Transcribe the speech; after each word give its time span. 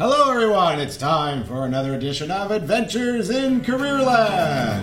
Hello, 0.00 0.30
everyone. 0.30 0.80
It's 0.80 0.96
time 0.96 1.44
for 1.44 1.66
another 1.66 1.92
edition 1.92 2.30
of 2.30 2.50
Adventures 2.50 3.28
in 3.28 3.60
Careerland. 3.60 4.80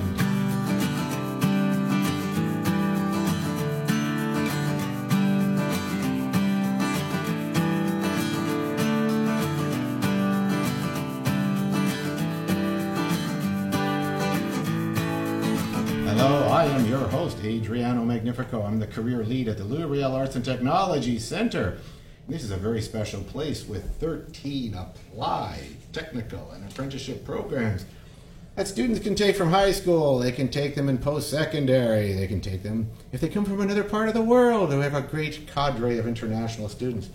Hello, 16.06 16.48
I 16.48 16.66
am 16.66 16.86
your 16.86 17.00
host, 17.08 17.40
Adriano 17.44 18.06
Magnifico. 18.06 18.62
I'm 18.62 18.78
the 18.78 18.86
career 18.86 19.24
lead 19.24 19.48
at 19.48 19.58
the 19.58 19.64
Louis 19.64 19.86
Riel 19.86 20.14
Arts 20.14 20.36
and 20.36 20.46
Technology 20.46 21.18
Center. 21.18 21.80
This 22.28 22.44
is 22.44 22.52
a 22.52 22.58
very 22.58 22.82
special 22.82 23.22
place 23.22 23.66
with 23.66 23.90
13 24.02 24.74
applied 24.74 25.78
technical 25.94 26.52
and 26.52 26.70
apprenticeship 26.70 27.24
programs 27.24 27.86
that 28.58 28.68
students 28.68 29.00
can 29.00 29.16
take 29.16 29.38
from 29.38 29.50
high 29.50 29.72
school. 29.72 30.20
They 30.20 30.34
can 30.34 30.50
take 30.50 30.76
them 30.76 30.90
in 30.90 30.98
post 30.98 31.30
secondary. 31.30 32.12
They 32.12 32.28
can 32.28 32.42
take 32.42 32.64
them 32.64 32.90
if 33.14 33.22
they 33.22 33.30
come 33.30 33.46
from 33.46 33.62
another 33.62 33.86
part 33.86 34.10
of 34.10 34.14
the 34.14 34.22
world. 34.22 34.72
We 34.72 34.82
have 34.82 34.94
a 34.94 35.02
great 35.02 35.48
cadre 35.48 36.00
of 36.00 36.06
international 36.06 36.68
students. 36.68 37.10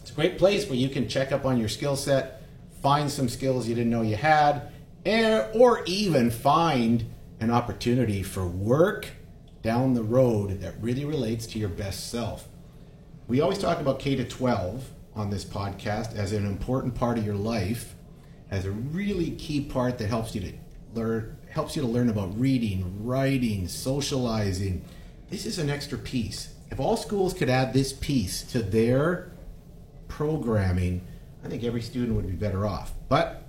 It's 0.00 0.10
a 0.10 0.14
great 0.14 0.38
place 0.38 0.66
where 0.70 0.78
you 0.78 0.88
can 0.88 1.06
check 1.06 1.30
up 1.30 1.44
on 1.44 1.58
your 1.58 1.68
skill 1.68 1.94
set, 1.94 2.44
find 2.80 3.10
some 3.10 3.28
skills 3.28 3.68
you 3.68 3.74
didn't 3.74 3.90
know 3.90 4.00
you 4.00 4.16
had, 4.16 4.72
eh, 5.04 5.48
or 5.52 5.84
even 5.84 6.30
find 6.30 7.04
an 7.40 7.50
opportunity 7.50 8.22
for 8.22 8.46
work 8.46 9.08
down 9.62 9.92
the 9.92 10.02
road 10.02 10.62
that 10.62 10.72
really 10.80 11.04
relates 11.04 11.46
to 11.48 11.58
your 11.58 11.68
best 11.68 12.10
self. 12.10 12.48
We 13.26 13.40
always 13.40 13.58
talk 13.58 13.80
about 13.80 13.98
K 13.98 14.16
to 14.16 14.24
12 14.24 14.90
on 15.14 15.30
this 15.30 15.44
podcast 15.44 16.14
as 16.14 16.32
an 16.32 16.44
important 16.44 16.94
part 16.94 17.16
of 17.16 17.24
your 17.24 17.34
life, 17.34 17.94
as 18.50 18.66
a 18.66 18.70
really 18.70 19.30
key 19.32 19.62
part 19.62 19.98
that 19.98 20.08
helps 20.08 20.34
you 20.34 20.40
to 20.42 20.52
learn 20.94 21.36
helps 21.50 21.76
you 21.76 21.82
to 21.82 21.88
learn 21.88 22.08
about 22.08 22.38
reading, 22.38 23.04
writing, 23.04 23.68
socializing. 23.68 24.84
This 25.30 25.46
is 25.46 25.58
an 25.58 25.70
extra 25.70 25.96
piece. 25.96 26.52
If 26.70 26.80
all 26.80 26.96
schools 26.96 27.32
could 27.32 27.48
add 27.48 27.72
this 27.72 27.92
piece 27.92 28.42
to 28.52 28.60
their 28.60 29.30
programming, 30.08 31.06
I 31.44 31.48
think 31.48 31.62
every 31.62 31.80
student 31.80 32.16
would 32.16 32.26
be 32.26 32.32
better 32.32 32.66
off. 32.66 32.92
But 33.08 33.44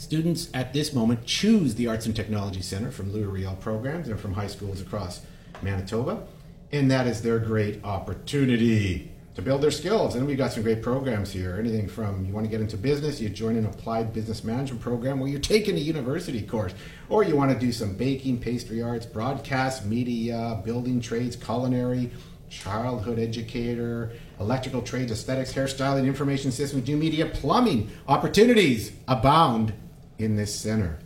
Students 0.00 0.48
at 0.54 0.72
this 0.72 0.94
moment 0.94 1.26
choose 1.26 1.74
the 1.74 1.86
Arts 1.86 2.06
and 2.06 2.16
Technology 2.16 2.62
Center 2.62 2.90
from 2.90 3.12
Louis 3.12 3.26
Riel 3.26 3.54
programs. 3.56 4.06
They're 4.06 4.16
from 4.16 4.32
high 4.32 4.46
schools 4.46 4.80
across 4.80 5.20
Manitoba, 5.60 6.26
and 6.72 6.90
that 6.90 7.06
is 7.06 7.20
their 7.20 7.38
great 7.38 7.84
opportunity 7.84 9.09
to 9.34 9.42
build 9.42 9.62
their 9.62 9.70
skills. 9.70 10.16
And 10.16 10.26
we've 10.26 10.38
got 10.38 10.52
some 10.52 10.62
great 10.62 10.82
programs 10.82 11.32
here. 11.32 11.56
Anything 11.58 11.88
from 11.88 12.24
you 12.24 12.32
want 12.32 12.44
to 12.46 12.50
get 12.50 12.60
into 12.60 12.76
business, 12.76 13.20
you 13.20 13.28
join 13.28 13.56
an 13.56 13.66
applied 13.66 14.12
business 14.12 14.42
management 14.42 14.80
program 14.80 15.20
where 15.20 15.28
you're 15.28 15.40
taking 15.40 15.76
a 15.76 15.80
university 15.80 16.42
course, 16.42 16.74
or 17.08 17.22
you 17.22 17.36
want 17.36 17.52
to 17.52 17.58
do 17.58 17.72
some 17.72 17.94
baking, 17.94 18.40
pastry 18.40 18.82
arts, 18.82 19.06
broadcast, 19.06 19.86
media, 19.86 20.60
building 20.64 21.00
trades, 21.00 21.36
culinary, 21.36 22.10
childhood 22.48 23.18
educator, 23.18 24.12
electrical 24.40 24.82
trades, 24.82 25.12
aesthetics, 25.12 25.52
hairstyling, 25.52 26.06
information 26.06 26.50
systems, 26.50 26.86
new 26.88 26.96
media, 26.96 27.26
plumbing. 27.26 27.88
Opportunities 28.08 28.92
abound 29.06 29.72
in 30.18 30.36
this 30.36 30.52
center. 30.54 30.98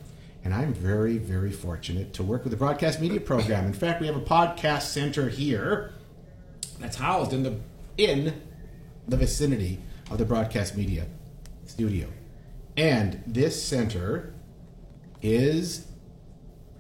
And 0.43 0.53
I'm 0.53 0.75
very, 0.75 1.19
very 1.19 1.53
fortunate 1.53 2.13
to 2.15 2.23
work 2.23 2.45
with 2.45 2.51
the 2.51 2.57
broadcast 2.57 3.01
media 3.01 3.21
program. 3.21 3.67
In 3.67 3.73
fact, 3.73 4.01
we 4.01 4.07
have 4.07 4.17
a 4.17 4.21
podcast 4.21 4.83
center 4.83 5.29
here 5.29 5.93
that's 6.81 6.97
housed 6.97 7.33
in 7.33 7.43
the 7.43 7.59
in 7.97 8.41
the 9.07 9.17
vicinity 9.17 9.81
of 10.11 10.19
the 10.19 10.25
broadcast 10.25 10.77
media 10.77 11.07
studio. 11.67 12.09
And 12.77 13.23
this 13.27 13.63
center 13.63 14.35
is 15.23 15.87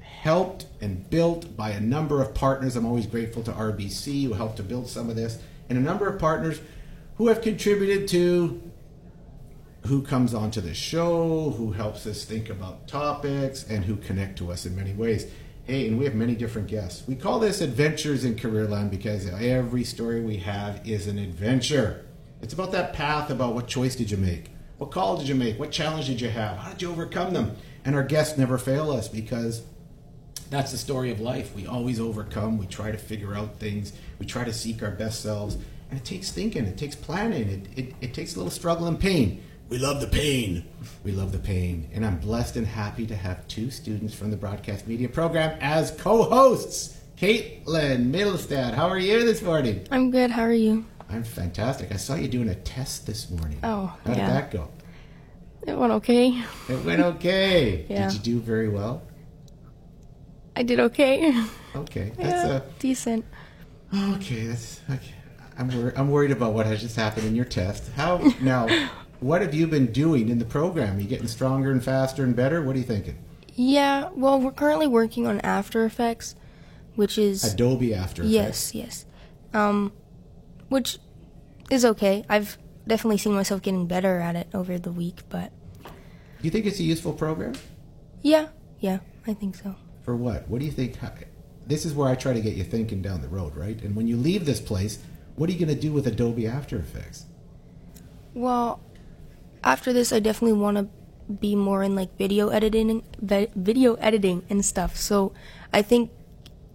helped 0.00 0.66
and 0.80 1.08
built 1.10 1.56
by 1.56 1.70
a 1.70 1.80
number 1.80 2.22
of 2.22 2.34
partners. 2.34 2.76
I'm 2.76 2.86
always 2.86 3.06
grateful 3.06 3.42
to 3.44 3.52
RBC 3.52 4.24
who 4.24 4.32
helped 4.32 4.56
to 4.56 4.62
build 4.62 4.88
some 4.88 5.10
of 5.10 5.16
this, 5.16 5.38
and 5.68 5.78
a 5.78 5.80
number 5.80 6.08
of 6.08 6.18
partners 6.18 6.60
who 7.16 7.28
have 7.28 7.40
contributed 7.40 8.08
to 8.08 8.60
who 9.86 10.00
comes 10.00 10.32
onto 10.32 10.62
the 10.62 10.72
show, 10.72 11.50
who 11.50 11.72
helps 11.72 12.06
us 12.06 12.24
think 12.24 12.48
about 12.48 12.88
topics, 12.88 13.64
and 13.68 13.84
who 13.84 13.96
connect 13.96 14.38
to 14.38 14.50
us 14.50 14.64
in 14.64 14.74
many 14.74 14.94
ways. 14.94 15.30
Hey, 15.66 15.88
and 15.88 15.98
we 15.98 16.04
have 16.04 16.14
many 16.14 16.34
different 16.34 16.68
guests. 16.68 17.08
We 17.08 17.14
call 17.14 17.40
this 17.40 17.62
Adventures 17.62 18.22
in 18.22 18.34
Careerland 18.34 18.90
because 18.90 19.26
every 19.26 19.82
story 19.82 20.20
we 20.20 20.36
have 20.36 20.86
is 20.86 21.06
an 21.06 21.18
adventure. 21.18 22.04
It's 22.42 22.52
about 22.52 22.72
that 22.72 22.92
path, 22.92 23.30
about 23.30 23.54
what 23.54 23.66
choice 23.66 23.96
did 23.96 24.10
you 24.10 24.18
make? 24.18 24.50
What 24.76 24.90
call 24.90 25.16
did 25.16 25.26
you 25.26 25.34
make? 25.34 25.58
What 25.58 25.70
challenge 25.70 26.08
did 26.08 26.20
you 26.20 26.28
have? 26.28 26.58
How 26.58 26.72
did 26.72 26.82
you 26.82 26.90
overcome 26.90 27.32
them? 27.32 27.56
And 27.82 27.94
our 27.94 28.02
guests 28.02 28.36
never 28.36 28.58
fail 28.58 28.90
us 28.90 29.08
because 29.08 29.62
that's 30.50 30.70
the 30.70 30.76
story 30.76 31.10
of 31.10 31.20
life. 31.20 31.54
We 31.56 31.66
always 31.66 31.98
overcome. 31.98 32.58
We 32.58 32.66
try 32.66 32.90
to 32.90 32.98
figure 32.98 33.34
out 33.34 33.58
things. 33.58 33.94
We 34.18 34.26
try 34.26 34.44
to 34.44 34.52
seek 34.52 34.82
our 34.82 34.90
best 34.90 35.22
selves. 35.22 35.56
And 35.88 35.98
it 35.98 36.04
takes 36.04 36.30
thinking. 36.30 36.66
It 36.66 36.76
takes 36.76 36.94
planning. 36.94 37.48
It, 37.48 37.78
it, 37.78 37.94
it 38.02 38.12
takes 38.12 38.34
a 38.34 38.36
little 38.36 38.50
struggle 38.50 38.86
and 38.86 39.00
pain. 39.00 39.42
We 39.68 39.78
love 39.78 40.00
the 40.00 40.06
pain. 40.06 40.64
We 41.04 41.12
love 41.12 41.32
the 41.32 41.38
pain. 41.38 41.88
And 41.92 42.04
I'm 42.04 42.18
blessed 42.18 42.56
and 42.56 42.66
happy 42.66 43.06
to 43.06 43.16
have 43.16 43.46
two 43.48 43.70
students 43.70 44.14
from 44.14 44.30
the 44.30 44.36
broadcast 44.36 44.86
media 44.86 45.08
program 45.08 45.56
as 45.60 45.90
co 45.90 46.22
hosts. 46.24 47.00
Caitlin 47.16 48.10
Middlestad, 48.12 48.74
how 48.74 48.88
are 48.88 48.98
you 48.98 49.24
this 49.24 49.40
morning? 49.40 49.86
I'm 49.90 50.10
good. 50.10 50.30
How 50.32 50.42
are 50.42 50.52
you? 50.52 50.84
I'm 51.08 51.22
fantastic. 51.22 51.92
I 51.92 51.96
saw 51.96 52.16
you 52.16 52.28
doing 52.28 52.48
a 52.48 52.54
test 52.56 53.06
this 53.06 53.30
morning. 53.30 53.58
Oh, 53.62 53.96
How 54.04 54.10
did 54.10 54.18
yeah. 54.18 54.28
that 54.28 54.50
go? 54.50 54.68
It 55.66 55.78
went 55.78 55.92
okay. 55.92 56.42
It 56.68 56.84
went 56.84 57.00
okay. 57.00 57.86
Yeah. 57.88 58.08
Did 58.08 58.14
you 58.26 58.34
do 58.34 58.40
very 58.40 58.68
well? 58.68 59.02
I 60.56 60.62
did 60.64 60.80
okay. 60.80 61.32
Okay. 61.74 62.12
That's 62.16 62.48
yeah, 62.48 62.56
a 62.56 62.62
decent. 62.78 63.24
Okay, 63.94 64.46
that's 64.48 64.80
okay. 64.90 65.14
I'm 65.56 65.68
wor- 65.68 65.92
I'm 65.96 66.10
worried 66.10 66.32
about 66.32 66.52
what 66.52 66.66
has 66.66 66.80
just 66.80 66.96
happened 66.96 67.28
in 67.28 67.36
your 67.36 67.44
test. 67.44 67.92
How 67.92 68.18
now? 68.40 68.66
What 69.24 69.40
have 69.40 69.54
you 69.54 69.66
been 69.66 69.86
doing 69.90 70.28
in 70.28 70.38
the 70.38 70.44
program? 70.44 70.98
Are 70.98 71.00
you 71.00 71.08
getting 71.08 71.28
stronger 71.28 71.70
and 71.70 71.82
faster 71.82 72.22
and 72.24 72.36
better? 72.36 72.62
What 72.62 72.76
are 72.76 72.78
you 72.78 72.84
thinking? 72.84 73.16
Yeah. 73.54 74.10
Well, 74.14 74.38
we're 74.38 74.52
currently 74.52 74.86
working 74.86 75.26
on 75.26 75.40
After 75.40 75.86
Effects, 75.86 76.34
which 76.94 77.16
is 77.16 77.42
Adobe 77.42 77.94
After 77.94 78.20
Effects. 78.20 78.74
yes, 78.74 78.74
yes. 78.74 79.06
Um, 79.54 79.94
which 80.68 80.98
is 81.70 81.86
okay. 81.86 82.26
I've 82.28 82.58
definitely 82.86 83.16
seen 83.16 83.32
myself 83.32 83.62
getting 83.62 83.86
better 83.86 84.20
at 84.20 84.36
it 84.36 84.48
over 84.52 84.78
the 84.78 84.92
week, 84.92 85.22
but 85.30 85.52
Do 85.82 85.90
you 86.42 86.50
think 86.50 86.66
it's 86.66 86.78
a 86.78 86.82
useful 86.84 87.14
program? 87.14 87.54
yeah, 88.20 88.48
yeah, 88.80 88.98
I 89.26 89.32
think 89.32 89.54
so. 89.56 89.74
For 90.02 90.14
what? 90.14 90.46
What 90.50 90.58
do 90.60 90.66
you 90.66 90.70
think? 90.70 90.98
This 91.66 91.86
is 91.86 91.94
where 91.94 92.10
I 92.10 92.14
try 92.14 92.34
to 92.34 92.42
get 92.42 92.56
you 92.56 92.64
thinking 92.64 93.00
down 93.00 93.22
the 93.22 93.28
road, 93.28 93.56
right? 93.56 93.80
And 93.80 93.96
when 93.96 94.06
you 94.06 94.18
leave 94.18 94.44
this 94.44 94.60
place, 94.60 94.98
what 95.36 95.48
are 95.48 95.52
you 95.54 95.58
going 95.64 95.74
to 95.74 95.80
do 95.80 95.92
with 95.94 96.06
Adobe 96.06 96.46
After 96.46 96.76
Effects? 96.76 97.24
Well, 98.34 98.80
after 99.64 99.92
this, 99.92 100.12
I 100.12 100.20
definitely 100.20 100.58
want 100.58 100.76
to 100.76 100.88
be 101.32 101.56
more 101.56 101.82
in 101.82 101.96
like 101.96 102.16
video 102.18 102.48
editing, 102.50 103.02
video 103.20 103.94
editing 103.94 104.44
and 104.50 104.64
stuff. 104.64 104.96
So 104.96 105.32
I 105.72 105.80
think 105.82 106.10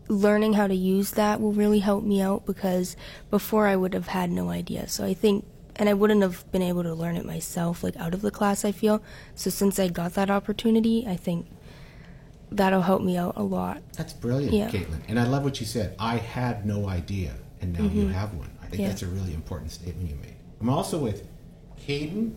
learning 0.07 0.53
how 0.53 0.65
to 0.67 0.73
use 0.75 1.11
that 1.11 1.39
will 1.39 1.53
really 1.53 1.79
help 1.79 2.03
me 2.03 2.19
out 2.21 2.45
because 2.47 2.95
before 3.29 3.67
I 3.67 3.75
would 3.75 3.93
have 3.93 4.07
had 4.07 4.31
no 4.31 4.49
idea. 4.49 4.87
So 4.89 5.05
I 5.05 5.13
think, 5.13 5.45
and 5.75 5.87
I 5.87 5.93
wouldn't 5.93 6.23
have 6.23 6.51
been 6.51 6.63
able 6.63 6.81
to 6.83 6.93
learn 6.95 7.15
it 7.15 7.25
myself, 7.25 7.83
like 7.83 7.95
out 7.97 8.15
of 8.15 8.21
the 8.23 8.31
class. 8.31 8.65
I 8.65 8.71
feel 8.71 9.03
so 9.35 9.51
since 9.51 9.77
I 9.79 9.87
got 9.87 10.15
that 10.15 10.31
opportunity, 10.31 11.05
I 11.07 11.15
think 11.15 11.45
that'll 12.51 12.81
help 12.81 13.03
me 13.03 13.15
out 13.17 13.33
a 13.37 13.43
lot. 13.43 13.83
That's 13.93 14.13
brilliant, 14.13 14.51
Yeah. 14.53 14.69
Caitlin. 14.71 15.01
And 15.07 15.19
I 15.19 15.27
love 15.27 15.43
what 15.43 15.59
you 15.59 15.67
said. 15.67 15.95
I 15.99 16.17
had 16.17 16.65
no 16.65 16.89
idea, 16.89 17.35
and 17.61 17.77
now 17.77 17.85
you 17.85 18.07
have 18.07 18.33
one. 18.33 18.49
I 18.57 18.63
think 18.63 18.73
Mm-hmm. 18.73 18.81
Yeah. 18.81 18.87
that's 18.89 19.03
a 19.03 19.07
really 19.07 19.33
important 19.35 19.71
statement 19.71 20.09
you 20.09 20.15
made. 20.17 20.35
I'm 20.59 20.69
also 20.69 20.97
with 20.97 21.27
Caden 21.87 22.33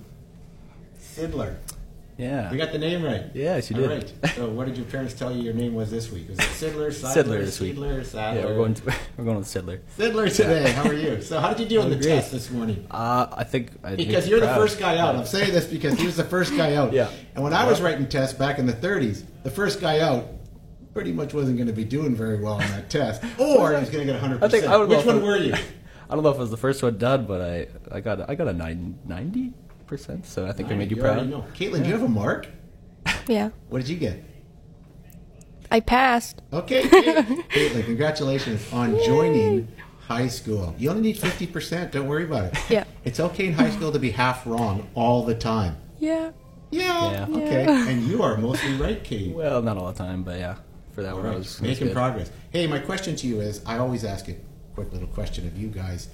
Sidler. 1.16 1.56
Yeah. 2.18 2.50
We 2.50 2.58
got 2.58 2.72
the 2.72 2.78
name 2.78 3.02
right. 3.02 3.24
Yes, 3.34 3.70
you 3.70 3.76
All 3.76 3.88
did. 3.88 4.12
right. 4.22 4.32
So, 4.34 4.48
what 4.48 4.66
did 4.66 4.76
your 4.76 4.84
parents 4.86 5.14
tell 5.14 5.34
you 5.34 5.42
your 5.42 5.54
name 5.54 5.74
was 5.74 5.90
this 5.90 6.12
week? 6.12 6.28
Was 6.28 6.38
it 6.38 6.42
Sidler, 6.42 6.88
Sidler, 6.88 7.14
Sidler 7.24 7.38
this 7.44 7.58
week. 7.58 7.74
Sidler, 7.76 8.04
Sadler? 8.04 8.40
yeah, 8.40 8.46
we're 8.46 8.54
going 8.56 8.74
to, 8.74 8.82
we're 9.16 9.24
going 9.24 9.38
with 9.38 9.46
Sidler. 9.46 9.80
Sidler 9.98 10.34
today. 10.34 10.70
How 10.72 10.88
are 10.88 10.92
you? 10.94 11.22
So, 11.22 11.40
how 11.40 11.48
did 11.54 11.60
you 11.60 11.66
do 11.66 11.82
on 11.82 11.88
the 11.90 11.96
great. 11.96 12.06
test 12.08 12.30
this 12.32 12.50
morning? 12.50 12.86
Uh, 12.90 13.26
I 13.32 13.44
think 13.44 13.70
I 13.82 13.96
Because 13.96 14.28
you're 14.28 14.40
the 14.40 14.54
first 14.54 14.78
guy 14.78 14.98
out. 14.98 15.16
I'm 15.16 15.24
saying 15.24 15.52
this 15.52 15.64
because 15.66 15.98
he 15.98 16.04
was 16.06 16.16
the 16.16 16.24
first 16.24 16.54
guy 16.56 16.74
out. 16.74 16.92
Yeah. 16.92 17.10
And 17.34 17.42
when 17.42 17.54
I 17.54 17.66
was 17.66 17.80
writing 17.80 18.06
tests 18.08 18.38
back 18.38 18.58
in 18.58 18.66
the 18.66 18.74
30s, 18.74 19.24
the 19.42 19.50
first 19.50 19.80
guy 19.80 20.00
out 20.00 20.26
pretty 20.92 21.12
much 21.12 21.32
wasn't 21.32 21.56
going 21.56 21.66
to 21.68 21.72
be 21.72 21.84
doing 21.84 22.14
very 22.14 22.38
well 22.38 22.54
on 22.54 22.60
that 22.60 22.90
test, 22.90 23.22
or 23.38 23.72
he 23.72 23.80
was 23.80 23.88
going 23.88 24.06
to 24.06 24.12
get 24.12 24.20
100%. 24.22 24.42
I 24.42 24.48
think 24.48 24.64
I 24.66 24.72
don't 24.72 24.88
Which 24.88 25.06
one 25.06 25.22
were 25.24 25.38
you? 25.38 25.54
I 25.54 26.14
don't 26.14 26.22
know 26.24 26.28
if 26.30 26.36
it 26.36 26.40
was 26.40 26.50
the 26.50 26.58
first 26.58 26.82
one 26.82 26.98
done, 26.98 27.24
but 27.24 27.40
I 27.40 27.68
I 27.90 28.00
got 28.00 28.28
I 28.28 28.34
got 28.34 28.46
a 28.46 28.52
nine, 28.52 28.98
90 29.06 29.54
percent. 29.92 30.24
So 30.26 30.46
I 30.46 30.52
think 30.52 30.70
I 30.70 30.74
made 30.74 30.90
you 30.90 30.96
already 31.00 31.28
proud. 31.28 31.30
know. 31.30 31.44
Caitlin, 31.54 31.82
do 31.82 31.88
you 31.88 31.92
have 31.92 32.02
a 32.02 32.08
mark? 32.08 32.46
Yeah, 33.26 33.50
What 33.68 33.78
did 33.80 33.88
you 33.90 33.96
get? 33.96 34.24
I 35.70 35.80
passed. 35.80 36.40
Okay, 36.52 36.82
Caitlin, 36.96 37.44
Caitlin, 37.48 37.84
congratulations 37.84 38.60
on 38.72 38.96
joining 39.04 39.68
high 40.00 40.28
school. 40.28 40.74
You 40.78 40.90
only 40.90 41.02
need 41.02 41.16
50%. 41.16 41.90
Don't 41.90 42.06
worry 42.08 42.24
about 42.24 42.44
it. 42.52 42.58
Yeah. 42.70 42.84
It's 43.04 43.20
okay 43.20 43.46
in 43.48 43.52
high 43.54 43.70
school 43.70 43.92
to 43.92 43.98
be 43.98 44.10
half 44.10 44.46
wrong 44.46 44.88
all 44.94 45.24
the 45.24 45.34
time. 45.34 45.76
Yeah. 45.98 46.32
Yeah. 46.70 47.12
Yeah. 47.12 47.26
Okay. 47.36 47.64
Yeah. 47.64 47.88
And 47.88 48.02
you 48.04 48.22
are 48.22 48.36
mostly 48.38 48.74
right, 48.74 49.02
Kate. 49.04 49.34
Well, 49.34 49.60
not 49.62 49.76
all 49.76 49.92
the 49.92 49.98
time, 49.98 50.22
but 50.22 50.38
yeah, 50.38 50.56
for 50.92 51.02
that 51.02 51.10
All 51.10 51.16
one, 51.18 51.26
right. 51.26 51.34
it 51.34 51.38
was, 51.38 51.46
it 51.56 51.60
was 51.60 51.68
Making 51.70 51.86
good. 51.88 51.94
progress. 51.94 52.30
Hey, 52.50 52.66
my 52.66 52.78
question 52.78 53.14
to 53.16 53.26
you 53.26 53.40
is 53.40 53.62
I 53.66 53.78
always 53.78 54.04
ask 54.04 54.28
a 54.28 54.36
quick 54.74 54.90
little 54.92 55.08
question 55.08 55.46
of 55.46 55.56
you 55.56 55.68
guys. 55.68 56.08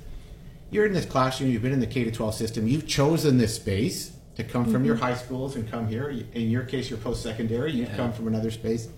You're 0.70 0.87
in 0.87 0.93
this 0.93 1.06
classroom, 1.06 1.50
you've 1.50 1.62
been 1.62 1.73
in 1.73 1.81
the 1.81 1.87
K 1.87 2.05
to 2.05 2.11
12 2.11 2.35
system, 2.35 2.69
you've 2.69 2.87
chosen 2.87 3.38
this 3.38 3.56
space 3.56 4.12
to 4.37 4.44
come 4.44 4.65
from 4.65 4.75
Mm-hmm. 4.75 4.85
your 4.85 4.97
high 4.97 5.15
schools 5.15 5.56
and 5.56 5.69
come 5.70 5.88
here. 5.88 6.11
In 6.11 6.50
your 6.50 6.62
case, 6.65 6.91
you're 6.91 6.99
post 6.99 7.23
secondary, 7.23 7.73
you've 7.73 7.88
Yeah. 7.88 7.97
come 7.97 8.12
from 8.12 8.29
another 8.29 8.50
space. 8.50 8.88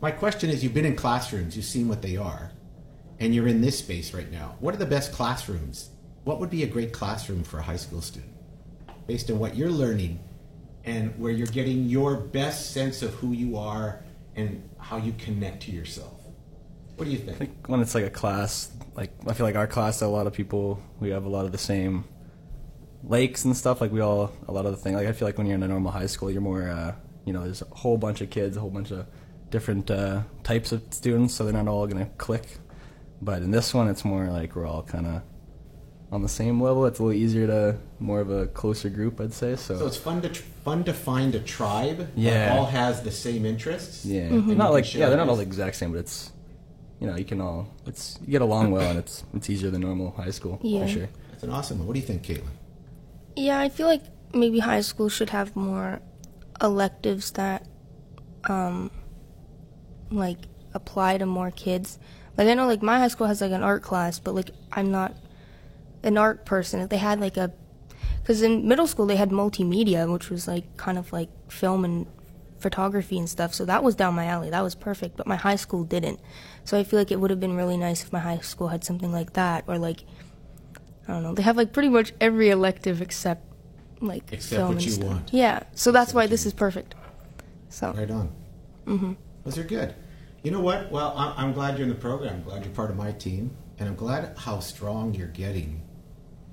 My 0.00 0.10
question 0.10 0.50
is 0.50 0.62
you've 0.62 0.74
been 0.74 0.84
in 0.84 0.94
classrooms, 0.96 1.56
you've 1.56 1.64
seen 1.64 1.88
what 1.88 2.02
they 2.02 2.16
are, 2.16 2.52
and 3.18 3.34
you're 3.34 3.48
in 3.48 3.60
this 3.60 3.78
space 3.78 4.14
right 4.14 4.30
now. 4.30 4.56
What 4.60 4.74
are 4.74 4.78
the 4.78 4.86
best 4.86 5.12
classrooms? 5.12 5.90
What 6.24 6.38
would 6.40 6.50
be 6.50 6.62
a 6.62 6.66
great 6.66 6.92
classroom 6.92 7.42
for 7.42 7.58
a 7.58 7.62
high 7.62 7.76
school 7.76 8.00
student 8.02 8.32
based 9.06 9.30
on 9.30 9.38
what 9.38 9.56
you're 9.56 9.70
learning 9.70 10.20
and 10.84 11.18
where 11.18 11.32
you're 11.32 11.46
getting 11.48 11.86
your 11.86 12.16
best 12.16 12.72
sense 12.72 13.02
of 13.02 13.14
who 13.14 13.32
you 13.32 13.56
are 13.56 14.04
and 14.36 14.62
how 14.78 14.98
you 14.98 15.14
connect 15.18 15.62
to 15.64 15.72
yourself? 15.72 16.17
What 16.98 17.04
do 17.04 17.10
you 17.10 17.18
think? 17.18 17.30
I 17.30 17.34
think? 17.34 17.68
when 17.68 17.80
it's 17.80 17.94
like 17.94 18.04
a 18.04 18.10
class, 18.10 18.70
like 18.94 19.12
I 19.26 19.32
feel 19.32 19.46
like 19.46 19.56
our 19.56 19.66
class, 19.66 20.02
a 20.02 20.08
lot 20.08 20.26
of 20.26 20.32
people, 20.32 20.82
we 21.00 21.10
have 21.10 21.24
a 21.24 21.28
lot 21.28 21.44
of 21.46 21.52
the 21.52 21.58
same 21.58 22.04
lakes 23.04 23.44
and 23.44 23.56
stuff. 23.56 23.80
Like 23.80 23.92
we 23.92 24.00
all, 24.00 24.32
a 24.48 24.52
lot 24.52 24.66
of 24.66 24.72
the 24.72 24.76
thing. 24.78 24.94
Like 24.94 25.06
I 25.06 25.12
feel 25.12 25.26
like 25.28 25.38
when 25.38 25.46
you're 25.46 25.56
in 25.56 25.62
a 25.62 25.68
normal 25.68 25.92
high 25.92 26.06
school, 26.06 26.30
you're 26.30 26.40
more, 26.40 26.68
uh, 26.68 26.94
you 27.24 27.32
know, 27.32 27.44
there's 27.44 27.62
a 27.62 27.66
whole 27.66 27.96
bunch 27.98 28.20
of 28.20 28.30
kids, 28.30 28.56
a 28.56 28.60
whole 28.60 28.70
bunch 28.70 28.90
of 28.90 29.06
different 29.50 29.90
uh, 29.90 30.22
types 30.42 30.72
of 30.72 30.82
students, 30.90 31.34
so 31.34 31.44
they're 31.44 31.52
not 31.52 31.68
all 31.68 31.86
gonna 31.86 32.10
click. 32.18 32.58
But 33.22 33.42
in 33.42 33.50
this 33.50 33.72
one, 33.74 33.88
it's 33.88 34.04
more 34.04 34.26
like 34.26 34.54
we're 34.56 34.66
all 34.66 34.82
kind 34.82 35.06
of 35.06 35.22
on 36.10 36.22
the 36.22 36.28
same 36.28 36.60
level. 36.62 36.86
It's 36.86 36.98
a 36.98 37.02
little 37.04 37.18
easier 37.20 37.46
to 37.46 37.76
more 37.98 38.20
of 38.20 38.30
a 38.30 38.46
closer 38.46 38.88
group, 38.88 39.20
I'd 39.20 39.32
say. 39.32 39.56
So, 39.56 39.78
So 39.78 39.86
it's 39.86 39.96
fun 39.96 40.22
to 40.22 40.28
fun 40.30 40.84
to 40.84 40.92
find 40.94 41.34
a 41.34 41.40
tribe 41.40 41.98
that 41.98 42.08
Yeah. 42.16 42.56
all 42.56 42.66
has 42.66 43.02
the 43.02 43.10
same 43.10 43.44
interests. 43.44 44.04
yeah, 44.04 44.28
you 44.30 44.54
not 44.54 44.72
like 44.72 44.92
yeah, 44.94 45.08
they're 45.08 45.18
not 45.18 45.28
all 45.28 45.36
the 45.36 45.42
exact 45.42 45.76
same, 45.76 45.92
but 45.92 45.98
it's 46.00 46.32
you 47.00 47.06
know 47.06 47.16
you 47.16 47.24
can 47.24 47.40
all 47.40 47.68
it's 47.86 48.18
you 48.22 48.32
get 48.32 48.42
along 48.42 48.70
well, 48.70 48.90
and 48.90 48.98
it's 48.98 49.24
it's 49.34 49.48
easier 49.50 49.70
than 49.70 49.80
normal 49.82 50.10
high 50.12 50.30
school 50.30 50.58
Yeah. 50.62 50.82
for 50.82 50.88
sure. 50.88 51.08
That's 51.30 51.42
an 51.44 51.50
awesome 51.50 51.78
one. 51.78 51.86
What 51.86 51.94
do 51.94 52.00
you 52.00 52.06
think, 52.06 52.22
Caitlin? 52.22 52.48
Yeah, 53.36 53.60
I 53.60 53.68
feel 53.68 53.86
like 53.86 54.02
maybe 54.34 54.58
high 54.58 54.80
school 54.80 55.08
should 55.08 55.30
have 55.30 55.54
more 55.54 56.00
electives 56.60 57.30
that, 57.32 57.66
um, 58.48 58.90
like 60.10 60.38
apply 60.74 61.18
to 61.18 61.26
more 61.26 61.50
kids. 61.50 61.98
Like 62.36 62.48
I 62.48 62.54
know, 62.54 62.66
like 62.66 62.82
my 62.82 62.98
high 62.98 63.08
school 63.08 63.26
has 63.26 63.40
like 63.40 63.52
an 63.52 63.62
art 63.62 63.82
class, 63.82 64.18
but 64.18 64.34
like 64.34 64.50
I'm 64.72 64.90
not 64.90 65.14
an 66.02 66.18
art 66.18 66.44
person. 66.44 66.80
If 66.80 66.88
they 66.88 66.98
had 66.98 67.20
like 67.20 67.36
a, 67.36 67.52
because 68.20 68.42
in 68.42 68.66
middle 68.66 68.86
school 68.86 69.06
they 69.06 69.16
had 69.16 69.30
multimedia, 69.30 70.10
which 70.12 70.30
was 70.30 70.46
like 70.48 70.76
kind 70.76 70.98
of 70.98 71.12
like 71.12 71.28
film 71.50 71.84
and 71.84 72.06
photography 72.58 73.18
and 73.18 73.28
stuff. 73.28 73.54
So 73.54 73.64
that 73.64 73.82
was 73.82 73.94
down 73.94 74.14
my 74.14 74.26
alley. 74.26 74.50
That 74.50 74.62
was 74.62 74.74
perfect. 74.74 75.16
But 75.16 75.26
my 75.26 75.36
high 75.36 75.56
school 75.56 75.84
didn't. 75.84 76.20
So 76.64 76.78
I 76.78 76.84
feel 76.84 76.98
like 76.98 77.10
it 77.10 77.20
would 77.20 77.30
have 77.30 77.40
been 77.40 77.56
really 77.56 77.76
nice 77.76 78.02
if 78.04 78.12
my 78.12 78.18
high 78.18 78.38
school 78.38 78.68
had 78.68 78.84
something 78.84 79.12
like 79.12 79.34
that, 79.34 79.64
or 79.66 79.78
like 79.78 80.04
I 81.06 81.12
don't 81.12 81.22
know. 81.22 81.34
They 81.34 81.42
have 81.42 81.56
like 81.56 81.72
pretty 81.72 81.88
much 81.88 82.12
every 82.20 82.50
elective 82.50 83.00
except 83.00 83.44
like 84.00 84.32
Except 84.32 84.58
film 84.58 84.68
what 84.68 84.72
and 84.76 84.84
you 84.84 84.90
stuff. 84.92 85.08
want. 85.08 85.32
Yeah, 85.32 85.62
so 85.74 85.90
that's 85.92 86.10
Except 86.10 86.14
why 86.16 86.26
this 86.26 86.46
is 86.46 86.52
perfect. 86.52 86.94
So 87.68 87.92
Right 87.92 88.10
on. 88.10 88.32
Mm-hmm. 88.86 89.12
Those 89.44 89.58
are 89.58 89.64
good. 89.64 89.94
You 90.42 90.50
know 90.50 90.60
what? 90.60 90.90
Well, 90.90 91.14
I'm, 91.16 91.32
I'm 91.36 91.52
glad 91.52 91.78
you're 91.78 91.84
in 91.84 91.88
the 91.88 91.98
program. 91.98 92.34
I'm 92.34 92.42
glad 92.42 92.64
you're 92.64 92.74
part 92.74 92.90
of 92.90 92.96
my 92.96 93.12
team, 93.12 93.50
and 93.78 93.88
I'm 93.88 93.96
glad 93.96 94.36
how 94.38 94.60
strong 94.60 95.14
you're 95.14 95.26
getting 95.28 95.82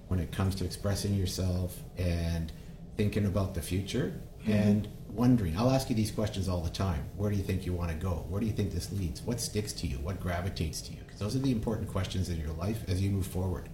when 0.08 0.20
it 0.20 0.32
comes 0.32 0.56
to 0.56 0.66
expressing 0.66 1.14
yourself 1.14 1.78
and 1.98 2.52
thinking 2.98 3.26
about 3.26 3.54
the 3.54 3.62
future 3.62 4.14
and 4.46 4.88
wondering. 5.16 5.58
I'll 5.58 5.72
ask 5.72 5.90
you 5.90 5.96
these 5.96 6.12
questions 6.12 6.50
all 6.50 6.62
the 6.62 6.70
time. 6.70 7.06
Where 7.16 7.30
do 7.30 7.38
you 7.38 7.44
think 7.44 7.66
you 7.66 7.74
want 7.74 7.92
to 7.92 7.98
go? 7.98 8.26
Where 8.30 8.40
do 8.40 8.48
you 8.48 8.54
think 8.54 8.72
this 8.72 8.92
leads? 8.92 9.22
What 9.22 9.40
sticks 9.40 9.74
to 9.74 9.88
you? 9.88 9.98
What 9.98 10.20
gravitates 10.20 10.82
to 10.82 10.92
you? 10.92 11.00
Because 11.06 11.20
those 11.20 11.36
are 11.36 11.40
the 11.40 11.52
important 11.52 11.88
questions 11.88 12.30
in 12.30 12.40
your 12.40 12.54
life 12.54 12.84
as 12.88 13.02
you 13.02 13.10
move 13.10 13.28
forward, 13.28 13.70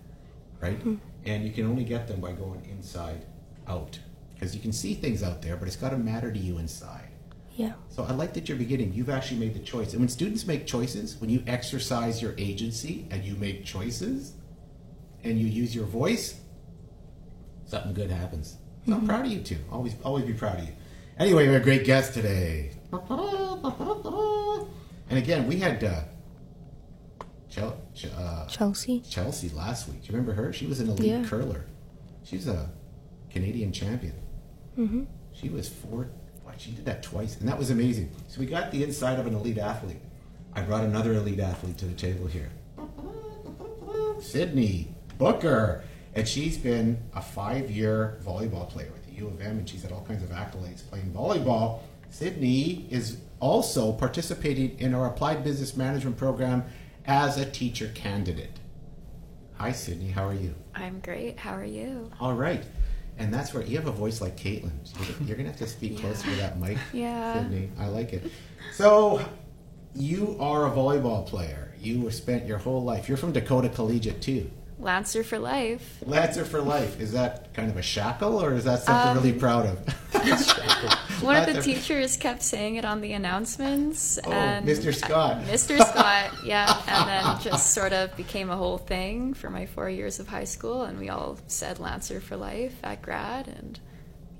right? 0.59 0.79
Mm-hmm. 0.79 0.95
And 1.25 1.45
you 1.45 1.51
can 1.51 1.65
only 1.65 1.83
get 1.83 2.07
them 2.07 2.19
by 2.21 2.31
going 2.33 2.65
inside 2.69 3.25
out. 3.67 3.99
Because 4.33 4.55
you 4.55 4.61
can 4.61 4.71
see 4.71 4.93
things 4.93 5.23
out 5.23 5.41
there, 5.41 5.55
but 5.55 5.67
it's 5.67 5.77
got 5.77 5.89
to 5.89 5.97
matter 5.97 6.31
to 6.31 6.39
you 6.39 6.57
inside. 6.57 7.09
yeah, 7.55 7.73
So 7.89 8.03
I 8.03 8.11
like 8.11 8.33
that 8.33 8.49
you're 8.49 8.57
beginning. 8.57 8.93
You've 8.93 9.09
actually 9.09 9.39
made 9.39 9.53
the 9.53 9.59
choice. 9.59 9.91
And 9.91 9.99
when 9.99 10.09
students 10.09 10.47
make 10.47 10.65
choices, 10.65 11.17
when 11.19 11.29
you 11.29 11.43
exercise 11.47 12.21
your 12.21 12.33
agency 12.37 13.07
and 13.11 13.23
you 13.23 13.35
make 13.35 13.65
choices 13.65 14.33
and 15.23 15.39
you 15.39 15.47
use 15.47 15.75
your 15.75 15.85
voice, 15.85 16.39
something 17.65 17.93
good 17.93 18.09
happens. 18.09 18.57
So 18.85 18.93
I'm 18.93 18.99
mm-hmm. 18.99 19.07
proud 19.07 19.25
of 19.25 19.31
you 19.31 19.41
too. 19.41 19.57
Always 19.71 19.95
always 20.03 20.25
be 20.25 20.33
proud 20.33 20.59
of 20.59 20.65
you. 20.65 20.73
Anyway, 21.19 21.47
we 21.47 21.53
have 21.53 21.61
a 21.61 21.63
great 21.63 21.83
guest 21.85 22.13
today. 22.13 22.71
And 25.09 25.17
again, 25.19 25.47
we 25.47 25.57
had 25.57 25.83
uh, 25.83 26.01
Chel- 27.49 27.81
Ch- 27.93 28.05
uh, 28.17 28.47
Chelsea. 28.47 29.01
Chelsea 29.01 29.49
last 29.49 29.87
week. 29.89 30.01
Do 30.01 30.07
you 30.07 30.13
remember 30.17 30.33
her? 30.33 30.53
She 30.53 30.65
was 30.67 30.79
an 30.79 30.89
elite 30.89 31.07
Yeah. 31.11 31.23
curler. 31.25 31.65
She's 32.23 32.47
a 32.47 32.69
Canadian 33.29 33.71
champion. 33.73 34.13
Mm-hmm. 34.77 35.03
She 35.33 35.49
was 35.49 35.67
four. 35.69 36.09
What, 36.43 36.59
she 36.59 36.71
did 36.71 36.85
that 36.85 37.03
twice, 37.03 37.37
and 37.39 37.47
that 37.49 37.57
was 37.57 37.69
amazing. 37.71 38.09
So 38.29 38.39
we 38.39 38.45
got 38.45 38.71
the 38.71 38.83
inside 38.83 39.19
of 39.19 39.27
an 39.27 39.35
elite 39.35 39.57
athlete. 39.57 39.99
I 40.53 40.61
brought 40.61 40.83
another 40.83 41.13
elite 41.13 41.39
athlete 41.39 41.77
to 41.79 41.85
the 41.85 41.93
table 41.93 42.27
here. 42.27 42.49
Sydney 44.21 44.93
Booker, 45.17 45.83
and 46.15 46.27
she's 46.27 46.57
been 46.57 46.99
a 47.13 47.21
five-year 47.21 48.19
volleyball 48.23 48.67
player 48.69 48.91
U 49.11 49.27
of 49.27 49.41
M, 49.41 49.57
and 49.59 49.67
she's 49.69 49.83
had 49.83 49.91
all 49.91 50.03
kinds 50.07 50.23
of 50.23 50.29
accolades 50.29 50.87
playing 50.89 51.11
volleyball. 51.11 51.79
Sydney 52.09 52.87
is 52.89 53.17
also 53.39 53.91
participating 53.93 54.77
in 54.79 54.93
our 54.93 55.07
applied 55.07 55.43
business 55.43 55.75
management 55.77 56.17
program 56.17 56.63
as 57.05 57.37
a 57.37 57.45
teacher 57.49 57.91
candidate. 57.95 58.59
Hi, 59.57 59.71
Sydney. 59.71 60.09
How 60.11 60.27
are 60.27 60.33
you? 60.33 60.55
I'm 60.75 60.99
great. 60.99 61.37
How 61.39 61.53
are 61.55 61.63
you? 61.65 62.11
All 62.19 62.33
right. 62.33 62.63
And 63.17 63.33
that's 63.33 63.53
where 63.53 63.63
you 63.63 63.77
have 63.77 63.87
a 63.87 63.91
voice 63.91 64.21
like 64.21 64.35
Caitlin. 64.37 64.71
You're- 65.19 65.35
going 65.35 65.37
to 65.45 65.51
have 65.51 65.57
to 65.57 65.67
speak 65.67 65.99
closer 65.99 66.29
to 66.29 66.35
that 66.37 66.59
mic, 66.59 66.77
Yeah. 66.93 67.33
Sydney. 67.43 67.69
I 67.79 67.87
like 67.87 68.13
it. 68.13 68.31
So, 68.73 69.23
you 69.93 70.37
are 70.39 70.65
a 70.67 70.71
volleyball 70.71 71.25
player. 71.25 71.73
You 71.79 72.03
have 72.05 72.13
spent 72.15 72.45
your 72.47 72.57
whole 72.57 72.83
life. 72.83 73.07
You're 73.07 73.17
from 73.17 73.31
Dakota 73.33 73.69
Collegiate, 73.69 74.21
too. 74.21 74.49
Lancer 74.81 75.23
for 75.23 75.37
life. 75.37 75.97
Lancer 76.05 76.43
for 76.43 76.59
life. 76.61 76.99
Is 76.99 77.11
that 77.13 77.53
kind 77.53 77.69
of 77.69 77.77
a 77.77 77.81
shackle, 77.81 78.41
or 78.43 78.53
is 78.53 78.63
that 78.63 78.81
something 78.81 79.09
Um, 79.11 79.17
really 79.17 79.33
proud 79.37 79.67
of? 79.67 79.77
One 81.21 81.35
of 81.35 81.53
the 81.53 81.61
teachers 81.61 82.17
kept 82.17 82.41
saying 82.41 82.75
it 82.75 82.85
on 82.85 83.01
the 83.01 83.13
announcements. 83.13 84.17
Oh, 84.23 84.31
and 84.31 84.67
Mr. 84.67 84.93
Scott. 84.93 85.43
Mr. 85.43 85.77
Scott, 85.77 86.31
yeah. 86.43 86.81
And 86.87 87.07
then 87.07 87.41
just 87.41 87.73
sort 87.73 87.93
of 87.93 88.15
became 88.17 88.49
a 88.49 88.57
whole 88.57 88.79
thing 88.79 89.35
for 89.35 89.49
my 89.51 89.67
four 89.67 89.89
years 89.89 90.19
of 90.19 90.27
high 90.27 90.45
school. 90.45 90.83
And 90.83 90.99
we 90.99 91.09
all 91.09 91.37
said 91.47 91.79
Lancer 91.79 92.19
for 92.19 92.35
life 92.35 92.73
at 92.83 93.03
grad. 93.03 93.47
And 93.47 93.79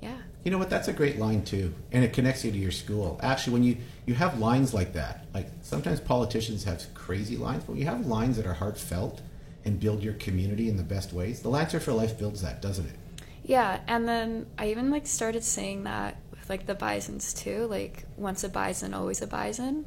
yeah. 0.00 0.18
You 0.44 0.50
know 0.50 0.58
what? 0.58 0.70
That's 0.70 0.88
a 0.88 0.92
great 0.92 1.20
line 1.20 1.44
too, 1.44 1.72
and 1.92 2.02
it 2.02 2.12
connects 2.12 2.44
you 2.44 2.50
to 2.50 2.58
your 2.58 2.72
school. 2.72 3.20
Actually, 3.22 3.52
when 3.52 3.62
you 3.62 3.76
you 4.06 4.14
have 4.14 4.40
lines 4.40 4.74
like 4.74 4.94
that, 4.94 5.26
like 5.32 5.46
sometimes 5.60 6.00
politicians 6.00 6.64
have 6.64 6.84
crazy 6.94 7.36
lines, 7.36 7.62
but 7.62 7.72
when 7.74 7.78
you 7.78 7.86
have 7.86 8.06
lines 8.06 8.36
that 8.38 8.46
are 8.46 8.54
heartfelt 8.54 9.20
and 9.64 9.78
build 9.78 10.02
your 10.02 10.14
community 10.14 10.68
in 10.68 10.76
the 10.76 10.82
best 10.82 11.12
ways, 11.12 11.42
the 11.42 11.48
Lancer 11.48 11.80
for 11.80 11.92
Life 11.92 12.18
builds 12.18 12.42
that, 12.42 12.60
doesn't 12.62 12.86
it? 12.86 12.96
Yeah, 13.44 13.80
and 13.86 14.08
then 14.08 14.46
I 14.58 14.70
even 14.70 14.90
like 14.90 15.06
started 15.06 15.42
saying 15.42 15.84
that 15.84 16.16
with 16.30 16.48
like 16.48 16.66
the 16.66 16.74
bisons 16.74 17.34
too, 17.34 17.66
like 17.66 18.04
once 18.16 18.44
a 18.44 18.48
bison, 18.48 18.94
always 18.94 19.22
a 19.22 19.26
bison. 19.26 19.86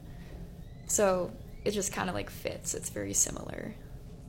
So 0.87 1.31
it 1.63 1.71
just 1.71 1.91
kind 1.91 2.09
of 2.09 2.15
like 2.15 2.29
fits. 2.29 2.73
It's 2.73 2.89
very 2.89 3.13
similar. 3.13 3.73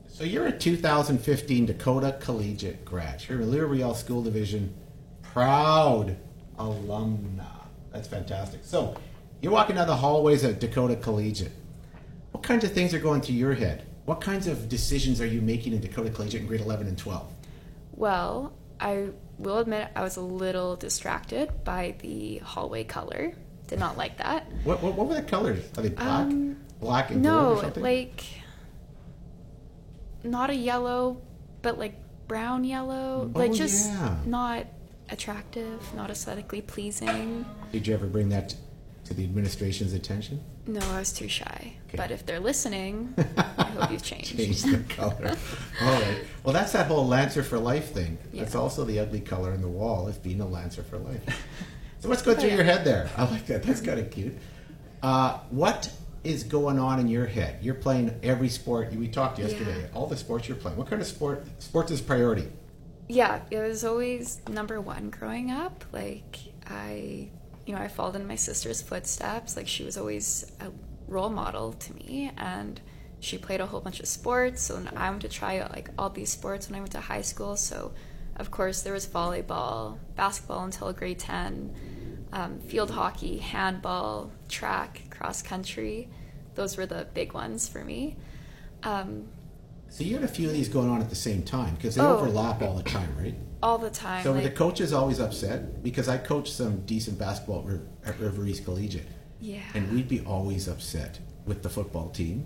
So 0.07 0.23
you're 0.23 0.47
a 0.47 0.51
2015 0.51 1.65
Dakota 1.65 2.17
Collegiate 2.19 2.83
grad. 2.83 3.23
You're 3.27 3.41
a 3.41 3.67
Riel 3.67 3.93
School 3.93 4.23
Division 4.23 4.73
proud 5.21 6.17
alumna. 6.57 7.67
That's 7.91 8.07
fantastic. 8.07 8.61
So 8.63 8.95
you're 9.41 9.51
walking 9.51 9.75
down 9.75 9.87
the 9.87 9.95
hallways 9.95 10.43
at 10.43 10.59
Dakota 10.59 10.95
Collegiate. 10.95 11.51
What 12.31 12.43
kinds 12.43 12.63
of 12.63 12.71
things 12.71 12.93
are 12.93 12.99
going 12.99 13.21
through 13.21 13.35
your 13.35 13.53
head? 13.53 13.85
What 14.07 14.21
kinds 14.21 14.47
of 14.47 14.69
decisions 14.69 15.19
are 15.19 15.25
you 15.25 15.41
making 15.41 15.73
in 15.73 15.81
Dakota 15.81 16.09
Collegiate 16.09 16.39
in 16.39 16.47
grade 16.47 16.61
11 16.61 16.87
and 16.87 16.97
12? 16.97 17.29
Well, 17.91 18.53
I 18.79 19.09
will 19.37 19.57
admit 19.57 19.89
I 19.97 20.01
was 20.01 20.15
a 20.15 20.21
little 20.21 20.77
distracted 20.77 21.51
by 21.65 21.95
the 21.99 22.37
hallway 22.37 22.85
color. 22.85 23.33
Did 23.67 23.79
not 23.79 23.97
like 23.97 24.17
that. 24.19 24.49
What, 24.63 24.81
what, 24.81 24.93
what 24.95 25.07
were 25.07 25.15
the 25.15 25.23
colors? 25.23 25.61
Are 25.77 25.81
they 25.83 25.89
black? 25.89 26.07
Um, 26.07 26.55
black 26.79 27.11
and 27.11 27.21
No, 27.21 27.69
like 27.75 28.23
not 30.23 30.51
a 30.51 30.55
yellow, 30.55 31.21
but 31.61 31.77
like 31.77 31.95
brown 32.29 32.63
yellow. 32.63 33.29
Oh, 33.35 33.37
like 33.37 33.51
just 33.51 33.89
yeah. 33.89 34.15
not 34.25 34.67
attractive, 35.09 35.81
not 35.95 36.09
aesthetically 36.09 36.61
pleasing. 36.61 37.45
Did 37.73 37.85
you 37.85 37.93
ever 37.93 38.07
bring 38.07 38.29
that 38.29 38.55
to 39.03 39.13
the 39.13 39.25
administration's 39.25 39.91
attention? 39.91 40.41
No, 40.65 40.79
I 40.79 40.99
was 40.99 41.11
too 41.11 41.27
shy. 41.27 41.76
Okay. 41.87 41.97
But 41.97 42.11
if 42.11 42.25
they're 42.25 42.39
listening, 42.41 43.13
I 43.57 43.63
hope 43.63 43.91
you've 43.91 44.03
changed. 44.03 44.35
Change 44.37 44.61
the 44.63 44.79
color. 44.89 45.35
All 45.81 45.93
right. 46.01 46.23
Well, 46.43 46.53
that's 46.53 46.73
that 46.73 46.87
whole 46.87 47.07
Lancer 47.07 47.43
for 47.43 47.57
Life 47.57 47.93
thing. 47.93 48.17
That's 48.33 48.55
also 48.55 48.83
the 48.83 48.99
ugly 48.99 49.21
color 49.21 49.53
in 49.53 49.61
the 49.61 49.69
wall 49.69 50.07
of 50.07 50.21
being 50.21 50.41
a 50.41 50.47
Lancer 50.47 50.83
for 50.83 50.97
Life. 50.97 51.21
So 51.99 52.09
what's 52.09 52.21
going 52.21 52.37
Oh, 52.37 52.41
through 52.41 52.49
yeah. 52.51 52.55
your 52.57 52.63
head 52.63 52.85
there? 52.85 53.09
I 53.17 53.23
like 53.25 53.47
that. 53.47 53.63
That's 53.63 53.81
kind 53.81 53.99
of 53.99 54.11
cute. 54.11 54.37
Uh, 55.01 55.39
what 55.49 55.91
is 56.23 56.43
going 56.43 56.77
on 56.77 56.99
in 56.99 57.07
your 57.07 57.25
head? 57.25 57.57
You're 57.63 57.73
playing 57.73 58.13
every 58.21 58.49
sport. 58.49 58.93
We 58.93 59.07
talked 59.07 59.39
yesterday. 59.39 59.81
Yeah. 59.81 59.87
All 59.97 60.05
the 60.05 60.15
sports 60.15 60.47
you're 60.47 60.57
playing. 60.57 60.77
What 60.77 60.87
kind 60.87 61.01
of 61.01 61.07
sport? 61.07 61.43
Sports 61.57 61.89
is 61.89 61.99
priority. 61.99 62.49
Yeah, 63.09 63.39
it 63.49 63.57
was 63.57 63.83
always 63.83 64.41
number 64.47 64.79
one 64.79 65.09
growing 65.09 65.49
up. 65.49 65.85
Like 65.91 66.37
I, 66.69 67.29
you 67.65 67.73
know, 67.73 67.81
I 67.81 67.87
followed 67.87 68.15
in 68.15 68.27
my 68.27 68.35
sister's 68.35 68.79
footsteps. 68.79 69.57
Like 69.57 69.67
she 69.67 69.83
was 69.83 69.97
always 69.97 70.51
a 70.59 70.69
role 71.07 71.29
model 71.29 71.73
to 71.73 71.93
me, 71.95 72.31
and 72.37 72.79
she 73.19 73.37
played 73.37 73.61
a 73.61 73.65
whole 73.65 73.79
bunch 73.81 73.99
of 73.99 74.07
sports. 74.07 74.61
So 74.61 74.75
then 74.75 74.95
I 74.97 75.09
went 75.09 75.21
to 75.23 75.29
try 75.29 75.59
out 75.59 75.71
like 75.71 75.89
all 75.97 76.09
these 76.09 76.31
sports 76.31 76.67
when 76.69 76.75
I 76.75 76.79
went 76.79 76.91
to 76.93 76.99
high 76.99 77.21
school. 77.21 77.55
So, 77.55 77.93
of 78.35 78.51
course, 78.51 78.81
there 78.83 78.93
was 78.93 79.07
volleyball, 79.07 79.97
basketball 80.15 80.63
until 80.65 80.91
grade 80.93 81.19
ten, 81.19 81.73
um, 82.31 82.59
field 82.59 82.91
hockey, 82.91 83.37
handball, 83.37 84.31
track, 84.49 85.01
cross 85.09 85.41
country. 85.41 86.09
Those 86.55 86.77
were 86.77 86.85
the 86.85 87.07
big 87.13 87.33
ones 87.33 87.67
for 87.67 87.83
me. 87.83 88.17
Um, 88.83 89.27
So 89.89 90.03
you 90.03 90.15
had 90.15 90.23
a 90.23 90.27
few 90.27 90.47
of 90.47 90.53
these 90.53 90.67
going 90.67 90.89
on 90.89 91.01
at 91.01 91.09
the 91.09 91.15
same 91.15 91.43
time 91.43 91.75
because 91.75 91.95
they 91.95 92.01
Oh. 92.01 92.17
overlap 92.17 92.61
all 92.61 92.75
the 92.75 92.83
time, 92.83 93.15
right? 93.17 93.35
all 93.63 93.79
the 93.79 93.89
time. 93.89 94.23
So 94.23 94.31
were 94.33 94.37
the 94.39 94.43
like- 94.49 94.55
coaches 94.55 94.93
always 94.93 95.19
upset? 95.19 95.81
Because 95.81 96.07
I 96.07 96.17
coached 96.19 96.53
some 96.53 96.81
decent 96.85 97.17
basketball 97.17 97.67
at 98.05 98.19
River 98.19 98.45
East 98.45 98.63
Collegiate. 98.65 99.07
Yeah. 99.39 99.61
And 99.73 99.91
we'd 99.91 100.07
be 100.07 100.21
always 100.21 100.67
upset 100.67 101.19
with 101.45 101.63
the 101.63 101.69
football 101.69 102.09
team 102.09 102.45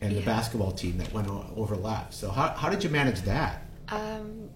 and 0.00 0.14
the 0.14 0.20
basketball 0.22 0.72
team 0.72 0.98
that 0.98 1.12
went 1.12 1.28
overlap. 1.56 2.12
So 2.12 2.30
how, 2.30 2.48
how 2.50 2.68
did 2.68 2.84
you 2.84 2.90
manage 2.90 3.22
that? 3.22 3.62
Um, 3.88 4.50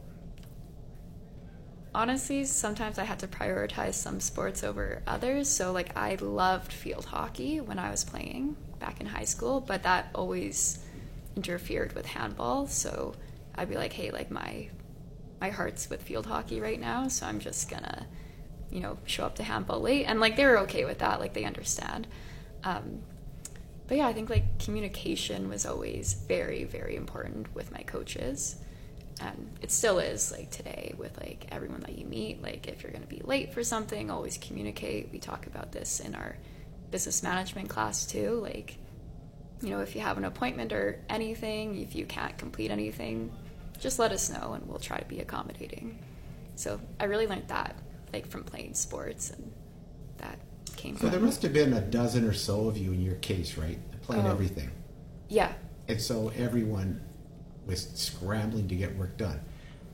honestly, 1.94 2.44
sometimes 2.44 2.98
I 2.98 3.04
had 3.04 3.18
to 3.20 3.26
prioritize 3.28 3.94
some 3.94 4.20
sports 4.20 4.62
over 4.62 5.02
others. 5.06 5.48
So, 5.48 5.72
like, 5.72 5.96
I 5.96 6.16
loved 6.16 6.72
field 6.72 7.06
hockey 7.06 7.60
when 7.60 7.78
I 7.78 7.90
was 7.90 8.04
playing 8.04 8.56
back 8.78 9.00
in 9.00 9.06
high 9.06 9.24
school, 9.24 9.60
but 9.60 9.82
that 9.82 10.10
always 10.14 10.78
interfered 11.36 11.94
with 11.94 12.06
handball. 12.06 12.66
So, 12.66 13.14
I'd 13.54 13.68
be 13.68 13.76
like, 13.76 13.92
hey, 13.92 14.10
like, 14.10 14.30
my 14.30 14.68
my 15.40 15.50
heart's 15.50 15.88
with 15.88 16.02
field 16.02 16.26
hockey 16.26 16.60
right 16.60 16.80
now, 16.80 17.06
so 17.08 17.24
I'm 17.24 17.38
just 17.38 17.70
gonna, 17.70 18.06
you 18.70 18.80
know, 18.80 18.98
show 19.06 19.24
up 19.24 19.36
to 19.36 19.42
handball 19.42 19.80
late. 19.80 20.04
And 20.04 20.20
like, 20.20 20.36
they 20.36 20.44
were 20.44 20.58
okay 20.60 20.84
with 20.84 20.98
that. 20.98 21.20
Like, 21.20 21.34
they 21.34 21.44
understand. 21.44 22.06
Um, 22.64 23.00
but 23.88 23.96
yeah, 23.96 24.06
I 24.06 24.12
think 24.12 24.28
like 24.28 24.58
communication 24.58 25.48
was 25.48 25.64
always 25.64 26.12
very, 26.12 26.64
very 26.64 26.94
important 26.94 27.52
with 27.54 27.72
my 27.72 27.80
coaches. 27.80 28.56
And 29.20 29.50
it 29.62 29.72
still 29.72 29.98
is 29.98 30.30
like 30.30 30.50
today 30.50 30.94
with 30.96 31.18
like 31.18 31.46
everyone 31.50 31.80
that 31.80 31.98
you 31.98 32.04
meet. 32.04 32.42
Like 32.42 32.68
if 32.68 32.82
you're 32.82 32.92
going 32.92 33.02
to 33.02 33.08
be 33.08 33.22
late 33.24 33.52
for 33.54 33.64
something, 33.64 34.10
always 34.10 34.36
communicate. 34.38 35.08
We 35.10 35.18
talk 35.18 35.46
about 35.46 35.72
this 35.72 36.00
in 36.00 36.14
our 36.14 36.36
business 36.90 37.22
management 37.22 37.70
class 37.70 38.06
too. 38.06 38.40
Like, 38.42 38.76
you 39.62 39.70
know, 39.70 39.80
if 39.80 39.96
you 39.96 40.02
have 40.02 40.18
an 40.18 40.24
appointment 40.24 40.72
or 40.72 41.00
anything, 41.08 41.80
if 41.80 41.96
you 41.96 42.04
can't 42.04 42.36
complete 42.36 42.70
anything, 42.70 43.32
just 43.80 43.98
let 43.98 44.12
us 44.12 44.28
know 44.28 44.52
and 44.52 44.68
we'll 44.68 44.78
try 44.78 44.98
to 44.98 45.06
be 45.06 45.20
accommodating. 45.20 45.98
So 46.56 46.78
I 47.00 47.04
really 47.04 47.26
learned 47.26 47.48
that 47.48 47.74
like 48.12 48.26
from 48.26 48.44
playing 48.44 48.74
sports 48.74 49.30
and 49.30 49.52
that 50.18 50.38
came 50.76 50.94
So 50.96 51.02
from 51.02 51.10
there 51.10 51.20
must 51.20 51.42
have 51.42 51.52
been 51.52 51.72
a 51.72 51.80
dozen 51.80 52.24
or 52.24 52.32
so 52.32 52.68
of 52.68 52.76
you 52.76 52.92
in 52.92 53.00
your 53.02 53.16
case, 53.16 53.56
right? 53.56 53.78
Playing 54.02 54.26
Oh. 54.26 54.30
everything. 54.32 54.70
yeah 55.28 55.52
And 55.88 56.00
so 56.00 56.30
everyone 56.36 57.00
was 57.66 57.88
scrambling 57.94 58.68
to 58.68 58.74
get 58.74 58.96
work 58.96 59.16
done. 59.16 59.40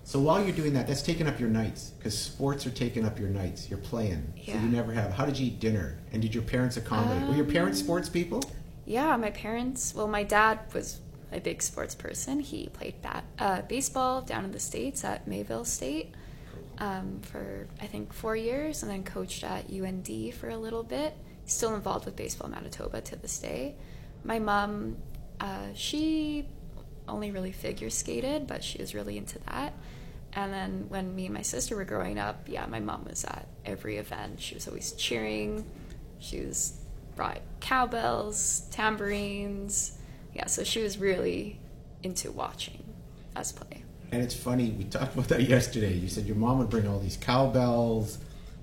So 0.05 0.21
while 0.21 0.43
you're 0.45 0.55
doing 0.55 0.75
that, 0.75 0.87
that's 0.87 1.03
taking 1.03 1.27
up 1.27 1.41
your 1.41 1.49
nights 1.49 1.93
because 1.99 2.17
sports 2.17 2.67
are 2.67 2.71
taking 2.71 3.05
up 3.07 3.19
your 3.19 3.31
nights. 3.31 3.71
You're 3.71 3.79
playing, 3.79 4.33
so 4.37 4.53
Yeah. 4.53 4.63
you 4.63 4.69
never 4.69 4.93
have. 4.93 5.13
How 5.13 5.25
did 5.25 5.39
you 5.39 5.47
eat 5.47 5.61
dinner? 5.61 5.99
And 6.13 6.21
did 6.21 6.35
your 6.35 6.43
parents 6.45 6.77
accommodate? 6.77 7.27
Were 7.29 7.35
your 7.35 7.47
parents 7.47 7.81
Um, 7.81 7.85
sports 7.87 8.09
people? 8.09 8.43
Yeah, 8.85 9.17
my 9.17 9.31
parents. 9.31 9.95
Well, 9.95 10.07
my 10.07 10.23
dad 10.23 10.59
was 10.75 11.01
a 11.33 11.41
big 11.41 11.63
sports 11.63 11.95
person. 11.95 12.41
He 12.41 12.69
played 12.69 13.01
bat, 13.01 13.25
uh, 13.39 13.63
baseball 13.63 14.21
down 14.21 14.45
in 14.45 14.51
the 14.53 14.61
states 14.61 15.05
at 15.05 15.27
Mayville 15.27 15.65
State 15.65 16.13
um, 16.79 17.21
for 17.23 17.67
I 17.81 17.87
think 17.87 18.13
four 18.13 18.37
years, 18.37 18.83
and 18.83 18.91
then 18.91 19.05
coached 19.05 19.45
at 19.45 19.71
UND 19.71 20.35
for 20.35 20.49
a 20.49 20.57
little 20.57 20.83
bit. 20.83 21.15
Still 21.47 21.75
involved 21.75 22.07
with 22.07 22.17
baseball 22.17 22.49
Manitoba 22.49 23.01
to 23.03 23.17
this 23.17 23.39
day. 23.39 23.75
My 24.25 24.39
mom, 24.39 24.97
uh, 25.41 25.69
she 25.75 26.47
only 27.07 27.31
really 27.31 27.53
figure 27.53 27.91
skated, 27.91 28.47
but 28.47 28.65
she 28.65 28.79
was 28.79 28.95
really 28.95 29.19
into 29.19 29.39
that. 29.51 29.75
And 30.33 30.53
then 30.53 30.87
when 30.89 31.15
me 31.15 31.27
and 31.27 31.35
my 31.35 31.43
sister 31.43 31.77
were 31.77 31.85
growing 31.85 32.19
up, 32.19 32.49
yeah, 32.49 32.67
my 32.67 32.81
mom 32.81 33.05
was 33.05 33.25
at 33.25 33.47
every 33.65 33.99
event. 33.99 34.41
She 34.41 34.55
was 34.55 34.67
always 34.67 34.93
cheering. 34.93 35.65
She 36.19 36.41
was 36.41 36.81
brought 37.15 37.41
cowbells, 37.61 38.67
tambourines. 38.71 39.97
Yeah, 40.35 40.47
so 40.47 40.65
she 40.65 40.83
was 40.83 40.99
really 40.99 41.61
into 42.03 42.33
watching 42.33 42.83
us 43.37 43.53
play. 43.53 43.84
And 44.13 44.23
it's 44.23 44.35
funny, 44.35 44.71
we 44.71 44.85
talked 44.85 45.15
about 45.15 45.29
that 45.29 45.43
yesterday. 45.43 45.93
You 45.95 46.09
said 46.09 46.27
your 46.27 46.37
mom 46.37 46.59
would 46.59 46.71
bring 46.71 46.87
all 46.87 46.99
these 46.99 47.17
cowbells, 47.17 48.19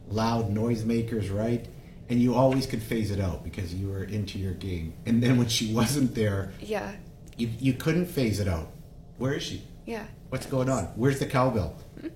loud 0.07 0.49
noisemakers, 0.49 1.35
right? 1.35 1.65
And 2.09 2.21
you 2.21 2.35
always 2.35 2.65
could 2.65 2.81
phase 2.81 3.11
it 3.11 3.19
out 3.19 3.43
because 3.43 3.73
you 3.73 3.89
were 3.89 4.03
into 4.03 4.37
your 4.37 4.53
game. 4.53 4.93
And 5.05 5.21
then 5.21 5.37
when 5.37 5.47
she 5.47 5.73
wasn't 5.73 6.15
there, 6.15 6.53
Yeah, 6.59 6.91
you, 7.37 7.49
you 7.59 7.73
couldn't 7.73 8.05
phase 8.05 8.39
it 8.39 8.47
out. 8.47 8.71
Where 9.17 9.33
is 9.33 9.43
she? 9.43 9.63
yeah. 9.85 10.05
What's 10.29 10.45
going 10.45 10.69
on? 10.69 10.85
Where's 10.95 11.19
the 11.19 11.25
cowbell? 11.25 11.75
Hmm? 11.99 12.07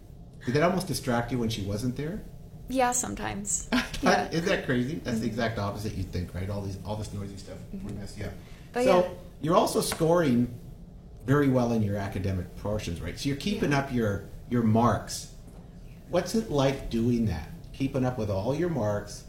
Did 0.46 0.56
that 0.56 0.64
almost 0.64 0.88
distract 0.88 1.32
you 1.32 1.40
when 1.40 1.50
she 1.50 1.64
wasn't 1.64 1.96
there? 1.98 2.22
Yeah, 2.70 2.92
sometimes. 2.92 3.70
Yeah. 4.02 4.30
Isn't 4.32 4.46
that 4.46 4.66
crazy? 4.66 5.02
That's 5.04 5.20
the 5.20 5.26
mm-hmm. 5.26 5.26
exact 5.26 5.60
opposite 5.60 5.94
you'd 5.96 6.12
think, 6.12 6.34
right? 6.34 6.50
All 6.50 6.62
these, 6.62 6.78
all 6.86 6.96
this 6.96 7.14
noisy 7.14 7.38
stuff 7.38 7.58
mm-hmm. 7.76 8.20
you 8.20 8.26
up. 8.26 8.34
But 8.74 8.84
so 8.86 9.00
yeah. 9.02 9.10
you're 9.42 9.56
also 9.56 9.82
scoring 9.82 10.54
very 11.26 11.50
well 11.50 11.72
in 11.72 11.82
your 11.82 11.98
academic 11.98 12.56
portions, 12.58 13.02
right? 13.02 13.18
So 13.20 13.30
you're 13.30 13.38
keeping 13.38 13.74
up 13.74 13.92
your 13.94 14.26
your 14.50 14.64
marks. 14.64 15.32
What's 16.10 16.36
it 16.36 16.52
like 16.52 16.90
doing 16.90 17.26
that? 17.26 17.50
Keeping 17.74 18.06
up 18.06 18.18
with 18.18 18.30
all 18.30 18.56
your 18.56 18.70
marks, 18.70 19.26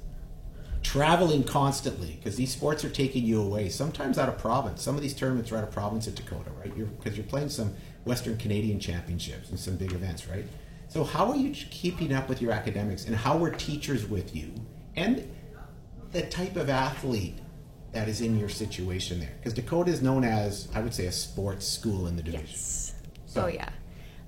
traveling 0.83 1.43
constantly 1.43 2.17
because 2.17 2.37
these 2.37 2.53
sports 2.53 2.85
are 2.85 2.91
taking 2.91 3.25
you 3.25 3.41
away. 3.41 3.69
Sometimes 3.69 4.19
out 4.19 4.29
of 4.29 4.39
province. 4.39 4.83
Some 4.83 4.95
of 4.95 5.03
these 5.03 5.15
tournaments 5.15 5.51
are 5.51 5.57
out 5.57 5.65
of 5.65 5.71
province 5.71 6.07
in 6.07 6.15
Dakota, 6.15 6.51
right? 6.61 6.73
You're 6.77 6.87
because 6.87 7.17
you're 7.17 7.27
playing 7.27 7.49
some 7.49 7.75
Western 8.05 8.37
Canadian 8.37 8.79
championships 8.79 9.51
and 9.51 9.59
some 9.59 9.77
big 9.77 9.93
events, 9.93 10.29
right? 10.29 10.45
So 10.89 11.03
how 11.03 11.31
are 11.31 11.37
you 11.37 11.51
keeping 11.71 12.13
up 12.13 12.29
with 12.29 12.41
your 12.41 12.53
academics, 12.53 13.07
and 13.07 13.17
how 13.17 13.37
were 13.37 13.51
teachers 13.51 14.07
with 14.07 14.37
you, 14.37 14.53
and 14.95 15.29
the 16.13 16.23
type 16.23 16.57
of 16.57 16.71
athlete 16.71 17.39
that 17.97 18.09
is 18.09 18.21
in 18.21 18.39
your 18.39 18.49
situation 18.49 19.19
there? 19.21 19.33
Because 19.39 19.55
Dakota 19.55 19.91
is 19.91 20.03
known 20.03 20.23
as, 20.23 20.69
I 20.75 20.81
would 20.83 20.93
say, 20.95 21.07
a 21.07 21.13
sports 21.13 21.67
school 21.67 22.07
in 22.07 22.17
the 22.17 22.23
division. 22.23 22.47
Yes. 22.49 22.95
So- 23.27 23.45
Oh 23.45 23.47
yeah. 23.49 23.71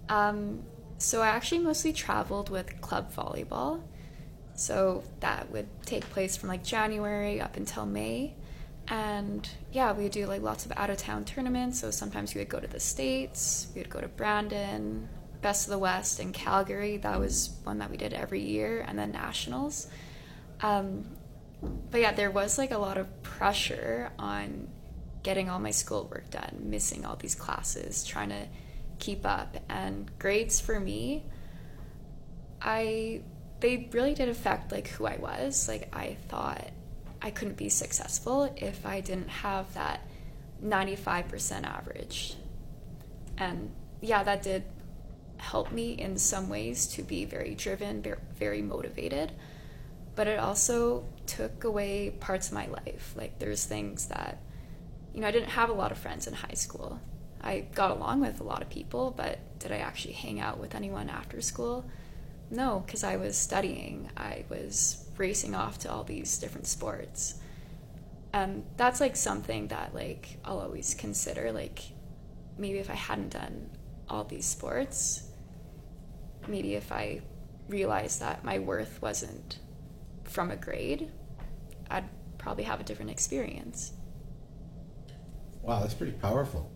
Um, 0.08 0.62
so 0.96 1.20
I 1.22 1.28
actually 1.28 1.60
mostly 1.60 1.92
traveled 1.92 2.48
with 2.50 2.80
club 2.80 3.12
volleyball. 3.14 3.82
So 4.54 5.04
that 5.20 5.50
would 5.52 5.68
take 5.86 6.08
place 6.10 6.36
from 6.36 6.48
like 6.48 6.64
January 6.64 7.40
up 7.40 7.56
until 7.56 7.86
May. 7.86 8.34
And 8.88 9.48
yeah, 9.70 9.92
we 9.92 10.04
would 10.04 10.12
do 10.12 10.26
like 10.26 10.40
lots 10.42 10.64
of 10.66 10.72
out 10.76 10.88
of 10.90 10.96
town 10.96 11.24
tournaments. 11.24 11.78
So 11.78 11.90
sometimes 11.90 12.34
we 12.34 12.40
would 12.40 12.48
go 12.48 12.58
to 12.58 12.66
the 12.66 12.80
States, 12.80 13.68
we 13.74 13.82
would 13.82 13.90
go 13.90 14.00
to 14.00 14.08
Brandon, 14.08 15.08
Best 15.42 15.66
of 15.66 15.70
the 15.72 15.78
West, 15.78 16.20
and 16.20 16.32
Calgary. 16.34 16.96
That 16.96 17.20
was 17.20 17.50
one 17.64 17.78
that 17.78 17.90
we 17.90 17.96
did 17.98 18.12
every 18.14 18.40
year, 18.40 18.84
and 18.88 18.98
then 18.98 19.12
Nationals. 19.12 19.88
Um, 20.62 21.04
but 21.62 22.00
yeah, 22.00 22.12
there 22.12 22.30
was 22.30 22.58
like 22.58 22.70
a 22.70 22.78
lot 22.78 22.98
of 22.98 23.22
pressure 23.22 24.10
on 24.18 24.68
getting 25.22 25.48
all 25.48 25.58
my 25.58 25.70
schoolwork 25.70 26.30
done, 26.30 26.56
missing 26.62 27.04
all 27.04 27.16
these 27.16 27.34
classes, 27.34 28.04
trying 28.04 28.28
to 28.28 28.46
keep 28.98 29.26
up. 29.26 29.56
And 29.68 30.10
grades 30.18 30.60
for 30.60 30.78
me, 30.78 31.24
I 32.60 33.22
they 33.60 33.88
really 33.92 34.14
did 34.14 34.28
affect 34.28 34.70
like 34.70 34.88
who 34.88 35.06
I 35.06 35.16
was. 35.16 35.68
Like 35.68 35.94
I 35.94 36.16
thought 36.28 36.70
I 37.20 37.30
couldn't 37.30 37.56
be 37.56 37.68
successful 37.68 38.52
if 38.56 38.86
I 38.86 39.00
didn't 39.00 39.28
have 39.28 39.72
that 39.74 40.06
95% 40.64 41.64
average. 41.64 42.34
And 43.36 43.70
yeah, 44.00 44.22
that 44.22 44.42
did 44.42 44.64
help 45.38 45.72
me 45.72 45.92
in 45.92 46.18
some 46.18 46.48
ways 46.48 46.86
to 46.88 47.02
be 47.02 47.24
very 47.24 47.54
driven, 47.54 48.02
ver- 48.02 48.18
very 48.36 48.62
motivated. 48.62 49.32
But 50.18 50.26
it 50.26 50.40
also 50.40 51.04
took 51.26 51.62
away 51.62 52.10
parts 52.10 52.48
of 52.48 52.54
my 52.54 52.66
life. 52.66 53.14
Like 53.16 53.38
there's 53.38 53.64
things 53.64 54.06
that 54.06 54.42
you 55.14 55.20
know, 55.20 55.28
I 55.28 55.30
didn't 55.30 55.50
have 55.50 55.70
a 55.70 55.72
lot 55.72 55.92
of 55.92 55.98
friends 55.98 56.26
in 56.26 56.34
high 56.34 56.54
school. 56.54 57.00
I 57.40 57.60
got 57.74 57.92
along 57.92 58.20
with 58.20 58.40
a 58.40 58.44
lot 58.44 58.62
of 58.62 58.68
people, 58.68 59.14
but 59.16 59.38
did 59.60 59.70
I 59.70 59.78
actually 59.78 60.14
hang 60.14 60.40
out 60.40 60.58
with 60.58 60.74
anyone 60.74 61.08
after 61.08 61.40
school? 61.40 61.84
no, 62.50 62.82
because 62.84 63.04
I 63.04 63.16
was 63.16 63.36
studying. 63.36 64.10
I 64.16 64.44
was 64.48 65.04
racing 65.16 65.54
off 65.54 65.78
to 65.80 65.92
all 65.92 66.04
these 66.04 66.38
different 66.38 66.66
sports. 66.66 67.34
And 68.32 68.64
that's 68.76 69.00
like 69.00 69.16
something 69.16 69.68
that 69.68 69.94
like 69.94 70.38
I'll 70.44 70.60
always 70.60 70.94
consider 70.94 71.52
like 71.52 71.82
maybe 72.56 72.78
if 72.78 72.90
I 72.90 72.94
hadn't 72.94 73.30
done 73.30 73.70
all 74.08 74.24
these 74.24 74.46
sports, 74.46 75.28
maybe 76.46 76.74
if 76.74 76.92
I 76.92 77.20
realized 77.68 78.20
that 78.20 78.44
my 78.44 78.58
worth 78.58 79.00
wasn't 79.02 79.58
from 80.28 80.50
a 80.50 80.56
grade, 80.56 81.10
I'd 81.90 82.08
probably 82.38 82.64
have 82.64 82.80
a 82.80 82.84
different 82.84 83.10
experience. 83.10 83.92
Wow, 85.62 85.80
that's 85.80 85.94
pretty 85.94 86.12
powerful. 86.12 86.70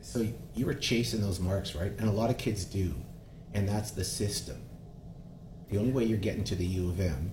So 0.00 0.26
you 0.54 0.66
were 0.66 0.74
chasing 0.74 1.20
those 1.20 1.40
marks, 1.40 1.74
right? 1.74 1.92
And 1.98 2.08
a 2.08 2.12
lot 2.12 2.30
of 2.30 2.38
kids 2.38 2.64
do, 2.64 2.94
and 3.54 3.68
that's 3.68 3.90
the 3.90 4.04
system. 4.04 4.62
The 5.70 5.78
only 5.78 5.92
way 5.92 6.04
you're 6.04 6.18
getting 6.18 6.44
to 6.44 6.54
the 6.54 6.66
U 6.66 6.90
of 6.90 7.00
M 7.00 7.32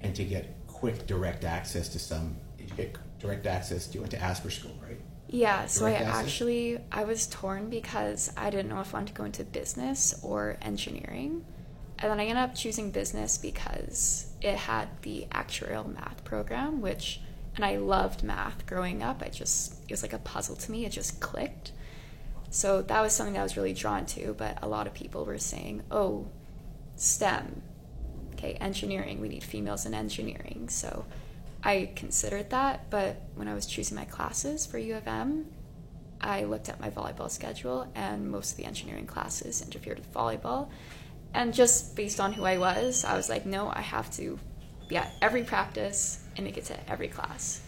and 0.00 0.14
to 0.14 0.24
get 0.24 0.66
quick 0.66 1.06
direct 1.06 1.44
access 1.44 1.88
to 1.90 1.98
some, 1.98 2.36
you 2.58 2.66
get 2.76 2.96
direct 3.18 3.46
access. 3.46 3.92
You 3.94 4.00
went 4.00 4.12
to 4.12 4.22
Asper 4.22 4.50
School, 4.50 4.74
right? 4.82 5.00
Yeah, 5.28 5.66
so 5.66 5.86
I 5.86 5.92
access? 5.92 6.14
actually 6.14 6.78
I 6.90 7.04
was 7.04 7.26
torn 7.28 7.70
because 7.70 8.32
I 8.36 8.50
didn't 8.50 8.68
know 8.68 8.80
if 8.80 8.94
I 8.94 8.98
wanted 8.98 9.08
to 9.08 9.14
go 9.14 9.24
into 9.24 9.44
business 9.44 10.18
or 10.22 10.56
engineering. 10.62 11.44
And 11.98 12.10
then 12.10 12.18
I 12.18 12.24
ended 12.24 12.38
up 12.38 12.54
choosing 12.54 12.90
business 12.90 13.38
because 13.38 14.29
it 14.40 14.56
had 14.56 14.88
the 15.02 15.26
actuarial 15.30 15.92
math 15.92 16.24
program, 16.24 16.80
which 16.80 17.20
and 17.56 17.64
I 17.64 17.76
loved 17.76 18.22
math 18.22 18.64
growing 18.66 19.02
up. 19.02 19.22
I 19.22 19.28
just 19.28 19.74
it 19.88 19.90
was 19.90 20.02
like 20.02 20.12
a 20.12 20.18
puzzle 20.18 20.56
to 20.56 20.70
me. 20.70 20.84
It 20.84 20.92
just 20.92 21.20
clicked. 21.20 21.72
So 22.50 22.82
that 22.82 23.00
was 23.00 23.12
something 23.12 23.34
that 23.34 23.40
I 23.40 23.44
was 23.44 23.56
really 23.56 23.74
drawn 23.74 24.06
to, 24.06 24.34
but 24.34 24.58
a 24.62 24.68
lot 24.68 24.86
of 24.86 24.94
people 24.94 25.24
were 25.24 25.38
saying, 25.38 25.82
"Oh, 25.90 26.28
STEM. 26.96 27.62
Okay, 28.34 28.54
engineering. 28.54 29.20
We 29.20 29.28
need 29.28 29.44
females 29.44 29.86
in 29.86 29.94
engineering." 29.94 30.68
So 30.68 31.04
I 31.62 31.90
considered 31.94 32.50
that, 32.50 32.88
but 32.90 33.22
when 33.34 33.48
I 33.48 33.54
was 33.54 33.66
choosing 33.66 33.96
my 33.96 34.04
classes 34.04 34.66
for 34.66 34.78
U 34.78 34.96
of 34.96 35.06
M, 35.06 35.46
I 36.20 36.44
looked 36.44 36.68
at 36.68 36.80
my 36.80 36.90
volleyball 36.90 37.30
schedule, 37.30 37.90
and 37.94 38.30
most 38.30 38.52
of 38.52 38.56
the 38.56 38.64
engineering 38.64 39.06
classes 39.06 39.62
interfered 39.62 39.98
with 39.98 40.12
volleyball. 40.12 40.68
And 41.34 41.54
just 41.54 41.94
based 41.96 42.20
on 42.20 42.32
who 42.32 42.44
I 42.44 42.58
was, 42.58 43.04
I 43.04 43.16
was 43.16 43.28
like, 43.28 43.46
no, 43.46 43.70
I 43.72 43.80
have 43.82 44.10
to 44.16 44.38
be 44.88 44.96
at 44.96 45.12
every 45.22 45.44
practice 45.44 46.22
and 46.36 46.44
make 46.44 46.56
it 46.56 46.64
to 46.66 46.90
every 46.90 47.08
class. 47.08 47.60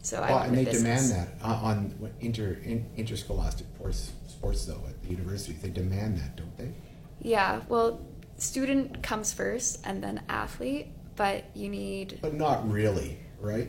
So 0.00 0.20
I 0.22 0.30
Well, 0.30 0.36
went 0.38 0.48
and 0.48 0.58
they 0.58 0.64
business. 0.64 1.08
demand 1.10 1.28
that 1.40 1.44
on 1.46 2.10
inter 2.20 2.58
in, 2.64 2.86
interscholastic 2.96 3.66
sports, 3.74 4.12
sports 4.26 4.64
though 4.66 4.80
at 4.88 5.00
the 5.02 5.08
university. 5.10 5.52
They 5.60 5.68
demand 5.70 6.18
that, 6.18 6.36
don't 6.36 6.56
they? 6.56 6.72
Yeah, 7.20 7.60
well, 7.68 8.00
student 8.38 9.02
comes 9.02 9.32
first 9.32 9.80
and 9.84 10.02
then 10.02 10.22
athlete, 10.28 10.88
but 11.14 11.44
you 11.54 11.68
need 11.68 12.18
But 12.22 12.34
not 12.34 12.68
really, 12.70 13.18
right? 13.40 13.68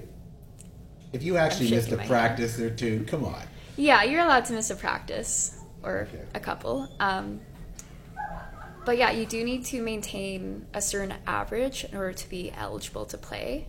If 1.12 1.22
you 1.22 1.38
actually 1.38 1.70
missed 1.70 1.92
a 1.92 1.98
my 1.98 2.04
head. 2.04 2.10
practice 2.10 2.60
or 2.60 2.70
two, 2.72 3.04
come 3.08 3.26
on. 3.26 3.44
Yeah, 3.76 4.04
you're 4.04 4.22
allowed 4.24 4.46
to 4.46 4.54
miss 4.54 4.70
a 4.72 4.76
practice 4.76 5.60
or 5.84 6.08
Okay. 6.12 6.24
a 6.34 6.40
couple. 6.40 6.88
Um, 7.00 7.42
but 8.86 8.98
yeah, 8.98 9.12
you 9.12 9.26
do 9.26 9.44
need 9.44 9.66
to 9.66 9.82
maintain 9.82 10.66
a 10.74 10.82
certain 10.82 11.14
average 11.26 11.84
in 11.86 11.98
order 11.98 12.14
to 12.14 12.30
be 12.30 12.52
eligible 12.52 13.06
to 13.06 13.18
play. 13.18 13.68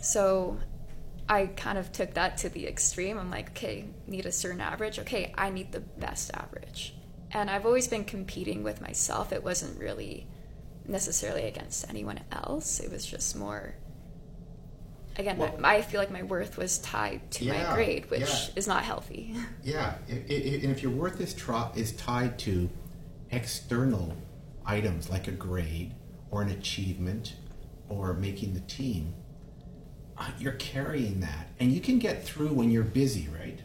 So 0.00 0.58
I 1.28 1.46
kind 1.46 1.78
of 1.78 1.92
took 1.92 2.14
that 2.14 2.36
to 2.38 2.48
the 2.48 2.66
extreme. 2.66 3.18
I'm 3.18 3.30
like, 3.30 3.50
okay, 3.50 3.86
need 4.06 4.26
a 4.26 4.32
certain 4.32 4.60
average. 4.60 4.98
Okay, 4.98 5.32
I 5.36 5.50
need 5.50 5.72
the 5.72 5.80
best 5.80 6.30
average. 6.34 6.94
And 7.32 7.50
I've 7.50 7.66
always 7.66 7.88
been 7.88 8.04
competing 8.04 8.62
with 8.62 8.80
myself. 8.80 9.32
It 9.32 9.42
wasn't 9.42 9.78
really 9.80 10.26
necessarily 10.86 11.44
against 11.44 11.88
anyone 11.88 12.20
else. 12.30 12.78
It 12.80 12.90
was 12.92 13.04
just 13.06 13.34
more 13.36 13.74
again, 15.16 15.38
Well- 15.38 15.58
I 15.62 15.80
feel 15.82 16.00
like 16.00 16.10
my 16.10 16.24
worth 16.24 16.56
was 16.58 16.78
tied 16.78 17.30
to 17.32 17.44
Yeah, 17.44 17.68
my 17.68 17.74
grade, 17.74 18.10
which 18.10 18.20
yeah. 18.22 18.46
is 18.56 18.66
not 18.66 18.82
healthy. 18.82 19.34
Yeah, 19.62 19.94
i- 20.08 20.12
i- 20.12 20.60
and 20.62 20.70
if 20.72 20.82
your 20.82 20.90
worth 20.92 21.20
is 21.20 21.32
tro- 21.34 21.70
is 21.76 21.92
tied 21.92 22.36
to 22.40 22.68
external 23.34 24.16
items 24.64 25.10
like 25.10 25.28
a 25.28 25.32
grade 25.32 25.92
or 26.30 26.42
an 26.42 26.50
achievement 26.50 27.34
or 27.88 28.14
making 28.14 28.54
the 28.54 28.60
team, 28.60 29.14
uh, 30.16 30.30
you're 30.38 30.52
carrying 30.52 31.20
that, 31.20 31.48
and 31.58 31.72
you 31.72 31.80
can 31.80 31.98
get 31.98 32.24
through 32.24 32.52
when 32.52 32.70
you're 32.70 32.84
busy, 32.84 33.28
right? 33.36 33.58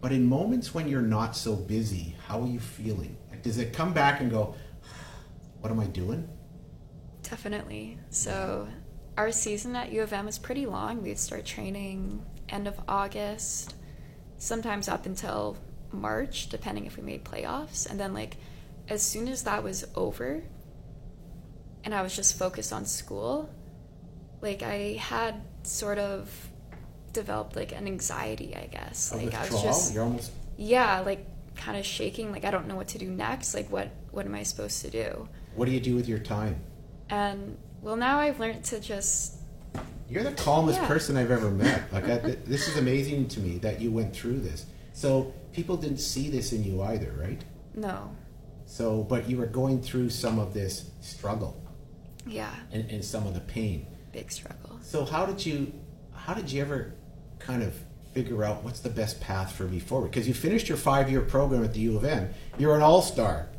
But 0.00 0.10
in 0.10 0.26
moments 0.26 0.74
when 0.74 0.88
you're 0.88 1.00
not 1.00 1.36
so 1.36 1.54
busy, 1.54 2.16
how 2.26 2.42
are 2.42 2.46
you 2.46 2.58
feeling? 2.58 3.16
Like, 3.30 3.42
does 3.42 3.58
it 3.58 3.72
come 3.72 3.92
back 3.92 4.20
and 4.20 4.30
go, 4.30 4.56
"What 5.60 5.70
am 5.70 5.78
I 5.78 5.86
doing?" 5.86 6.28
Definitely. 7.22 7.98
So, 8.10 8.66
our 9.16 9.30
season 9.30 9.76
at 9.76 9.92
U 9.92 10.02
of 10.02 10.12
M 10.12 10.26
is 10.26 10.38
pretty 10.38 10.66
long. 10.66 11.02
We'd 11.02 11.20
start 11.20 11.44
training 11.44 12.24
end 12.48 12.66
of 12.66 12.74
August, 12.88 13.76
sometimes 14.38 14.88
up 14.88 15.06
until 15.06 15.56
March, 15.92 16.48
depending 16.48 16.86
if 16.86 16.96
we 16.96 17.02
made 17.04 17.24
playoffs. 17.24 17.88
And 17.88 17.98
then, 18.00 18.12
like, 18.12 18.36
as 18.88 19.02
soon 19.02 19.28
as 19.28 19.44
that 19.44 19.62
was 19.62 19.84
over 19.94 20.42
and 21.84 21.94
I 21.94 22.02
was 22.02 22.14
just 22.14 22.38
focused 22.38 22.72
on 22.72 22.84
school, 22.84 23.50
like, 24.40 24.62
I 24.62 24.96
had 25.00 25.42
sort 25.64 25.98
of 25.98 26.30
developed 27.12 27.56
like 27.56 27.72
an 27.72 27.86
anxiety, 27.86 28.54
I 28.56 28.66
guess. 28.66 29.12
Like, 29.14 29.34
I 29.34 29.48
was 29.48 29.62
just 29.62 29.94
You're 29.94 30.04
almost 30.04 30.32
yeah, 30.56 31.00
like 31.00 31.26
kind 31.56 31.76
of 31.78 31.84
shaking. 31.86 32.32
Like, 32.32 32.44
I 32.44 32.50
don't 32.50 32.66
know 32.68 32.76
what 32.76 32.88
to 32.88 32.98
do 32.98 33.10
next. 33.10 33.54
Like, 33.54 33.70
what 33.70 33.90
what 34.10 34.26
am 34.26 34.34
I 34.34 34.42
supposed 34.42 34.82
to 34.82 34.90
do? 34.90 35.28
What 35.54 35.66
do 35.66 35.72
you 35.72 35.80
do 35.80 35.94
with 35.94 36.08
your 36.08 36.18
time? 36.18 36.56
And 37.10 37.56
well, 37.82 37.96
now 37.96 38.18
I've 38.20 38.38
learned 38.40 38.64
to 38.64 38.80
just 38.80 39.36
You're 40.08 40.22
the 40.24 40.32
calmest 40.32 40.80
Yeah. 40.80 40.86
person 40.88 41.16
I've 41.16 41.30
ever 41.30 41.50
met. 41.50 41.92
Like 41.92 42.04
I, 42.04 42.18
th- 42.18 42.38
this 42.44 42.68
is 42.68 42.76
amazing 42.76 43.28
to 43.28 43.40
me 43.40 43.58
that 43.58 43.80
you 43.80 43.90
went 43.90 44.14
through 44.14 44.40
this. 44.40 44.66
So 44.92 45.32
people 45.52 45.76
didn't 45.76 45.98
see 45.98 46.28
this 46.30 46.52
in 46.52 46.62
you 46.64 46.82
either, 46.82 47.12
right? 47.18 47.42
no, 47.74 48.14
So, 48.72 49.02
but 49.02 49.28
you 49.28 49.36
were 49.36 49.44
going 49.44 49.82
through 49.82 50.08
some 50.08 50.38
of 50.38 50.54
this 50.54 50.90
struggle 51.02 51.62
yeah, 52.26 52.54
and, 52.72 52.90
and 52.90 53.04
some 53.04 53.26
of 53.26 53.34
the 53.34 53.40
pain. 53.40 53.86
big 54.12 54.32
struggle. 54.32 54.78
So 54.80 55.04
how 55.04 55.26
did 55.26 55.44
you, 55.44 55.74
how 56.14 56.32
did 56.32 56.50
you 56.50 56.62
ever 56.62 56.94
kind 57.38 57.62
of 57.62 57.74
figure 58.14 58.42
out 58.42 58.64
what's 58.64 58.80
the 58.80 58.88
best 58.88 59.20
path 59.20 59.52
for 59.52 59.64
me 59.64 59.78
forward? 59.78 60.10
Because 60.10 60.26
you 60.26 60.32
finished 60.32 60.70
your 60.70 60.78
five-year 60.78 61.20
program 61.20 61.62
at 61.62 61.74
the 61.74 61.80
U 61.80 61.98
of 61.98 62.04
M. 62.06 62.30
You're 62.56 62.74
an 62.74 62.80
all-star. 62.80 63.50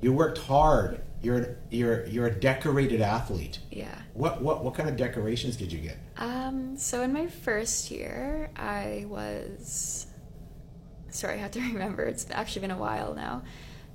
You 0.00 0.14
worked 0.14 0.38
hard. 0.38 1.02
You're 1.20 1.36
an, 1.36 1.56
you're 1.70 2.06
you're 2.06 2.26
a 2.26 2.34
decorated 2.34 3.02
athlete. 3.02 3.58
Yeah. 3.70 3.94
What 4.14 4.40
what 4.40 4.64
what 4.64 4.74
kind 4.74 4.88
of 4.88 4.96
decorations 4.96 5.56
did 5.56 5.70
you 5.70 5.78
get? 5.78 5.98
Um. 6.16 6.78
So 6.78 7.02
in 7.02 7.12
my 7.12 7.26
first 7.26 7.90
year, 7.90 8.50
I 8.56 9.04
was. 9.08 10.06
Sorry, 11.10 11.34
I 11.34 11.36
have 11.36 11.50
to 11.50 11.60
remember. 11.72 12.04
It's 12.04 12.26
actually 12.32 12.62
been 12.62 12.70
a 12.70 12.78
while 12.78 13.14
now, 13.14 13.42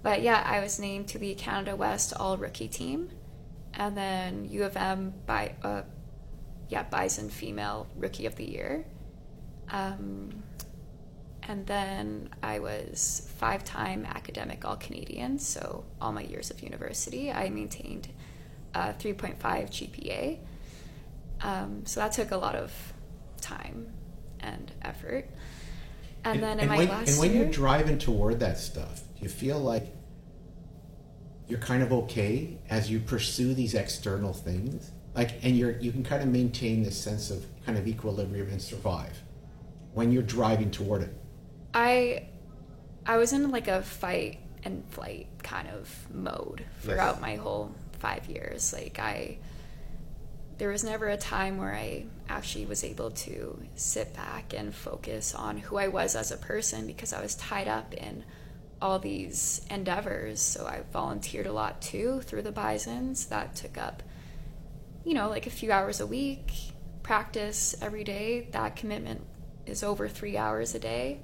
but 0.03 0.21
yeah, 0.21 0.43
I 0.45 0.59
was 0.59 0.79
named 0.79 1.07
to 1.09 1.17
the 1.17 1.33
Canada 1.35 1.75
West 1.75 2.13
All 2.17 2.37
Rookie 2.37 2.67
Team, 2.67 3.09
and 3.73 3.95
then 3.97 4.47
U 4.49 4.63
of 4.63 4.77
M 4.77 5.13
by 5.25 5.55
uh, 5.63 5.83
yeah 6.69 6.83
Bison 6.83 7.29
Female 7.29 7.87
Rookie 7.95 8.25
of 8.25 8.35
the 8.35 8.45
Year. 8.49 8.85
Um, 9.69 10.43
and 11.43 11.65
then 11.65 12.29
I 12.43 12.59
was 12.59 13.31
five 13.37 13.63
time 13.63 14.05
academic 14.05 14.65
All 14.65 14.75
Canadian, 14.75 15.39
so 15.39 15.85
all 16.01 16.11
my 16.11 16.21
years 16.21 16.51
of 16.51 16.61
university, 16.61 17.31
I 17.31 17.49
maintained 17.49 18.09
a 18.73 18.93
3.5 18.93 19.37
GPA. 19.39 20.39
Um, 21.41 21.85
so 21.85 21.99
that 22.01 22.11
took 22.11 22.31
a 22.31 22.37
lot 22.37 22.55
of 22.55 22.71
time 23.39 23.87
and 24.39 24.71
effort. 24.81 25.29
And, 26.23 26.43
then 26.43 26.59
in 26.59 26.67
my 26.67 26.77
when, 26.77 26.89
last 26.89 27.09
and 27.09 27.19
when 27.19 27.33
year, 27.33 27.43
you're 27.43 27.51
driving 27.51 27.97
toward 27.97 28.39
that 28.41 28.57
stuff, 28.57 29.03
do 29.17 29.23
you 29.23 29.29
feel 29.29 29.59
like 29.59 29.93
you're 31.47 31.59
kind 31.59 31.81
of 31.81 31.91
okay 31.91 32.57
as 32.69 32.89
you 32.89 32.99
pursue 32.99 33.53
these 33.53 33.73
external 33.73 34.33
things? 34.33 34.91
Like, 35.15 35.43
and 35.43 35.57
you're 35.57 35.77
you 35.79 35.91
can 35.91 36.03
kind 36.03 36.21
of 36.21 36.29
maintain 36.29 36.83
this 36.83 36.97
sense 36.97 37.31
of 37.31 37.45
kind 37.65 37.77
of 37.77 37.87
equilibrium 37.87 38.49
and 38.49 38.61
survive 38.61 39.21
when 39.93 40.11
you're 40.11 40.23
driving 40.23 40.69
toward 40.69 41.01
it. 41.01 41.13
I 41.73 42.27
I 43.05 43.17
was 43.17 43.33
in 43.33 43.49
like 43.49 43.67
a 43.67 43.81
fight 43.81 44.39
and 44.63 44.83
flight 44.89 45.27
kind 45.41 45.67
of 45.69 45.89
mode 46.13 46.63
throughout 46.81 47.21
my 47.21 47.35
whole 47.35 47.73
five 47.99 48.27
years. 48.27 48.73
Like 48.73 48.99
I 48.99 49.39
there 50.57 50.69
was 50.69 50.83
never 50.83 51.07
a 51.07 51.17
time 51.17 51.57
where 51.57 51.73
I 51.73 52.05
actually 52.29 52.65
was 52.65 52.83
able 52.83 53.11
to 53.11 53.59
sit 53.75 54.13
back 54.13 54.53
and 54.55 54.73
focus 54.73 55.33
on 55.33 55.57
who 55.57 55.77
I 55.77 55.87
was 55.87 56.15
as 56.15 56.31
a 56.31 56.37
person 56.37 56.87
because 56.87 57.13
I 57.13 57.21
was 57.21 57.35
tied 57.35 57.67
up 57.67 57.93
in 57.93 58.23
all 58.81 58.99
these 58.99 59.65
endeavors. 59.69 60.39
So 60.39 60.65
I 60.65 60.81
volunteered 60.91 61.47
a 61.47 61.53
lot 61.53 61.81
too 61.81 62.21
through 62.21 62.43
the 62.43 62.51
Bisons. 62.51 63.25
That 63.27 63.55
took 63.55 63.77
up, 63.77 64.03
you 65.03 65.13
know, 65.13 65.29
like 65.29 65.47
a 65.47 65.51
few 65.51 65.71
hours 65.71 65.99
a 65.99 66.07
week, 66.07 66.51
practice 67.03 67.75
every 67.81 68.03
day. 68.03 68.47
That 68.51 68.75
commitment 68.75 69.21
is 69.65 69.83
over 69.83 70.07
three 70.07 70.37
hours 70.37 70.75
a 70.75 70.79
day. 70.79 71.19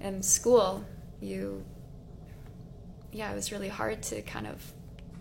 And 0.00 0.24
school, 0.24 0.84
you, 1.20 1.64
yeah, 3.12 3.30
it 3.32 3.34
was 3.34 3.52
really 3.52 3.68
hard 3.68 4.02
to 4.04 4.22
kind 4.22 4.46
of 4.46 4.72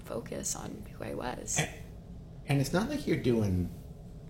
focus 0.06 0.56
on 0.56 0.84
who 0.98 1.04
I 1.04 1.14
was. 1.14 1.62
And, 2.48 2.60
it's 2.60 2.74
not 2.74 2.90
like 2.90 3.08
you're 3.08 3.18
doing, 3.18 3.70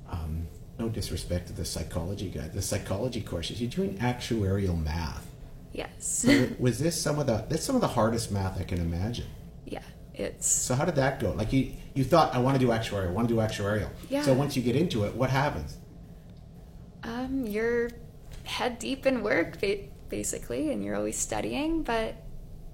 um, 0.10 0.47
no 0.78 0.89
disrespect 0.89 1.47
to 1.47 1.54
the 1.54 1.65
psychology 1.65 2.30
guy, 2.30 2.47
the 2.50 2.62
psychology 2.62 3.21
courses. 3.21 3.62
You're 3.62 3.69
doing 3.71 3.97
actuarial 3.97 4.82
math. 4.82 5.26
Yes. 5.74 6.26
Was 6.60 6.80
this 6.80 7.00
some 7.02 7.20
of 7.20 7.28
the 7.28 7.46
that's 7.50 7.64
some 7.64 7.76
of 7.76 7.82
the 7.82 7.88
hardest 7.88 8.32
math 8.32 8.60
I 8.60 8.64
can 8.64 8.80
imagine. 8.80 9.28
yeah, 9.66 9.84
it's 10.14 10.48
So 10.48 10.76
how 10.76 10.86
did 10.86 10.96
that 10.96 11.20
go? 11.20 11.32
Like 11.32 11.54
you 11.54 11.72
you 11.94 12.04
thought 12.04 12.36
I 12.36 12.40
want 12.40 12.60
to 12.60 12.66
do 12.66 12.72
actuarial, 12.72 13.08
I 13.08 13.12
want 13.12 13.28
to 13.30 13.34
do 13.34 13.40
actuarial. 13.40 13.90
Yeah. 14.10 14.22
So 14.24 14.34
once 14.34 14.56
you 14.58 14.62
get 14.64 14.76
into 14.76 15.06
it, 15.06 15.16
what 15.16 15.30
happens? 15.30 15.78
um, 17.04 17.46
you're 17.48 17.90
head 18.44 18.78
deep 18.80 19.06
in 19.06 19.24
work 19.24 19.58
basically, 20.10 20.72
and 20.72 20.84
you're 20.84 20.96
always 20.96 21.18
studying. 21.18 21.84
But 21.84 22.16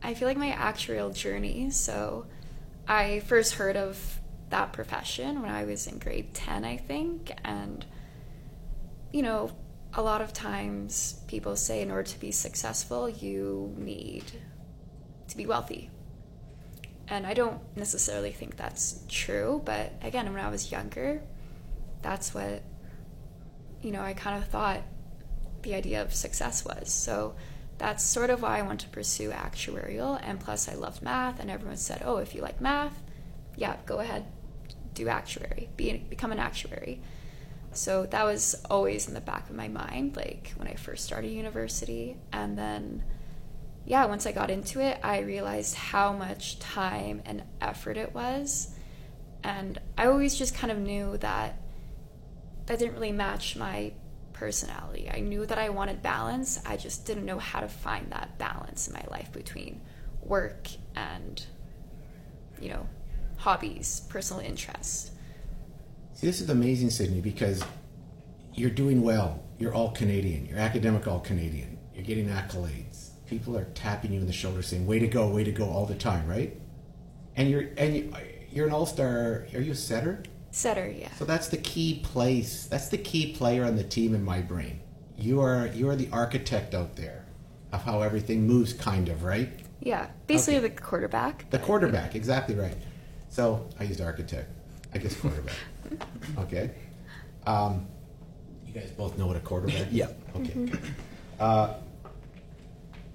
I 0.04 0.14
feel 0.16 0.28
like 0.28 0.38
my 0.38 0.52
actuarial 0.52 1.14
journey. 1.16 1.70
So 1.70 2.26
I 2.88 3.20
first 3.22 3.54
heard 3.56 3.78
of 3.78 4.20
that 4.50 4.74
profession 4.74 5.42
when 5.42 5.52
I 5.52 5.66
was 5.66 5.88
in 5.88 6.00
grade 6.00 6.34
ten, 6.34 6.66
I 6.66 6.78
think, 6.78 7.32
and 7.44 7.86
you 9.14 9.22
know, 9.22 9.52
a 9.94 10.02
lot 10.02 10.22
of 10.22 10.34
times 10.34 11.22
people 11.28 11.56
say 11.56 11.82
in 11.82 11.92
order 11.92 12.04
to 12.04 12.20
be 12.20 12.32
successful, 12.32 13.10
you 13.10 13.74
need 13.78 14.24
to 15.28 15.38
be 15.38 15.46
wealthy. 15.46 15.90
And 17.08 17.26
I 17.26 17.34
don't 17.34 17.62
necessarily 17.76 18.32
think 18.32 18.58
that's 18.58 19.02
true, 19.08 19.62
but 19.64 19.94
again, 20.02 20.32
when 20.34 20.44
I 20.44 20.50
was 20.50 20.72
younger, 20.72 21.22
that's 22.02 22.34
what, 22.34 22.64
you 23.82 23.92
know, 23.92 24.02
I 24.02 24.14
kind 24.14 24.42
of 24.42 24.50
thought 24.50 24.82
the 25.62 25.74
idea 25.74 26.02
of 26.02 26.14
success 26.14 26.66
was. 26.66 26.92
So 26.92 27.36
that's 27.78 28.04
sort 28.04 28.30
of 28.30 28.42
why 28.42 28.60
I 28.60 28.64
want 28.64 28.82
to 28.82 28.90
pursue 28.90 29.30
actuarial. 29.32 30.20
And 30.22 30.40
plus, 30.40 30.68
I 30.68 30.74
loved 30.74 31.02
math, 31.02 31.40
and 31.40 31.50
everyone 31.50 31.78
said, 31.78 32.02
oh, 32.04 32.18
if 32.18 32.36
you 32.36 32.42
like 32.42 32.60
math, 32.60 33.02
yeah, 33.56 33.78
go 33.86 34.00
ahead, 34.00 34.26
do 34.94 35.08
actuary, 35.08 35.70
be, 35.78 35.98
become 36.10 36.32
an 36.32 36.40
actuary. 36.40 37.02
So 37.78 38.08
that 38.08 38.26
was 38.26 38.56
always 38.72 39.08
in 39.08 39.14
the 39.14 39.22
back 39.22 39.52
of 39.52 39.56
my 39.56 39.68
mind, 39.68 40.16
like 40.16 40.52
when 40.56 40.68
I 40.68 40.74
first 40.74 41.06
started 41.06 41.28
university. 41.28 42.18
And 42.34 42.58
then, 42.58 43.04
yeah, 43.86 44.06
once 44.06 44.26
I 44.26 44.32
got 44.32 44.50
into 44.50 44.80
it, 44.82 45.00
I 45.04 45.20
realized 45.20 45.76
how 45.76 46.12
much 46.12 46.58
time 46.58 47.22
and 47.24 47.44
effort 47.62 47.96
it 47.98 48.16
was. 48.16 48.74
And 49.44 49.80
I 49.96 50.08
always 50.08 50.36
just 50.36 50.56
kind 50.56 50.72
of 50.72 50.80
knew 50.80 51.18
that 51.18 51.62
that 52.66 52.80
didn't 52.80 52.96
really 52.96 53.12
match 53.12 53.56
my 53.56 53.94
personality. 54.34 55.10
I 55.14 55.20
knew 55.20 55.46
that 55.46 55.60
I 55.60 55.70
wanted 55.70 56.02
balance. 56.02 56.60
I 56.66 56.78
just 56.78 57.06
didn't 57.06 57.26
know 57.26 57.38
how 57.38 57.60
to 57.60 57.68
find 57.68 58.12
that 58.12 58.40
balance 58.40 58.88
in 58.88 58.94
my 58.94 59.06
life 59.12 59.32
between 59.32 59.82
work 60.24 60.68
and, 60.96 61.46
you 62.60 62.70
know, 62.70 62.88
hobbies, 63.38 64.02
personal 64.10 64.44
interests. 64.44 65.12
See, 66.18 66.26
this 66.26 66.42
is 66.42 66.50
amazing, 66.50 66.90
Sydney, 66.90 67.22
because 67.22 67.64
you're 68.56 68.72
doing 68.72 69.04
well. 69.04 69.44
You're 69.60 69.76
all 69.76 69.92
Canadian. 69.92 70.48
You're 70.48 70.58
academic, 70.58 71.08
all 71.08 71.20
Canadian. 71.20 71.78
You're 71.94 72.06
getting 72.06 72.28
accolades. 72.28 73.10
People 73.28 73.56
are 73.56 73.66
tapping 73.76 74.12
you 74.14 74.20
in 74.22 74.26
the 74.26 74.34
shoulder, 74.34 74.64
saying 74.64 74.88
"Way 74.88 74.98
to 74.98 75.06
go, 75.06 75.30
way 75.30 75.44
to 75.44 75.52
go" 75.52 75.66
all 75.70 75.86
the 75.86 75.94
time, 75.94 76.28
right? 76.28 76.60
And 77.36 77.52
you're 77.52 77.66
and 77.78 77.96
you, 77.96 78.12
you're 78.52 78.66
an 78.66 78.74
all-star. 78.74 79.46
Are 79.54 79.62
you 79.62 79.74
a 79.74 79.76
setter? 79.76 80.24
Setter, 80.50 80.90
yeah. 80.90 81.14
So 81.20 81.26
that's 81.26 81.50
the 81.50 81.58
key 81.58 82.00
place. 82.04 82.66
That's 82.66 82.90
the 82.90 82.98
key 82.98 83.34
player 83.34 83.64
on 83.64 83.76
the 83.76 83.84
team 83.84 84.16
in 84.16 84.24
my 84.26 84.42
brain. 84.42 84.80
You 85.20 85.40
are 85.42 85.68
you 85.68 85.88
are 85.88 85.96
the 85.96 86.10
architect 86.12 86.74
out 86.74 86.96
there 86.96 87.26
of 87.72 87.84
how 87.84 88.02
everything 88.02 88.48
moves, 88.48 88.74
kind 88.74 89.08
of, 89.10 89.24
right? 89.24 89.50
Yeah, 89.82 90.08
basically 90.26 90.58
Okay. 90.58 90.70
the 90.70 90.82
quarterback. 90.82 91.48
The 91.52 91.60
quarterback, 91.60 92.16
exactly 92.16 92.56
right. 92.56 92.78
So 93.30 93.70
I 93.80 93.84
used 93.84 94.02
architect. 94.02 94.50
I 94.94 94.98
guess 94.98 95.16
quarterback. 95.20 95.56
okay. 96.40 96.72
Um, 97.46 97.88
you 98.66 98.74
guys 98.74 98.90
both 98.92 99.18
know 99.18 99.28
what 99.28 99.36
a 99.38 99.40
quarterback 99.40 99.88
is? 99.88 99.94
Yeah. 99.94 100.08
Okay. 100.36 100.54
good. 100.54 100.80
Uh, 101.40 101.74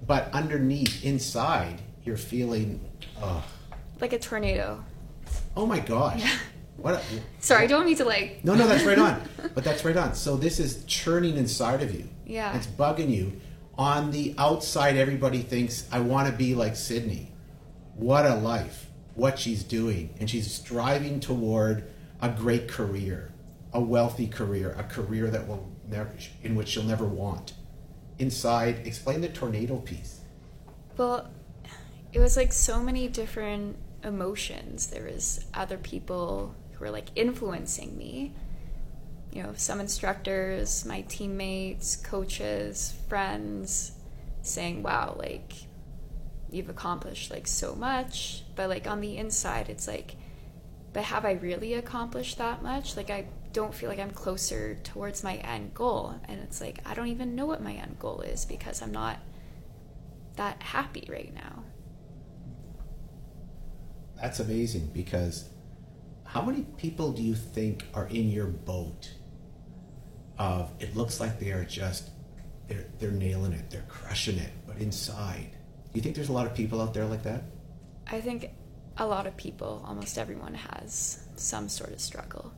but 0.06 0.30
underneath, 0.32 1.04
inside, 1.04 1.80
you're 2.04 2.16
feeling, 2.16 2.80
oh, 3.20 3.44
Like 4.00 4.12
a 4.12 4.18
tornado. 4.18 4.84
oh 5.56 5.66
my 5.66 5.80
gosh. 5.80 6.20
Yeah. 6.20 6.36
What? 6.78 6.94
A, 6.94 7.00
Sorry, 7.38 7.64
I 7.64 7.66
don't 7.66 7.84
mean 7.84 7.96
to 7.96 8.04
like. 8.04 8.44
no, 8.44 8.54
no, 8.54 8.66
that's 8.66 8.84
right 8.84 8.98
on. 8.98 9.22
But 9.54 9.62
that's 9.64 9.84
right 9.84 9.96
on. 9.96 10.14
So 10.14 10.36
this 10.36 10.58
is 10.58 10.84
churning 10.86 11.36
inside 11.36 11.82
of 11.82 11.94
you. 11.94 12.08
Yeah. 12.26 12.56
It's 12.56 12.66
bugging 12.66 13.10
you. 13.10 13.40
On 13.76 14.10
the 14.10 14.34
outside, 14.38 14.96
everybody 14.96 15.42
thinks, 15.42 15.86
I 15.92 16.00
want 16.00 16.28
to 16.28 16.32
be 16.34 16.54
like 16.54 16.74
Sydney. 16.76 17.30
What 17.94 18.24
a 18.26 18.34
life. 18.34 18.86
What 19.14 19.38
she's 19.38 19.62
doing. 19.62 20.14
And 20.18 20.28
she's 20.28 20.52
striving 20.52 21.20
toward 21.20 21.84
a 22.20 22.28
great 22.28 22.68
career, 22.68 23.32
a 23.72 23.80
wealthy 23.80 24.26
career, 24.26 24.74
a 24.78 24.84
career 24.84 25.28
that 25.28 25.46
will 25.48 25.70
never, 25.88 26.14
in 26.42 26.54
which 26.54 26.68
she'll 26.68 26.84
never 26.84 27.04
want. 27.04 27.54
Inside, 28.18 28.86
explain 28.86 29.20
the 29.20 29.28
tornado 29.28 29.78
piece. 29.78 30.20
Well, 30.96 31.28
it 32.12 32.20
was 32.20 32.36
like 32.36 32.52
so 32.52 32.80
many 32.80 33.08
different 33.08 33.76
emotions. 34.04 34.88
There 34.88 35.04
was 35.04 35.44
other 35.54 35.78
people 35.78 36.54
who 36.72 36.84
were 36.84 36.90
like 36.90 37.08
influencing 37.14 37.96
me. 37.96 38.34
You 39.32 39.42
know, 39.42 39.54
some 39.56 39.80
instructors, 39.80 40.84
my 40.84 41.02
teammates, 41.02 41.96
coaches, 41.96 42.94
friends 43.08 43.92
saying, 44.42 44.82
"Wow, 44.82 45.16
like 45.18 45.54
you've 46.52 46.68
accomplished 46.68 47.30
like 47.30 47.46
so 47.46 47.74
much." 47.74 48.44
But 48.54 48.68
like 48.68 48.86
on 48.86 49.00
the 49.00 49.16
inside, 49.16 49.68
it's 49.68 49.88
like, 49.88 50.16
"But 50.92 51.04
have 51.04 51.24
I 51.24 51.32
really 51.32 51.74
accomplished 51.74 52.38
that 52.38 52.62
much?" 52.62 52.96
Like 52.96 53.10
I 53.10 53.26
don't 53.52 53.74
feel 53.74 53.88
like 53.88 53.98
I'm 53.98 54.10
closer 54.10 54.78
towards 54.82 55.22
my 55.22 55.36
end 55.36 55.74
goal. 55.74 56.14
And 56.24 56.40
it's 56.40 56.60
like 56.60 56.80
I 56.86 56.94
don't 56.94 57.08
even 57.08 57.34
know 57.34 57.46
what 57.46 57.62
my 57.62 57.72
end 57.72 57.98
goal 57.98 58.20
is 58.20 58.44
because 58.44 58.82
I'm 58.82 58.92
not 58.92 59.18
that 60.36 60.62
happy 60.62 61.06
right 61.10 61.32
now. 61.34 61.64
That's 64.20 64.40
amazing 64.40 64.90
because 64.94 65.48
how 66.24 66.42
many 66.42 66.62
people 66.76 67.12
do 67.12 67.22
you 67.22 67.34
think 67.34 67.84
are 67.92 68.06
in 68.06 68.30
your 68.30 68.46
boat 68.46 69.12
of 70.38 70.70
it 70.80 70.96
looks 70.96 71.20
like 71.20 71.38
they 71.38 71.50
are 71.50 71.64
just 71.64 72.10
they're 72.68 72.86
they're 72.98 73.10
nailing 73.10 73.52
it, 73.52 73.68
they're 73.70 73.84
crushing 73.88 74.38
it, 74.38 74.50
but 74.66 74.76
inside. 74.78 75.50
You 75.92 76.00
think 76.00 76.14
there's 76.14 76.28
a 76.28 76.32
lot 76.32 76.46
of 76.46 76.54
people 76.54 76.80
out 76.80 76.94
there 76.94 77.04
like 77.04 77.22
that? 77.24 77.42
I 78.06 78.20
think 78.20 78.50
a 78.96 79.06
lot 79.06 79.26
of 79.26 79.36
people, 79.36 79.82
almost 79.86 80.18
everyone, 80.18 80.54
has 80.54 81.26
some 81.36 81.68
sort 81.68 81.92
of 81.92 82.00
struggle. 82.00 82.52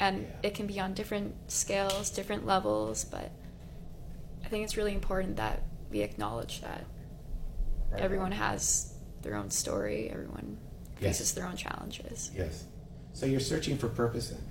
And 0.00 0.22
Yeah. 0.22 0.28
it 0.44 0.54
can 0.54 0.66
be 0.66 0.78
on 0.80 0.94
different 0.94 1.34
scales, 1.50 2.10
different 2.10 2.46
levels, 2.46 3.04
but 3.04 3.30
I 4.44 4.48
think 4.48 4.64
it's 4.64 4.76
really 4.76 4.94
important 4.94 5.36
that 5.36 5.62
we 5.90 6.00
acknowledge 6.00 6.60
that 6.60 6.84
Right 7.90 8.00
everyone 8.02 8.32
has 8.32 8.94
their 9.22 9.34
own 9.34 9.50
story, 9.50 10.10
everyone 10.10 10.58
Yes. 11.00 11.18
faces 11.18 11.32
their 11.34 11.46
own 11.46 11.56
challenges. 11.56 12.30
Yes. 12.34 12.64
So 13.12 13.26
you're 13.26 13.40
searching 13.40 13.76
for 13.78 13.88
purpose 13.88 14.28
then. 14.30 14.42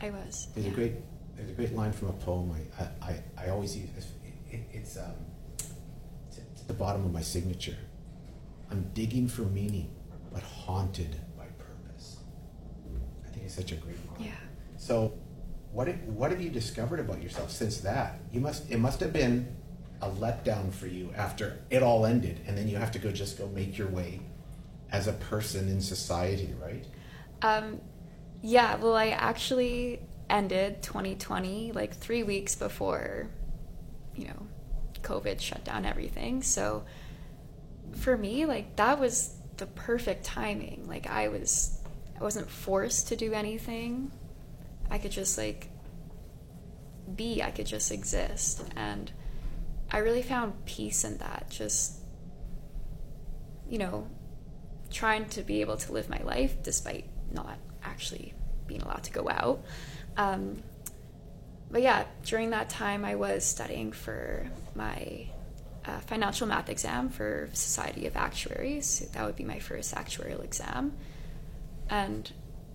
I 0.00 0.10
was. 0.10 0.48
There's 0.54 0.66
yeah. 0.66 0.72
a 0.72 0.74
great 0.74 0.92
there's 1.36 1.50
a 1.50 1.52
great 1.52 1.74
line 1.74 1.92
from 1.92 2.08
a 2.08 2.12
poem 2.14 2.50
I 2.52 2.82
I, 2.82 3.12
I, 3.12 3.22
I 3.46 3.48
always 3.50 3.76
use 3.76 3.90
it, 3.98 4.54
it, 4.54 4.60
it's 4.72 4.96
um 4.96 5.12
the 6.66 6.74
bottom 6.74 7.04
of 7.04 7.12
my 7.12 7.20
signature. 7.20 7.76
I'm 8.70 8.90
digging 8.94 9.28
for 9.28 9.42
meaning, 9.42 9.90
but 10.32 10.42
haunted 10.42 11.16
by 11.36 11.46
purpose. 11.58 12.18
I 13.24 13.28
think 13.30 13.44
it's 13.44 13.54
such 13.54 13.72
a 13.72 13.76
great 13.76 13.98
line. 14.10 14.26
Yeah. 14.26 14.32
So, 14.76 15.14
what 15.72 15.88
have, 15.88 16.00
what 16.04 16.30
have 16.30 16.40
you 16.40 16.50
discovered 16.50 17.00
about 17.00 17.22
yourself 17.22 17.50
since 17.50 17.80
that? 17.80 18.20
You 18.32 18.40
must 18.40 18.70
it 18.70 18.78
must 18.78 19.00
have 19.00 19.12
been 19.12 19.56
a 20.02 20.08
letdown 20.08 20.72
for 20.72 20.86
you 20.86 21.12
after 21.16 21.58
it 21.70 21.82
all 21.82 22.06
ended, 22.06 22.40
and 22.46 22.56
then 22.56 22.68
you 22.68 22.76
have 22.76 22.90
to 22.92 22.98
go 22.98 23.10
just 23.12 23.38
go 23.38 23.46
make 23.48 23.78
your 23.78 23.88
way 23.88 24.20
as 24.90 25.06
a 25.06 25.12
person 25.12 25.68
in 25.68 25.80
society, 25.80 26.54
right? 26.60 26.84
Um, 27.42 27.80
yeah, 28.42 28.76
well, 28.76 28.94
I 28.94 29.08
actually 29.08 30.00
ended 30.28 30.82
2020 30.82 31.72
like 31.72 31.94
three 31.94 32.22
weeks 32.22 32.54
before, 32.54 33.28
you 34.14 34.28
know, 34.28 34.46
COVID 35.06 35.40
shut 35.40 35.64
down 35.64 35.84
everything. 35.84 36.42
So 36.42 36.84
for 37.94 38.16
me, 38.16 38.46
like 38.46 38.76
that 38.76 38.98
was 38.98 39.34
the 39.56 39.66
perfect 39.66 40.24
timing. 40.24 40.86
Like 40.86 41.06
I 41.06 41.28
was, 41.28 41.80
I 42.18 42.22
wasn't 42.22 42.50
forced 42.50 43.08
to 43.08 43.16
do 43.16 43.32
anything. 43.32 44.10
I 44.90 44.98
could 44.98 45.12
just 45.12 45.38
like 45.38 45.68
be. 47.14 47.42
I 47.42 47.50
could 47.50 47.66
just 47.66 47.90
exist, 47.92 48.64
and 48.76 49.10
I 49.90 49.98
really 49.98 50.22
found 50.22 50.64
peace 50.66 51.04
in 51.04 51.18
that. 51.18 51.46
Just 51.50 52.00
you 53.68 53.78
know, 53.78 54.06
trying 54.90 55.28
to 55.30 55.42
be 55.42 55.60
able 55.60 55.76
to 55.76 55.92
live 55.92 56.08
my 56.08 56.22
life 56.22 56.62
despite 56.62 57.08
not 57.32 57.58
actually 57.82 58.34
being 58.66 58.82
allowed 58.82 59.04
to 59.04 59.12
go 59.12 59.28
out. 59.28 59.64
Um, 60.16 60.62
but 61.70 61.82
yeah, 61.82 62.04
during 62.24 62.50
that 62.50 62.68
time, 62.70 63.04
I 63.04 63.14
was 63.14 63.44
studying 63.44 63.92
for 63.92 64.46
my 64.74 65.26
a 65.84 66.00
financial 66.00 66.46
math 66.48 66.68
exam 66.68 67.08
for 67.08 67.48
Society 67.52 68.06
of 68.06 68.16
Actuaries. 68.16 69.08
That 69.12 69.24
would 69.24 69.36
be 69.36 69.44
my 69.44 69.60
first 69.60 69.94
actuarial 69.94 70.42
exam. 70.42 70.92
And 71.88 72.30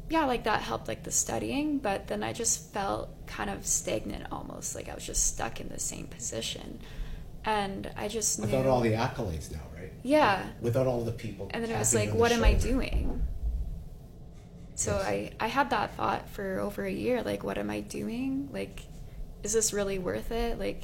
yeah, 0.10 0.26
like 0.26 0.46
that 0.46 0.62
helped 0.62 0.88
like 0.88 1.04
the 1.04 1.12
studying, 1.12 1.78
but 1.80 2.08
then 2.08 2.24
I 2.24 2.32
just 2.34 2.72
felt 2.74 3.10
kind 3.28 3.50
of 3.50 3.66
stagnant 3.66 4.28
almost, 4.32 4.76
like 4.76 4.88
I 4.90 4.96
was 4.96 5.06
just 5.06 5.28
stuck 5.28 5.60
in 5.60 5.70
the 5.70 5.80
same 5.80 6.08
position. 6.08 6.80
And 7.44 7.92
I 7.98 8.08
just 8.08 8.40
knew 8.40 8.46
Without 8.46 8.66
all 8.66 8.82
the 8.82 8.92
accolades 8.94 9.52
now, 9.52 9.60
right? 9.76 9.92
Yeah. 10.04 10.46
Without 10.62 10.88
all 10.88 11.04
the 11.04 11.12
people. 11.12 11.50
and 11.54 11.64
then 11.64 11.72
it 11.72 11.78
was 11.78 11.94
like 11.96 12.14
what 12.14 12.32
am 12.32 12.44
i 12.44 12.54
doing 12.54 13.26
so 14.82 14.96
i 14.96 15.32
i 15.40 15.48
had 15.48 15.70
that 15.70 15.96
thought 15.96 16.28
for 16.30 16.60
over 16.60 16.84
a 16.86 16.92
year 16.92 17.22
like 17.24 17.44
what 17.44 17.58
am 17.58 17.70
i 17.70 17.80
doing? 17.82 18.50
Like 18.52 18.82
is 19.44 19.54
this 19.54 19.74
really 19.74 20.00
worth 20.00 20.32
it? 20.32 20.60
Like 20.60 20.84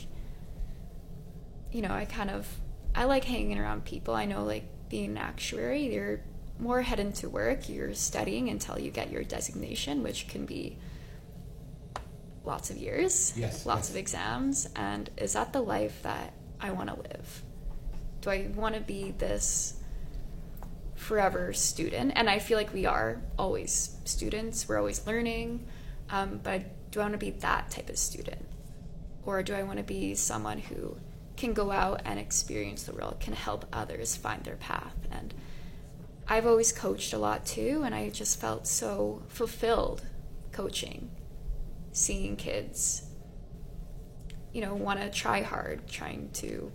you 1.72 1.82
know 1.82 1.92
i 1.92 2.06
kind 2.06 2.30
of 2.30 2.48
i 2.96 3.04
like 3.06 3.24
hanging 3.24 3.58
around 3.60 3.86
people. 3.86 4.14
I 4.14 4.26
know 4.26 4.44
like 4.44 4.66
being 4.90 5.12
an 5.12 5.18
actuary 5.18 5.94
you're 5.94 6.20
more 6.60 6.82
head 6.82 7.00
into 7.00 7.30
work. 7.30 7.70
You're 7.70 7.94
studying 7.94 8.50
until 8.50 8.80
you 8.80 8.90
get 8.92 9.12
your 9.12 9.24
designation 9.24 10.02
which 10.04 10.28
can 10.28 10.46
be 10.46 10.78
lots 12.46 12.70
of 12.70 12.78
years 12.78 13.34
Yes, 13.38 13.66
lots 13.66 13.88
yes. 13.88 13.90
of 13.90 13.96
exams. 13.98 14.70
And 14.76 15.10
is 15.18 15.34
that 15.34 15.54
the 15.54 15.62
life 15.62 16.02
that 16.04 16.34
i 16.62 16.72
want 16.72 16.90
to 16.90 16.96
live? 16.96 17.44
Do 18.22 18.30
i 18.30 18.48
want 18.56 18.76
to 18.76 18.82
be 18.82 19.12
this 19.12 19.74
forever 20.98 21.54
student 21.54 22.12
and 22.16 22.30
i 22.30 22.40
feel 22.40 22.58
like 22.58 22.74
we 22.74 22.86
are 22.86 23.22
always 23.38 23.98
students 24.04 24.68
we're 24.68 24.78
always 24.78 25.06
learning 25.08 25.66
um, 26.10 26.40
but 26.44 26.64
do 26.92 27.00
i 27.00 27.04
want 27.04 27.14
to 27.14 27.18
be 27.18 27.32
that 27.32 27.70
type 27.70 27.90
of 27.90 27.98
student? 27.98 28.46
Or 29.26 29.44
do 29.44 29.54
i 29.54 29.64
want 29.64 29.78
to 29.78 29.84
be 29.84 30.16
someone 30.16 30.58
who 30.58 30.98
can 31.36 31.54
go 31.54 31.72
out 31.72 32.02
and 32.06 32.20
experience 32.20 32.84
the 32.84 32.94
world 32.94 33.20
can 33.20 33.34
help 33.34 33.66
others 33.72 34.16
find 34.16 34.44
their 34.44 34.56
path? 34.56 34.96
And 35.12 35.34
i've 36.28 36.46
always 36.46 36.72
coached 36.72 37.14
a 37.14 37.18
lot 37.18 37.46
too 37.46 37.84
and 37.86 37.96
i 37.96 38.10
just 38.10 38.40
felt 38.40 38.68
so 38.68 39.22
fulfilled 39.28 40.02
coaching 40.52 41.10
seeing 41.92 42.36
kids 42.36 43.04
you 44.52 44.62
know 44.62 44.76
want 44.76 45.00
to 45.00 45.10
try 45.10 45.42
hard 45.42 45.88
trying 45.88 46.30
to 46.34 46.70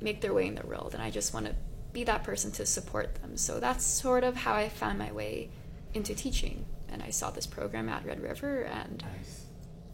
make 0.00 0.20
their 0.20 0.32
way 0.32 0.46
in 0.46 0.54
the 0.54 0.66
world 0.66 0.94
and 0.94 1.02
i 1.02 1.10
just 1.10 1.34
want 1.34 1.44
to 1.44 1.54
be 1.94 2.04
that 2.04 2.22
person 2.24 2.50
to 2.52 2.66
support 2.66 3.14
them 3.22 3.36
so 3.38 3.58
that's 3.58 3.84
sort 3.84 4.22
of 4.24 4.36
how 4.36 4.52
i 4.52 4.68
found 4.68 4.98
my 4.98 5.10
way 5.12 5.48
into 5.94 6.14
teaching 6.14 6.66
and 6.90 7.02
i 7.02 7.08
saw 7.08 7.30
this 7.30 7.46
program 7.46 7.88
at 7.88 8.04
red 8.04 8.20
river 8.20 8.62
and 8.64 9.02
Nice. 9.16 9.44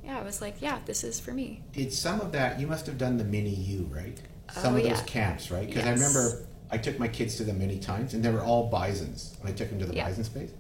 yeah 0.05 0.19
i 0.19 0.23
was 0.23 0.41
like 0.41 0.61
yeah 0.61 0.79
this 0.87 1.05
is 1.05 1.21
for 1.21 1.33
me 1.33 1.63
Did 1.73 1.93
some 1.93 2.21
of 2.21 2.33
that, 2.33 2.59
you 2.59 2.67
must 2.67 2.87
have 2.87 2.99
done 2.99 3.17
the 3.19 3.25
mini 3.25 3.51
U, 3.55 3.89
right? 3.95 4.19
Some 4.53 4.75
Oh, 4.75 4.79
of 4.79 4.83
those 4.83 4.99
yeah. 4.99 5.03
camps, 5.05 5.51
right? 5.53 5.67
Because 5.69 5.87
I 5.87 5.93
remember 5.93 6.45
I 6.73 6.79
took 6.79 6.99
my 6.99 7.07
kids 7.07 7.37
to 7.37 7.45
them 7.45 7.59
many 7.61 7.79
times 7.79 8.15
and 8.15 8.25
they 8.25 8.31
were 8.33 8.41
all 8.43 8.69
bisons. 8.69 9.37
I 9.45 9.53
took 9.53 9.69
them 9.71 9.79
to 9.79 9.87
the 9.87 9.95
Yeah. 9.95 10.07
bison 10.09 10.25
space. 10.25 10.51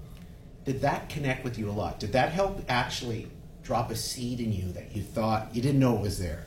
Did 0.65 0.81
that 0.83 1.09
connect 1.09 1.43
with 1.43 1.59
you 1.59 1.69
a 1.71 1.73
lot? 1.83 1.99
Did 1.99 2.13
that 2.13 2.31
help 2.31 2.61
actually 2.69 3.29
drop 3.65 3.91
a 3.91 3.97
seed 3.97 4.39
in 4.41 4.53
you 4.53 4.71
that 4.73 4.95
you 4.95 5.03
thought 5.03 5.53
you 5.55 5.61
didn't 5.63 5.81
know 5.81 5.97
it 5.97 6.03
was 6.03 6.19
there? 6.21 6.45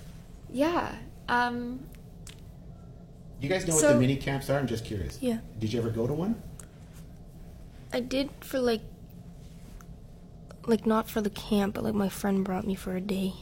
yeah 0.51 0.95
um, 1.27 1.79
You 3.43 3.49
guys 3.49 3.67
know 3.67 3.75
what 3.75 3.85
the 3.85 3.95
mini 3.99 4.15
camps 4.15 4.49
are? 4.49 4.57
I'm 4.57 4.67
just 4.67 4.85
curious. 4.85 5.17
Yeah. 5.21 5.39
Did 5.59 5.73
you 5.73 5.79
ever 5.81 5.89
go 5.89 6.07
to 6.07 6.13
one? 6.13 6.41
I 7.91 7.99
did 7.99 8.29
for 8.39 8.57
like, 8.57 8.79
like 10.65 10.85
not 10.85 11.09
for 11.09 11.19
the 11.19 11.29
camp, 11.29 11.75
but 11.75 11.83
like 11.83 11.93
my 11.93 12.07
friend 12.07 12.45
brought 12.45 12.65
me 12.65 12.73
for 12.73 12.95
a 12.95 13.01
day. 13.01 13.33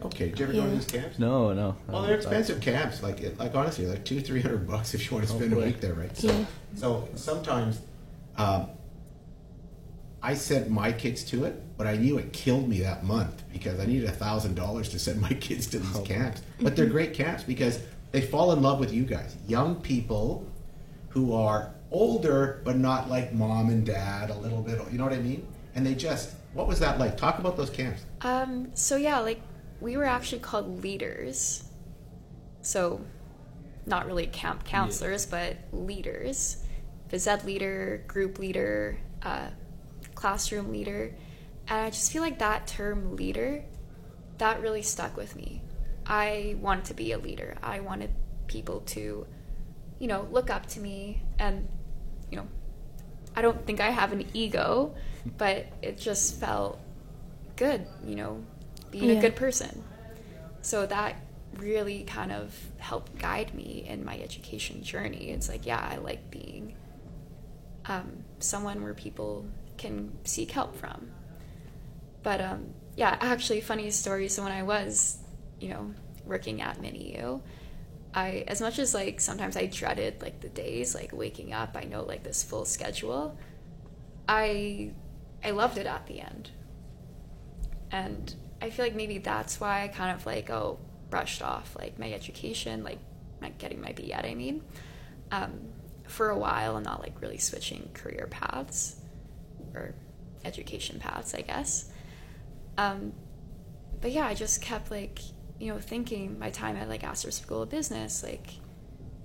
Okay. 0.00 0.28
Did 0.28 0.38
you 0.38 0.44
ever 0.44 0.52
go 0.54 0.62
to 0.62 0.70
these 0.70 0.86
camps? 0.86 1.18
No, 1.18 1.52
no. 1.52 1.74
Well, 1.88 2.02
they're 2.02 2.14
expensive 2.14 2.60
camps. 2.60 3.02
Like, 3.02 3.36
like 3.36 3.56
honestly, 3.56 3.86
like 3.86 4.04
two, 4.04 4.20
three 4.20 4.40
hundred 4.40 4.68
bucks 4.68 4.94
if 4.94 5.10
you 5.10 5.16
want 5.16 5.26
to 5.26 5.34
Oh, 5.34 5.36
spend 5.38 5.52
a 5.52 5.56
week 5.56 5.80
there, 5.80 5.94
right? 5.94 6.16
So, 6.16 6.28
Yeah. 6.28 6.44
so 6.76 7.08
sometimes, 7.16 7.80
um, 8.36 8.68
I 10.22 10.34
sent 10.34 10.70
my 10.70 10.92
kids 10.92 11.24
to 11.24 11.46
it, 11.46 11.60
but 11.76 11.88
I 11.88 11.96
knew 11.96 12.16
it 12.18 12.32
killed 12.32 12.68
me 12.68 12.78
that 12.82 13.02
month 13.02 13.42
because 13.52 13.80
I 13.80 13.86
needed 13.86 14.08
a 14.08 14.12
thousand 14.12 14.54
dollars 14.54 14.88
to 14.90 15.00
send 15.00 15.20
my 15.20 15.30
kids 15.32 15.66
to 15.68 15.80
these 15.80 15.96
Oh. 15.96 16.02
camps. 16.02 16.42
But 16.60 16.76
they're 16.76 16.86
great 16.86 17.12
camps 17.12 17.42
because 17.42 17.80
they 18.12 18.20
fall 18.20 18.52
in 18.52 18.62
love 18.62 18.78
with 18.78 18.92
you 18.92 19.04
guys, 19.04 19.36
young 19.48 19.76
people 19.76 20.46
who 21.08 21.34
are 21.34 21.74
older 21.90 22.62
but 22.64 22.76
not 22.76 23.10
like 23.10 23.32
mom 23.32 23.68
and 23.68 23.84
dad, 23.84 24.30
a 24.30 24.34
little 24.34 24.62
bit. 24.62 24.80
You 24.90 24.98
know 24.98 25.04
what 25.04 25.12
I 25.12 25.18
mean? 25.18 25.46
And 25.74 25.84
they 25.84 25.94
just, 25.94 26.34
what 26.54 26.66
was 26.66 26.78
that 26.80 26.98
like? 26.98 27.16
Talk 27.16 27.38
about 27.38 27.56
those 27.56 27.70
camps. 27.70 28.04
Um, 28.20 28.70
so 28.74 28.96
yeah, 28.96 29.18
like 29.18 29.40
we 29.80 29.96
were 29.96 30.04
actually 30.04 30.40
called 30.40 30.82
leaders. 30.82 31.64
So 32.60 33.00
not 33.86 34.06
really 34.06 34.26
camp 34.26 34.64
counselors, 34.64 35.26
but 35.26 35.56
leaders. 35.72 36.64
Phys 37.10 37.26
ed 37.26 37.44
leader, 37.44 38.04
group 38.06 38.38
leader, 38.38 38.98
uh, 39.22 39.48
classroom 40.14 40.70
leader. 40.70 41.14
And 41.68 41.80
I 41.80 41.90
just 41.90 42.12
feel 42.12 42.22
like 42.22 42.38
that 42.38 42.66
term 42.66 43.16
leader, 43.16 43.64
that 44.38 44.60
really 44.60 44.82
stuck 44.82 45.16
with 45.16 45.34
me. 45.36 45.62
I 46.06 46.56
wanted 46.60 46.86
to 46.86 46.94
be 46.94 47.12
a 47.12 47.18
leader. 47.18 47.56
I 47.62 47.80
wanted 47.80 48.10
people 48.46 48.80
to, 48.80 49.26
you 49.98 50.08
know, 50.08 50.26
look 50.30 50.50
up 50.50 50.66
to 50.66 50.80
me 50.80 51.22
and, 51.38 51.68
you 52.30 52.36
know, 52.36 52.48
I 53.34 53.42
don't 53.42 53.64
think 53.66 53.80
I 53.80 53.90
have 53.90 54.12
an 54.12 54.26
ego, 54.34 54.94
but 55.38 55.66
it 55.80 55.98
just 55.98 56.38
felt 56.38 56.80
good, 57.56 57.86
you 58.04 58.16
know, 58.16 58.44
being 58.90 59.16
a 59.16 59.20
good 59.20 59.36
person. 59.36 59.82
So 60.60 60.86
that 60.86 61.16
really 61.56 62.04
kind 62.04 62.32
of 62.32 62.54
helped 62.78 63.18
guide 63.18 63.54
me 63.54 63.84
in 63.88 64.04
my 64.04 64.18
education 64.18 64.82
journey. 64.82 65.30
It's 65.30 65.48
like, 65.48 65.66
yeah, 65.66 65.80
I 65.80 65.96
like 65.96 66.30
being 66.30 66.74
um, 67.86 68.24
someone 68.38 68.82
where 68.82 68.94
people 68.94 69.46
can 69.76 70.12
seek 70.24 70.50
help 70.50 70.76
from. 70.76 71.10
But 72.22 72.40
um, 72.40 72.74
yeah, 72.96 73.16
actually, 73.20 73.60
funny 73.60 73.90
story. 73.90 74.28
So 74.28 74.42
when 74.42 74.52
I 74.52 74.62
was, 74.62 75.18
you 75.62 75.70
know, 75.70 75.94
working 76.24 76.60
at 76.60 76.80
MiniU, 76.80 77.40
I 78.14 78.44
as 78.48 78.60
much 78.60 78.78
as 78.78 78.94
like 78.94 79.20
sometimes 79.20 79.56
I 79.56 79.66
dreaded 79.66 80.20
like 80.20 80.40
the 80.40 80.48
days, 80.48 80.94
like 80.94 81.12
waking 81.12 81.52
up. 81.52 81.76
I 81.76 81.84
know 81.84 82.02
like 82.02 82.22
this 82.22 82.42
full 82.42 82.64
schedule. 82.64 83.38
I 84.28 84.92
I 85.44 85.50
loved 85.50 85.78
it 85.78 85.86
at 85.86 86.06
the 86.06 86.20
end, 86.20 86.50
and 87.90 88.34
I 88.60 88.70
feel 88.70 88.84
like 88.84 88.94
maybe 88.94 89.18
that's 89.18 89.60
why 89.60 89.82
I 89.82 89.88
kind 89.88 90.14
of 90.14 90.26
like 90.26 90.50
oh 90.50 90.78
brushed 91.10 91.42
off 91.42 91.76
like 91.78 91.98
my 91.98 92.12
education, 92.12 92.84
like 92.84 92.98
not 93.40 93.58
getting 93.58 93.80
my 93.80 93.92
B 93.92 94.04
yet. 94.04 94.24
I 94.24 94.34
mean, 94.34 94.62
um, 95.30 95.52
for 96.06 96.30
a 96.30 96.38
while 96.38 96.76
and 96.76 96.84
not 96.84 97.00
like 97.00 97.20
really 97.20 97.38
switching 97.38 97.88
career 97.94 98.28
paths 98.30 98.96
or 99.74 99.94
education 100.44 100.98
paths, 101.00 101.34
I 101.34 101.40
guess. 101.40 101.90
Um, 102.76 103.12
but 104.00 104.12
yeah, 104.12 104.26
I 104.26 104.34
just 104.34 104.60
kept 104.60 104.90
like 104.90 105.20
you 105.62 105.72
know 105.72 105.78
thinking 105.78 106.40
my 106.40 106.50
time 106.50 106.76
at 106.76 106.88
like 106.88 107.04
Asper 107.04 107.30
School 107.30 107.62
of 107.62 107.70
Business, 107.70 108.24
like 108.24 108.48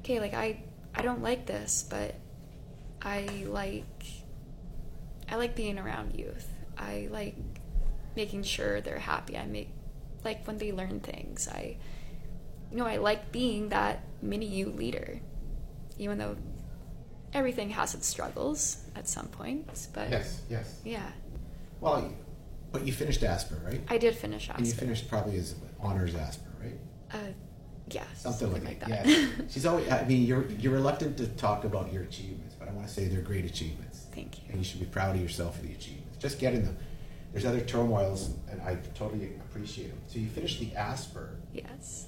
okay, 0.01 0.19
like 0.19 0.35
I 0.35 0.61
I 0.93 1.01
don't 1.01 1.23
like 1.23 1.47
this, 1.47 1.83
but 1.89 2.13
I 3.01 3.43
like 3.47 4.05
I 5.27 5.37
like 5.37 5.55
being 5.55 5.79
around 5.79 6.13
youth. 6.13 6.47
I 6.77 7.07
like 7.09 7.35
making 8.15 8.43
sure 8.43 8.81
they're 8.81 8.99
happy. 8.99 9.35
I 9.35 9.47
make 9.47 9.69
like 10.23 10.45
when 10.45 10.59
they 10.59 10.71
learn 10.71 10.99
things. 10.99 11.47
I 11.47 11.77
you 12.69 12.77
know, 12.77 12.85
I 12.85 12.97
like 12.97 13.31
being 13.31 13.69
that 13.69 14.03
mini 14.21 14.45
you 14.45 14.67
leader. 14.67 15.19
Even 15.97 16.19
though 16.19 16.37
everything 17.33 17.71
has 17.71 17.95
its 17.95 18.05
struggles 18.05 18.85
at 18.95 19.07
some 19.07 19.27
points, 19.29 19.87
but 19.91 20.11
Yes, 20.11 20.41
yes. 20.51 20.81
yeah. 20.85 21.09
Well, 21.81 22.13
but 22.71 22.85
you 22.85 22.93
finished 22.93 23.23
Asper, 23.23 23.59
right? 23.65 23.81
I 23.89 23.97
did 23.97 24.15
finish 24.15 24.51
And 24.53 24.67
you 24.67 24.73
finished 24.73 25.09
probably 25.09 25.37
as 25.37 25.55
honors 25.79 26.15
Asper, 26.15 26.49
right? 26.61 26.77
Uh, 27.13 27.17
yeah, 27.89 28.03
Something, 28.15 28.51
like, 28.65 28.79
that. 28.81 28.89
that. 28.89 29.07
Yeah. 29.07 29.27
She's 29.49 29.65
always. 29.65 29.89
I 29.89 30.03
mean, 30.05 30.25
you're 30.25 30.45
you're 30.59 30.73
reluctant 30.73 31.15
to 31.17 31.27
talk 31.27 31.63
about 31.63 31.93
your 31.93 32.03
achievements, 32.03 32.55
but 32.59 32.67
I 32.67 32.71
want 32.73 32.85
to 32.87 32.93
say 32.93 33.07
they're 33.07 33.21
great 33.21 33.45
achievements. 33.45 34.07
Thank 34.13 34.39
you. 34.39 34.43
And 34.49 34.57
you 34.57 34.63
should 34.65 34.81
be 34.81 34.85
proud 34.87 35.15
of 35.15 35.21
yourself 35.21 35.55
for 35.57 35.65
the 35.65 35.71
achievements. 35.71 36.17
Just 36.17 36.37
getting 36.39 36.65
them. 36.65 36.75
There's 37.31 37.45
other 37.45 37.61
turmoils, 37.61 38.31
and 38.51 38.61
I 38.61 38.75
totally 38.95 39.27
appreciate 39.49 39.89
them. 39.89 39.99
So 40.07 40.19
you 40.19 40.27
finished 40.27 40.59
the 40.59 40.75
Asper, 40.75 41.35
Yes. 41.53 42.07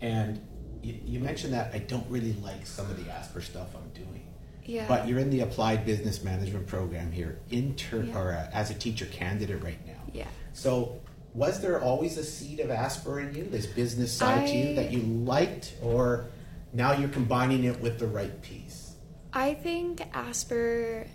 and 0.00 0.40
you, 0.82 0.94
you 1.04 1.20
mentioned 1.20 1.54
that 1.54 1.72
I 1.74 1.78
don't 1.78 2.06
really 2.10 2.34
like 2.34 2.66
some 2.66 2.88
of 2.90 3.02
the 3.02 3.10
Asper 3.10 3.40
stuff 3.40 3.68
I'm 3.74 3.88
doing. 3.94 4.26
Yeah. 4.64 4.86
But 4.88 5.08
you're 5.08 5.18
in 5.18 5.30
the 5.30 5.40
applied 5.40 5.84
business 5.86 6.22
management 6.22 6.66
program 6.66 7.10
here, 7.12 7.38
intern 7.50 8.08
Yeah. 8.08 8.18
or 8.18 8.32
uh, 8.32 8.50
as 8.52 8.70
a 8.70 8.74
teacher 8.74 9.06
candidate 9.06 9.62
right 9.62 9.84
now. 9.86 10.02
Yeah. 10.12 10.26
So, 10.52 11.00
was 11.34 11.60
there 11.60 11.82
always 11.82 12.16
a 12.16 12.24
seed 12.24 12.60
of 12.60 12.70
Asper 12.70 13.20
in 13.20 13.34
you, 13.34 13.44
this 13.44 13.66
business 13.66 14.12
side 14.12 14.46
to 14.46 14.54
you 14.54 14.74
that 14.76 14.92
you 14.92 15.00
liked, 15.00 15.74
or 15.82 16.26
now 16.72 16.92
you're 16.92 17.08
combining 17.08 17.64
it 17.64 17.80
with 17.80 17.98
the 17.98 18.06
right 18.06 18.40
piece? 18.40 18.94
I 19.32 19.54
think 19.54 20.00
Asper, 20.14 21.08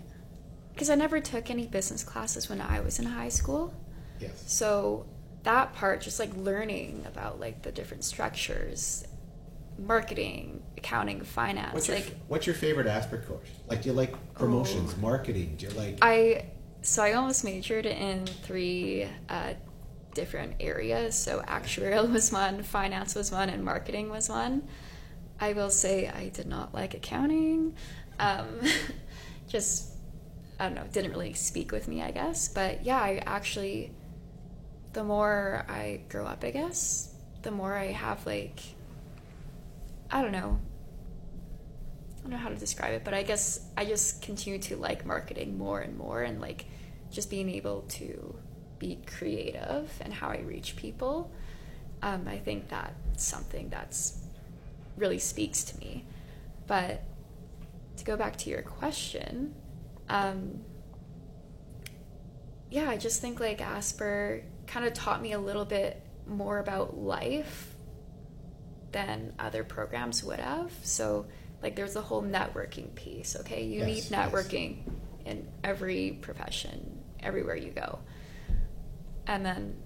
because 0.74 0.90
I 0.90 0.94
never 0.94 1.20
took 1.20 1.50
any 1.50 1.66
business 1.66 2.04
classes 2.04 2.50
when 2.50 2.60
I 2.60 2.80
was 2.80 2.98
in 2.98 3.06
high 3.06 3.30
school. 3.30 3.72
Yes. 4.20 4.44
So 4.46 5.06
that 5.44 5.74
part, 5.74 6.02
just 6.02 6.20
like 6.20 6.36
learning 6.36 7.06
about 7.06 7.40
like 7.40 7.62
the 7.62 7.72
different 7.72 8.04
structures, 8.04 9.06
marketing, 9.78 10.62
accounting, 10.76 11.22
finance. 11.22 11.72
What's 11.72 11.88
your 11.88 11.96
like 11.96 12.14
What's 12.28 12.46
your 12.46 12.56
favorite 12.56 12.86
Asper 12.86 13.24
course? 13.26 13.48
Like, 13.68 13.82
do 13.82 13.88
you 13.88 13.94
like 13.94 14.14
promotions, 14.34 14.94
marketing? 14.98 15.54
Do 15.56 15.68
you 15.68 15.72
like? 15.72 15.98
I 16.02 16.44
so 16.82 17.02
I 17.02 17.14
almost 17.14 17.42
majored 17.42 17.86
in 17.86 18.26
three 18.26 19.08
uh, 19.30 19.54
different 20.14 20.54
areas. 20.60 21.16
So 21.16 21.42
actuarial 21.42 22.10
was 22.10 22.32
one, 22.32 22.62
finance 22.62 23.14
was 23.14 23.30
one, 23.30 23.48
and 23.48 23.64
marketing 23.64 24.10
was 24.10 24.28
one. 24.28 24.62
I 25.40 25.52
will 25.54 25.70
say 25.70 26.08
I 26.08 26.28
did 26.28 26.46
not 26.46 26.74
like 26.74 26.94
accounting. 26.94 27.74
Um, 28.18 28.60
just 29.48 29.90
I 30.60 30.64
don't 30.66 30.74
know, 30.74 30.84
didn't 30.92 31.12
really 31.12 31.32
speak 31.32 31.72
with 31.72 31.88
me, 31.88 32.02
I 32.02 32.10
guess. 32.10 32.48
But 32.48 32.84
yeah, 32.84 33.00
I 33.00 33.22
actually, 33.24 33.92
the 34.92 35.02
more 35.02 35.64
I 35.66 36.02
grow 36.10 36.26
up, 36.26 36.44
I 36.44 36.50
guess, 36.50 37.14
the 37.40 37.50
more 37.50 37.74
I 37.74 37.86
have 37.86 38.26
like, 38.26 38.60
I 40.10 40.20
don't 40.20 40.32
know. 40.32 40.60
I 42.18 42.22
don't 42.22 42.32
know 42.32 42.36
how 42.36 42.50
to 42.50 42.56
describe 42.56 42.92
it, 42.92 43.04
but 43.04 43.14
I 43.14 43.22
guess 43.22 43.60
I 43.74 43.86
just 43.86 44.20
continue 44.20 44.58
to 44.58 44.76
like 44.76 45.06
marketing 45.06 45.56
more 45.56 45.80
and 45.80 45.96
more 45.96 46.22
and 46.22 46.42
like 46.42 46.66
just 47.10 47.30
being 47.30 47.48
able 47.48 47.82
to 47.88 48.36
be 48.80 48.98
creative 49.06 49.92
and 50.00 50.12
how 50.12 50.28
I 50.28 50.38
reach 50.40 50.74
people. 50.74 51.30
Um, 52.02 52.26
I 52.26 52.38
think 52.38 52.68
that's 52.68 53.22
something 53.22 53.68
that's 53.68 54.18
really 54.96 55.20
speaks 55.20 55.62
to 55.64 55.78
me. 55.78 56.04
But 56.66 57.04
to 57.98 58.04
go 58.04 58.16
back 58.16 58.36
to 58.38 58.50
your 58.50 58.62
question, 58.62 59.54
um, 60.08 60.60
yeah, 62.70 62.90
I 62.90 62.96
just 62.96 63.20
think 63.20 63.38
like 63.38 63.60
Asper 63.60 64.42
kind 64.66 64.84
of 64.86 64.94
taught 64.94 65.22
me 65.22 65.32
a 65.32 65.38
little 65.38 65.64
bit 65.64 66.02
more 66.26 66.58
about 66.58 66.96
life 66.96 67.74
than 68.92 69.32
other 69.38 69.62
programs 69.64 70.24
would 70.24 70.40
have. 70.40 70.72
So, 70.82 71.26
like, 71.62 71.76
there's 71.76 71.96
a 71.96 72.00
whole 72.00 72.22
networking 72.22 72.94
piece, 72.94 73.36
okay? 73.40 73.64
You 73.64 73.80
Yes, 73.80 73.86
need 73.86 74.04
yes. 74.10 74.30
networking 74.30 74.78
in 75.24 75.46
every 75.62 76.18
profession, 76.22 77.00
everywhere 77.20 77.56
you 77.56 77.70
go. 77.70 77.98
And 79.26 79.44
then 79.44 79.76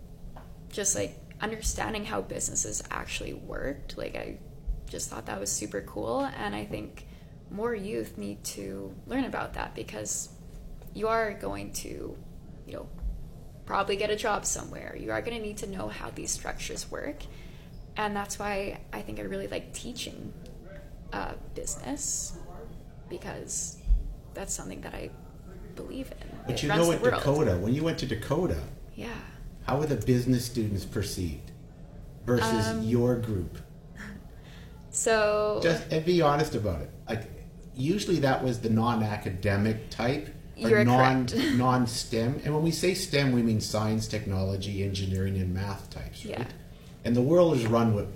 just 0.71 0.95
like 0.95 1.17
understanding 1.41 2.05
how 2.05 2.23
businesses 2.23 2.83
actually 2.91 3.35
worked, 3.35 3.99
like, 3.99 4.17
I 4.17 4.39
just 4.89 5.11
thought 5.11 5.27
that 5.27 5.41
was 5.41 5.51
super 5.51 5.83
cool. 5.83 6.21
And 6.39 6.55
I 6.55 6.65
think 6.65 7.07
more 7.51 7.75
youth 7.75 8.17
need 8.19 8.43
to 8.45 8.95
learn 9.07 9.25
about 9.25 9.55
that 9.55 9.75
because 9.75 10.29
you 10.95 11.09
are 11.09 11.35
going 11.35 11.73
to, 11.73 12.17
you 12.67 12.73
know, 12.73 12.89
probably 13.67 13.97
get 13.97 14.11
a 14.11 14.17
job 14.17 14.45
somewhere. 14.45 14.97
You 14.99 15.11
are 15.13 15.23
going 15.23 15.37
to 15.37 15.43
need 15.43 15.59
to 15.59 15.67
know 15.67 15.89
how 15.89 16.11
these 16.11 16.31
structures 16.31 16.91
work. 16.91 17.23
And 17.97 18.15
that's 18.17 18.39
why 18.39 18.81
I 18.93 19.03
think 19.03 19.19
I 19.19 19.23
really 19.23 19.47
like 19.47 19.73
teaching 19.73 20.33
uh, 21.13 21.33
business 21.55 22.37
because 23.09 23.79
that's 24.35 24.53
something 24.53 24.81
that 24.81 24.95
I 24.95 25.11
believe 25.77 26.11
in. 26.21 26.39
but 26.47 26.55
It 26.55 26.63
you 26.63 26.69
know, 26.69 26.91
at. 26.93 27.03
Dakota, 27.03 27.57
when 27.57 27.75
you 27.75 27.85
went 27.85 27.99
to 27.99 28.07
Dakota, 28.07 28.59
Yeah. 28.97 29.09
how 29.67 29.79
were 29.79 29.87
the 29.87 29.97
business 29.97 30.45
students 30.45 30.85
perceived 30.85 31.51
versus 32.27 32.67
Um, 32.69 32.83
your 32.83 33.17
group? 33.17 33.59
So 34.91 35.61
Just 35.63 35.91
and 35.91 36.05
be 36.05 36.23
honest 36.23 36.55
about 36.55 36.81
it. 36.83 36.91
Like, 37.09 37.29
usually 37.75 38.21
that 38.21 38.45
was 38.45 38.61
the 38.61 38.71
non-academic 38.71 39.91
type. 39.91 40.29
Or 40.63 40.85
non 40.85 41.27
correct. 41.27 41.55
non-STEM, 41.57 42.43
and 42.45 42.55
when 42.55 42.63
we 42.63 42.71
say 42.71 42.95
STEM, 42.95 43.33
we 43.33 43.43
mean 43.43 43.61
science, 43.61 44.07
technology, 44.07 44.85
engineering, 44.85 45.37
and 45.39 45.53
math 45.53 45.91
types, 45.91 46.25
right? 46.25 46.39
Yeah. 46.39 46.45
And 47.05 47.17
the 47.17 47.23
world 47.23 47.57
is 47.57 47.67
run 47.67 47.93
with 47.93 48.07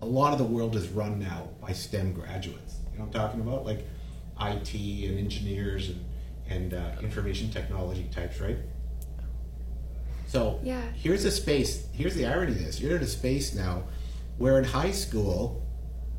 a 0.00 0.06
lot 0.06 0.32
of 0.32 0.38
the 0.38 0.44
world 0.44 0.76
is 0.76 0.86
run 0.88 1.18
now 1.18 1.48
by 1.60 1.72
STEM 1.72 2.12
graduates. 2.12 2.76
You 2.92 3.00
know 3.00 3.06
what 3.06 3.16
I'm 3.16 3.20
talking 3.28 3.40
about? 3.40 3.64
Like 3.66 3.84
IT 4.40 4.72
and 5.08 5.18
engineers 5.18 5.88
and, 5.88 6.04
and 6.48 6.74
uh, 6.74 6.92
information 7.02 7.50
technology 7.50 8.08
types, 8.12 8.40
right? 8.40 8.58
So 10.28 10.60
Yeah. 10.62 10.82
here's 10.94 11.24
a 11.24 11.30
space. 11.30 11.86
Here's 11.92 12.14
the 12.14 12.26
irony 12.26 12.52
of 12.52 12.58
this. 12.58 12.80
You're 12.80 12.96
in 12.96 13.02
a 13.02 13.06
space 13.06 13.54
now 13.54 13.84
where 14.36 14.58
in 14.58 14.64
high 14.64 14.92
school, 14.92 15.62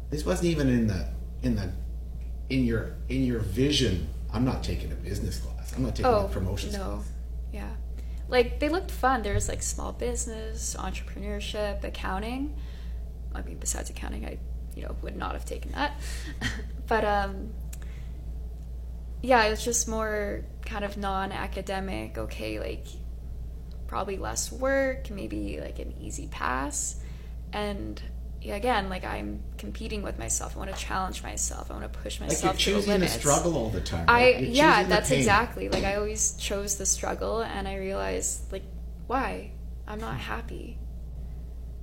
this 0.10 0.26
wasn't 0.26 0.50
even 0.50 0.68
in 0.68 0.88
the 0.88 1.08
in 1.44 1.56
the 1.56 1.72
in 2.50 2.66
your 2.66 2.96
in 3.08 3.24
your 3.24 3.40
vision. 3.40 4.10
I'm 4.34 4.44
not 4.44 4.64
taking 4.64 4.92
a 4.92 4.96
business 4.96 5.40
class. 5.40 5.74
I'm 5.76 5.84
not 5.84 5.96
taking 5.96 6.12
oh 6.12 6.26
a 6.26 6.30
promotions 6.30 6.74
no, 6.74 6.84
class. 6.96 7.12
yeah, 7.54 7.70
like 8.28 8.60
they 8.60 8.68
looked 8.70 8.90
fun. 8.92 9.22
There's 9.22 9.48
like 9.48 9.62
small 9.62 9.92
business, 9.94 10.76
entrepreneurship, 10.78 11.84
accounting. 11.84 12.56
I 13.34 13.44
mean, 13.44 13.58
besides 13.58 13.92
accounting, 13.92 14.26
I 14.26 14.40
you 14.76 14.84
know 14.84 14.96
would 15.04 15.16
not 15.16 15.34
have 15.34 15.46
taken 15.46 15.72
that. 15.74 16.00
but 16.88 17.06
um, 17.06 17.52
yeah, 19.22 19.44
it's 19.46 19.64
just 19.64 19.88
more 19.88 20.44
kind 20.66 20.84
of 20.84 20.98
non-academic. 20.98 22.18
Okay, 22.18 22.60
like 22.60 22.88
probably 23.90 24.18
less 24.18 24.52
work, 24.52 25.10
maybe 25.10 25.60
like 25.60 25.80
an 25.80 25.92
easy 26.00 26.28
pass, 26.28 26.98
and 27.52 28.00
yeah, 28.40 28.56
again, 28.56 28.88
like 28.88 29.04
I'm 29.04 29.42
competing 29.58 30.04
with 30.04 30.18
myself. 30.20 30.56
I 30.56 30.60
want 30.60 30.72
to 30.74 30.78
challenge 30.78 31.24
myself. 31.24 31.72
I 31.72 31.74
want 31.74 31.92
to 31.92 32.00
push 32.00 32.22
myself. 32.22 32.44
Like 32.44 32.66
you're 32.68 32.76
to 32.76 32.82
the 32.82 32.86
choosing 32.86 33.00
the 33.02 33.08
struggle 33.08 33.58
all 33.58 33.70
the 33.70 33.82
time. 33.82 34.06
I 34.08 34.14
right? 34.14 34.40
You're 34.42 34.52
yeah, 34.52 34.84
that's 34.84 35.12
exactly 35.12 35.68
like 35.70 35.84
I 35.84 35.96
always 35.96 36.34
chose 36.34 36.78
the 36.78 36.86
struggle, 36.86 37.42
and 37.42 37.68
I 37.68 37.78
realized 37.78 38.52
like 38.52 38.64
why 39.08 39.52
I'm 39.88 40.00
not 40.00 40.18
happy. 40.18 40.78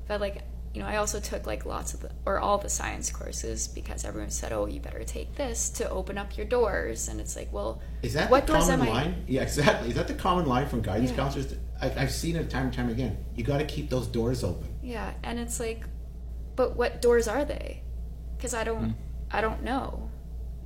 But 0.06 0.20
like 0.20 0.42
you 0.72 0.82
know, 0.82 0.88
I 0.88 0.96
also 0.96 1.18
took 1.20 1.46
like 1.46 1.66
lots 1.66 1.94
of 1.94 2.00
the 2.00 2.10
or 2.24 2.38
all 2.38 2.58
the 2.58 2.68
science 2.68 3.10
courses 3.10 3.66
because 3.66 4.04
everyone 4.04 4.30
said, 4.30 4.52
"Oh, 4.52 4.66
you 4.66 4.78
better 4.78 5.04
take 5.04 5.34
this 5.34 5.70
to 5.70 5.90
open 5.90 6.16
up 6.16 6.36
your 6.36 6.46
doors," 6.46 7.08
and 7.08 7.20
it's 7.20 7.34
like, 7.34 7.52
well, 7.52 7.80
Is 8.02 8.14
that 8.14 8.30
what 8.30 8.46
the 8.46 8.52
doors 8.52 8.66
common 8.68 8.86
am 8.88 8.94
I? 8.94 9.02
line? 9.02 9.24
Yeah, 9.26 9.42
exactly. 9.42 9.88
Is 9.88 9.94
that 9.96 10.06
the 10.06 10.14
common 10.14 10.46
line 10.46 10.68
from 10.68 10.82
guidance 10.82 11.10
Yeah. 11.10 11.16
counselors? 11.16 11.54
I, 11.80 11.92
I've 11.96 12.12
seen 12.12 12.36
it 12.36 12.50
time 12.50 12.66
and 12.66 12.74
time 12.74 12.88
again. 12.88 13.24
You 13.34 13.44
got 13.44 13.58
to 13.58 13.64
keep 13.64 13.90
those 13.90 14.06
doors 14.06 14.42
open. 14.44 14.68
Yeah, 14.82 15.12
and 15.22 15.38
it's 15.38 15.60
like, 15.60 15.84
but 16.54 16.76
what 16.76 17.02
doors 17.02 17.28
are 17.28 17.44
they? 17.44 17.82
Because 18.36 18.54
I 18.54 18.64
don't, 18.64 18.94
I 19.30 19.40
don't 19.40 19.62
know, 19.62 20.10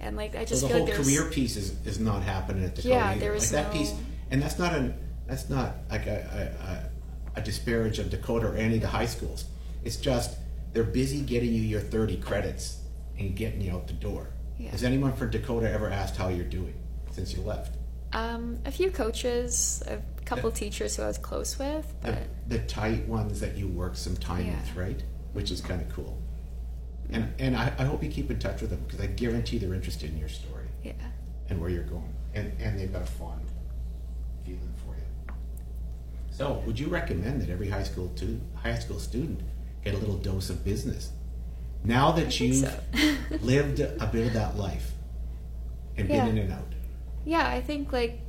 and 0.00 0.16
like 0.16 0.34
I 0.34 0.44
So 0.44 0.50
just 0.50 0.62
the 0.62 0.68
whole 0.68 0.84
like 0.84 0.94
career 0.94 1.24
piece 1.26 1.56
is, 1.56 1.74
is 1.86 1.98
not 1.98 2.22
happening 2.22 2.64
at 2.64 2.76
the 2.76 2.82
Yeah, 2.82 3.16
there 3.16 3.32
was 3.32 3.52
like 3.52 3.64
that 3.64 3.72
piece, 3.72 3.94
and 4.30 4.42
that's 4.42 4.58
not 4.58 4.74
an 4.74 4.94
that's 5.26 5.48
not 5.48 5.76
like 5.90 6.06
a, 6.06 6.90
a, 7.36 7.38
a, 7.38 7.42
disparage 7.42 8.00
of 8.00 8.10
Dakota 8.10 8.48
or 8.48 8.56
any 8.56 8.76
of 8.76 8.80
the 8.80 8.88
high 8.88 9.06
schools. 9.06 9.44
It's 9.84 9.96
just 9.96 10.36
they're 10.72 10.82
busy 10.82 11.20
getting 11.20 11.52
you 11.52 11.62
your 11.62 11.80
thirty 11.80 12.16
credits 12.16 12.80
and 13.18 13.36
getting 13.36 13.60
you 13.60 13.72
out 13.72 13.86
the 13.86 13.92
door. 13.92 14.30
Yeah. 14.58 14.70
Has 14.70 14.82
anyone 14.82 15.12
from 15.12 15.30
Dakota 15.30 15.70
ever 15.70 15.88
asked 15.88 16.16
how 16.16 16.28
you're 16.28 16.44
doing 16.44 16.74
since 17.12 17.32
you 17.32 17.42
left? 17.42 17.76
um, 18.12 18.58
a 18.64 18.70
few 18.70 18.90
coaches, 18.90 19.82
a 19.86 19.98
couple 20.30 20.50
teachers 20.50 20.96
who 20.96 21.02
I 21.02 21.06
was 21.08 21.18
close 21.18 21.58
with, 21.58 21.86
The, 22.02 22.12
but 22.12 22.18
the 22.48 22.58
tight 22.60 23.06
ones 23.06 23.40
that 23.40 23.56
you 23.56 23.68
work 23.68 23.96
some 23.96 24.16
time 24.16 24.46
Yeah. 24.46 24.60
with, 24.60 24.76
right? 24.76 25.02
Which 25.32 25.50
is 25.50 25.60
kind 25.60 25.80
of 25.82 25.88
cool. 25.90 26.16
And 27.10 27.32
and 27.38 27.56
I, 27.56 27.72
I 27.78 27.84
hope 27.84 28.02
you 28.04 28.10
keep 28.10 28.30
in 28.30 28.38
touch 28.38 28.60
with 28.60 28.70
them 28.70 28.82
because 28.86 29.00
I 29.00 29.06
guarantee 29.06 29.58
they're 29.58 29.74
interested 29.74 30.10
in 30.10 30.18
your 30.18 30.28
story. 30.28 30.66
yeah. 30.84 30.92
and 31.48 31.60
where 31.60 31.68
you're 31.70 31.82
going, 31.84 32.14
and 32.34 32.52
and 32.60 32.78
they've 32.78 32.92
got 32.92 33.02
a 33.02 33.06
fond 33.06 33.44
feeling 34.44 34.72
for 34.84 34.94
you. 34.94 35.34
So, 36.30 36.62
would 36.64 36.78
you 36.78 36.86
recommend 36.88 37.42
that 37.42 37.50
every 37.50 37.68
high 37.68 37.82
school 37.82 38.08
to 38.16 38.40
high 38.54 38.78
school 38.78 39.00
student 39.00 39.40
get 39.84 39.94
a 39.94 39.98
little 39.98 40.16
dose 40.16 40.48
of 40.50 40.64
business? 40.64 41.10
Now 41.82 42.12
that 42.12 42.38
you've 42.38 42.56
so. 42.56 42.72
lived 43.42 43.80
a 43.80 44.08
bit 44.12 44.26
of 44.28 44.32
that 44.34 44.56
life 44.56 44.92
and 45.96 46.08
Yeah. 46.08 46.24
been 46.26 46.36
in 46.38 46.44
and 46.44 46.52
out, 46.52 46.72
Yeah, 47.24 47.46
I 47.48 47.60
think 47.60 47.92
like 47.92 48.20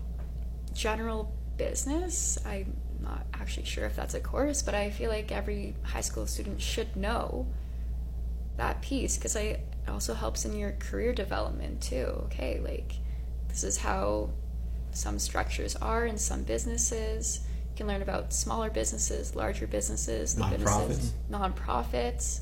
general 0.73 1.31
business, 1.69 2.37
I'm 2.45 2.75
not 2.99 3.25
actually 3.33 3.65
sure 3.65 3.85
if 3.85 3.95
that's 3.95 4.13
a 4.13 4.19
course, 4.19 4.61
but 4.61 4.73
I 4.73 4.89
feel 4.89 5.09
like 5.11 5.31
every 5.31 5.75
high 5.83 6.01
school 6.01 6.25
student 6.27 6.61
should 6.61 6.95
know 6.95 7.47
that 8.57 8.81
piece 8.81 9.17
because 9.17 9.35
I 9.35 9.41
it 9.41 9.89
also 9.89 10.13
helps 10.13 10.45
in 10.45 10.55
your 10.57 10.71
career 10.73 11.13
development 11.13 11.81
too. 11.81 12.07
Okay, 12.25 12.59
like 12.63 12.93
this 13.49 13.63
is 13.63 13.77
how 13.77 14.29
some 14.91 15.19
structures 15.19 15.75
are 15.77 16.05
in 16.05 16.17
some 16.17 16.43
businesses. 16.43 17.41
You 17.71 17.77
can 17.77 17.87
learn 17.87 18.01
about 18.01 18.33
smaller 18.33 18.69
businesses, 18.69 19.35
larger 19.35 19.65
businesses, 19.67 20.35
the 20.35 20.43
businesses, 20.43 21.13
nonprofits. 21.31 22.41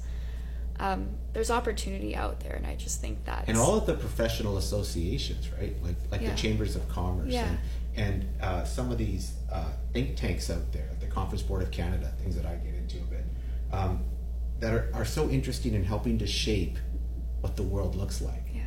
Um, 0.82 1.10
there's 1.34 1.51
opportunity 1.51 2.15
out 2.15 2.39
there, 2.39 2.54
and 2.56 2.65
I 2.65 2.75
just 2.75 3.02
think 3.02 3.25
that 3.25 3.46
and 3.48 3.58
all 3.58 3.75
of 3.77 3.85
the 3.85 3.93
professional 3.96 4.58
associations, 4.58 5.50
right? 5.60 5.75
Like 5.83 5.96
like 6.12 6.21
Yeah. 6.21 6.31
the 6.31 6.37
chambers 6.37 6.75
of 6.75 6.87
commerce 6.89 7.33
Yeah. 7.33 7.48
and 7.50 7.58
and 8.00 8.27
uh, 8.41 8.63
some 8.63 8.91
of 8.91 8.97
these 8.97 9.33
uh, 9.52 9.71
think 9.93 10.15
tanks 10.15 10.50
out 10.50 10.71
there, 10.71 10.89
the 11.00 11.06
Conference 11.08 11.41
Board 11.43 11.62
of 11.62 11.69
Canada, 11.71 12.12
things 12.21 12.35
that 12.35 12.45
I 12.45 12.56
get 12.56 12.73
into 12.75 12.97
a 12.97 13.08
bit, 13.15 13.25
um, 13.71 14.04
that 14.60 14.73
are, 14.73 14.89
are 14.93 15.06
so 15.06 15.29
interesting 15.29 15.73
in 15.73 15.83
helping 15.83 16.17
to 16.19 16.27
shape 16.27 16.77
what 17.41 17.56
the 17.56 17.63
world 17.63 17.95
looks 17.95 18.21
like. 18.21 18.43
yeah. 18.54 18.62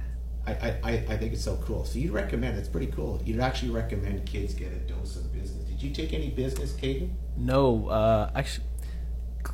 I, 0.46 0.52
I, 0.52 0.68
I- 0.90 1.04
I 1.12 1.16
think 1.18 1.32
it's 1.32 1.44
so 1.44 1.56
cool. 1.64 1.84
So 1.84 1.98
you'd 1.98 2.12
recommend, 2.12 2.58
it's 2.58 2.68
pretty 2.68 2.88
cool. 2.92 3.20
You'd 3.24 3.40
actually 3.40 3.70
recommend 3.70 4.24
kids 4.26 4.54
get 4.54 4.72
a 4.72 4.76
dose 4.92 5.16
of 5.16 5.32
business. 5.32 5.64
Did 5.68 5.82
you 5.82 5.90
take 5.94 6.12
any 6.12 6.30
business, 6.30 6.72
Caden? 6.74 7.10
No, 7.36 7.88
uh, 7.88 8.30
actually, 8.34 8.66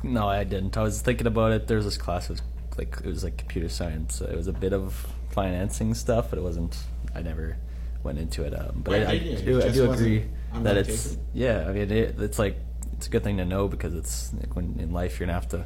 no, 0.03 0.27
I 0.27 0.43
didn't. 0.43 0.77
I 0.77 0.83
was 0.83 1.01
thinking 1.01 1.27
about 1.27 1.51
it. 1.51 1.67
There's 1.67 1.85
this 1.85 1.97
class, 1.97 2.25
it 2.29 2.33
was 2.33 2.41
like 2.77 2.95
it 3.03 3.07
was 3.07 3.23
like 3.23 3.37
computer 3.37 3.69
science. 3.69 4.21
It 4.21 4.35
was 4.35 4.47
a 4.47 4.53
bit 4.53 4.71
of 4.73 5.07
financing 5.31 5.93
stuff, 5.93 6.29
but 6.29 6.39
it 6.39 6.41
wasn't. 6.41 6.77
I 7.15 7.21
never 7.21 7.57
went 8.03 8.17
into 8.19 8.43
it. 8.43 8.53
Um, 8.53 8.81
but 8.83 8.91
Why 8.91 8.97
I, 9.05 9.09
I 9.11 9.17
didn't? 9.19 9.39
It 9.39 9.45
do, 9.45 9.61
I 9.63 9.69
do 9.69 9.91
agree 9.91 10.25
that 10.55 10.77
it's 10.77 11.17
yeah. 11.33 11.65
I 11.67 11.71
mean, 11.73 11.91
it, 11.91 12.19
it's 12.19 12.39
like 12.39 12.57
it's 12.93 13.07
a 13.07 13.09
good 13.09 13.23
thing 13.23 13.37
to 13.37 13.45
know 13.45 13.67
because 13.67 13.93
it's 13.93 14.33
like 14.33 14.55
when 14.55 14.77
in 14.79 14.91
life 14.91 15.19
you're 15.19 15.27
gonna 15.27 15.39
have 15.39 15.49
to 15.49 15.65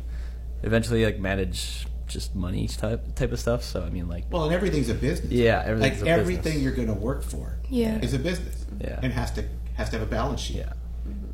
eventually 0.64 1.04
like 1.06 1.20
manage 1.20 1.88
just 2.08 2.36
money 2.36 2.68
type 2.68 3.16
type 3.16 3.32
of 3.32 3.40
stuff. 3.40 3.64
So 3.64 3.84
I 3.84 3.90
mean, 3.90 4.08
like 4.08 4.26
Well, 4.32 4.44
and 4.46 4.54
everything's 4.54 4.90
a 4.90 4.94
business. 4.94 5.32
Yeah, 5.32 5.64
everything's 5.66 6.02
like 6.02 6.10
a 6.10 6.12
everything 6.12 6.44
business. 6.44 6.64
you're 6.64 6.74
going 6.74 6.88
to 6.88 6.94
work 6.94 7.24
for 7.24 7.58
Yeah. 7.70 7.98
is 8.00 8.14
a 8.14 8.20
business. 8.20 8.66
Yeah. 8.80 9.00
and 9.02 9.14
has 9.14 9.32
to 9.32 9.46
has 9.76 9.90
to 9.90 9.98
have 9.98 10.08
a 10.08 10.10
balance 10.10 10.42
sheet. 10.42 10.58
yeah, 10.58 10.74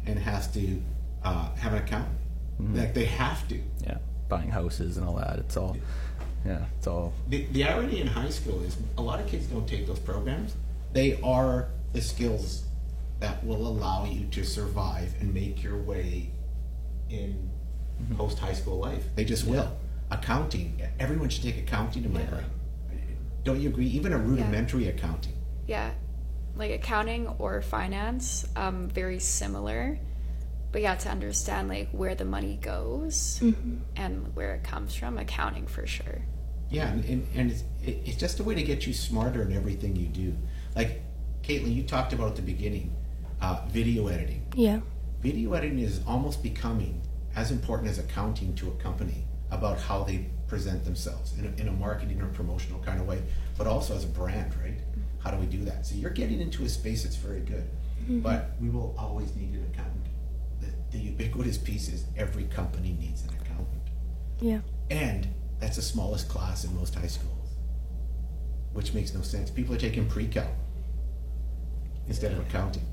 and 0.06 0.18
has 0.20 0.48
to 0.54 0.82
uh, 1.24 1.54
have 1.56 1.74
an 1.74 1.80
accountant. 1.84 2.16
Mm-hmm. 2.62 2.78
Like 2.78 2.94
they 2.94 3.06
have 3.06 3.48
to. 3.50 3.60
yeah, 3.84 3.98
buying 4.30 4.50
houses 4.52 4.98
and 4.98 5.08
all 5.08 5.16
that. 5.16 5.40
It's 5.40 5.58
all 5.58 5.76
yeah, 6.46 6.66
it's 6.78 6.88
all 6.88 7.14
The, 7.28 7.46
the 7.52 7.66
irony 7.66 8.00
in 8.00 8.08
high 8.08 8.30
school 8.30 8.62
is 8.64 8.78
a 8.98 9.02
lot 9.02 9.20
of 9.20 9.28
kids 9.28 9.48
don't 9.48 9.68
take 9.68 9.88
those 9.88 10.00
programs. 10.00 10.56
They 10.94 11.20
are 11.22 11.70
the 11.94 12.02
skills 12.02 12.64
that 13.20 13.44
will 13.46 13.68
allow 13.68 14.06
you 14.06 14.26
to 14.28 14.44
survive 14.44 15.14
and 15.20 15.34
make 15.34 15.62
your 15.64 15.78
way 15.78 16.32
in 17.10 17.50
post 18.18 18.40
high 18.40 18.54
school 18.54 18.80
life. 18.80 19.04
They 19.16 19.26
just 19.26 19.46
will. 19.46 19.76
Accounting. 20.12 20.82
Everyone 21.00 21.30
should 21.30 21.44
take 21.44 21.58
accounting 21.58 22.06
in 22.06 22.14
my 22.14 22.22
Yeah. 22.22 22.30
brain. 22.30 22.46
Don't 23.44 23.60
you 23.60 23.70
agree? 23.70 23.88
Even 23.88 24.14
a 24.14 24.18
rudimentary 24.18 24.88
accounting. 24.88 25.34
Yeah, 25.68 25.92
like 26.56 26.72
accounting 26.72 27.28
or 27.40 27.62
finance, 27.62 28.46
um, 28.56 28.90
very 28.90 29.20
similar. 29.20 30.00
But 30.72 30.82
yeah, 30.82 30.96
to 30.96 31.10
understand 31.10 31.68
like 31.68 31.90
where 31.92 32.16
the 32.16 32.26
money 32.26 32.58
goes 32.62 33.42
and 33.96 34.36
where 34.36 34.54
it 34.56 34.64
comes 34.64 34.94
from, 34.96 35.18
accounting 35.18 35.68
for 35.68 35.86
sure. 35.88 36.22
Yeah, 36.70 36.90
and, 36.92 37.04
and, 37.06 37.28
and 37.34 37.52
it's, 37.52 37.64
it's 37.82 38.18
just 38.18 38.40
a 38.40 38.44
way 38.44 38.54
to 38.56 38.62
get 38.62 38.86
you 38.86 38.94
smarter 38.94 39.42
in 39.42 39.52
everything 39.54 39.96
you 39.96 40.08
do. 40.08 40.36
Like, 40.80 41.02
Caitlin, 41.44 41.76
you 41.76 41.84
talked 41.84 42.14
about 42.14 42.30
at 42.30 42.36
the 42.38 42.42
beginning 42.42 42.96
uh, 43.42 43.66
video 43.68 44.08
editing. 44.08 44.46
Yeah. 44.56 44.80
Video 45.20 45.52
editing 45.52 45.80
is 45.80 46.00
almost 46.08 46.42
becoming 46.42 47.02
as 47.36 47.52
important 47.52 47.90
as 47.90 48.00
accounting 48.00 48.56
to 48.56 48.70
a 48.70 48.72
company 48.76 49.26
about 49.52 49.78
how 49.78 50.06
they 50.06 50.28
present 50.48 50.86
themselves 50.86 51.38
in 51.38 51.46
a, 51.46 51.62
in 51.62 51.68
a 51.68 51.74
marketing 51.74 52.22
or 52.22 52.28
promotional 52.28 52.80
kind 52.80 53.02
of 53.02 53.08
way, 53.08 53.22
but 53.58 53.68
also 53.68 53.94
as 53.94 54.06
a 54.06 54.08
brand, 54.08 54.56
right? 54.64 54.78
How 55.22 55.32
do 55.32 55.38
we 55.38 55.48
do 55.48 55.66
that? 55.66 55.86
So 55.86 55.96
you're 55.96 56.12
getting 56.12 56.40
into 56.40 56.64
a 56.64 56.70
space 56.70 57.04
that's 57.04 57.18
very 57.18 57.42
good, 57.42 57.68
but 58.24 58.52
we 58.62 58.70
will 58.70 58.96
always 58.98 59.36
need 59.36 59.56
an 59.56 59.70
accountant. 59.74 60.06
The, 60.62 60.98
the 60.98 61.04
ubiquitous 61.04 61.58
piece 61.58 61.90
is 61.90 62.06
every 62.16 62.46
company 62.46 62.96
needs 62.98 63.24
an 63.24 63.32
accountant. 63.42 63.82
Yeah. 64.40 64.62
And 64.90 65.28
that's 65.60 65.76
the 65.76 65.82
smallest 65.82 66.30
class 66.30 66.64
in 66.64 66.74
most 66.74 66.96
high 66.96 67.08
schools, 67.08 67.50
which 68.72 68.94
makes 68.94 69.14
no 69.14 69.22
sense. 69.24 69.52
People 69.52 69.76
are 69.76 69.78
taking 69.78 70.08
pre-cal 70.08 70.48
instead 72.10 72.34
of 72.34 72.40
accounting, 72.40 72.86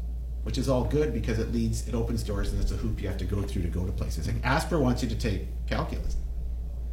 which 0.45 0.59
is 0.59 0.69
all 0.69 0.85
good 0.85 1.13
because 1.13 1.39
it 1.41 1.53
leads, 1.53 1.89
it 1.89 1.95
opens 1.95 2.23
doors, 2.23 2.53
and 2.53 2.63
it's 2.63 2.71
a 2.71 2.77
hoop 2.77 3.03
you 3.03 3.09
have 3.09 3.17
to 3.19 3.25
go 3.25 3.43
through 3.43 3.63
to 3.63 3.69
go 3.69 3.85
to 3.85 3.91
places. 3.91 4.29
Like 4.29 4.37
Asper 4.45 4.79
wants 4.79 5.03
you 5.03 5.09
to 5.09 5.17
take 5.17 5.49
calculus, 5.67 6.17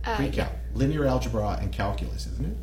Uh, 0.06 0.16
pre-cal, 0.16 0.50
linear 0.74 1.06
algebra, 1.06 1.60
and 1.62 1.72
calculus, 1.72 2.26
isn't 2.26 2.46
it? 2.46 2.58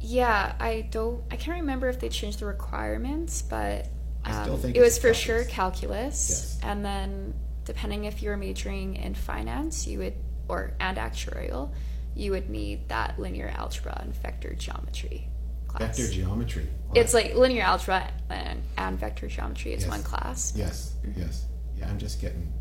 Yeah, 0.00 0.54
I 0.58 0.88
don't. 0.90 1.22
I 1.30 1.36
can't 1.36 1.60
remember 1.60 1.88
if 1.88 2.00
they 2.00 2.08
changed 2.08 2.38
the 2.38 2.46
requirements, 2.46 3.42
but 3.42 3.88
I 4.24 4.42
still 4.42 4.54
um, 4.54 4.60
think 4.60 4.76
it 4.76 4.80
was 4.80 4.98
for 4.98 5.12
sure 5.12 5.44
calculus. 5.44 6.28
calculus. 6.28 6.30
Yes. 6.30 6.58
And 6.62 6.84
then, 6.84 7.34
depending 7.64 8.04
if 8.04 8.22
you 8.22 8.30
were 8.30 8.36
majoring 8.36 8.96
in 8.96 9.14
finance, 9.14 9.86
you 9.86 9.98
would 9.98 10.14
or 10.48 10.74
and 10.78 10.96
actuarial, 10.96 11.72
you 12.14 12.30
would 12.30 12.48
need 12.48 12.88
that 12.88 13.18
linear 13.18 13.48
algebra 13.48 13.98
and 14.00 14.14
vector 14.14 14.54
geometry 14.54 15.28
class. 15.76 15.98
Vector 15.98 16.12
geometry. 16.12 16.66
It's 16.94 17.12
like 17.14 17.34
linear 17.34 17.62
algebra 17.62 18.10
and, 18.30 18.62
and 18.78 18.98
vector 18.98 19.26
geometry. 19.28 19.72
It's 19.72 19.84
Yes. 19.84 19.90
one 19.90 20.02
class. 20.02 20.52
yes, 20.56 20.94
mm-hmm. 21.06 21.20
yes, 21.20 21.44
yeah. 21.78 21.88
I'm 21.88 21.98
just 21.98 22.20
getting 22.20 22.52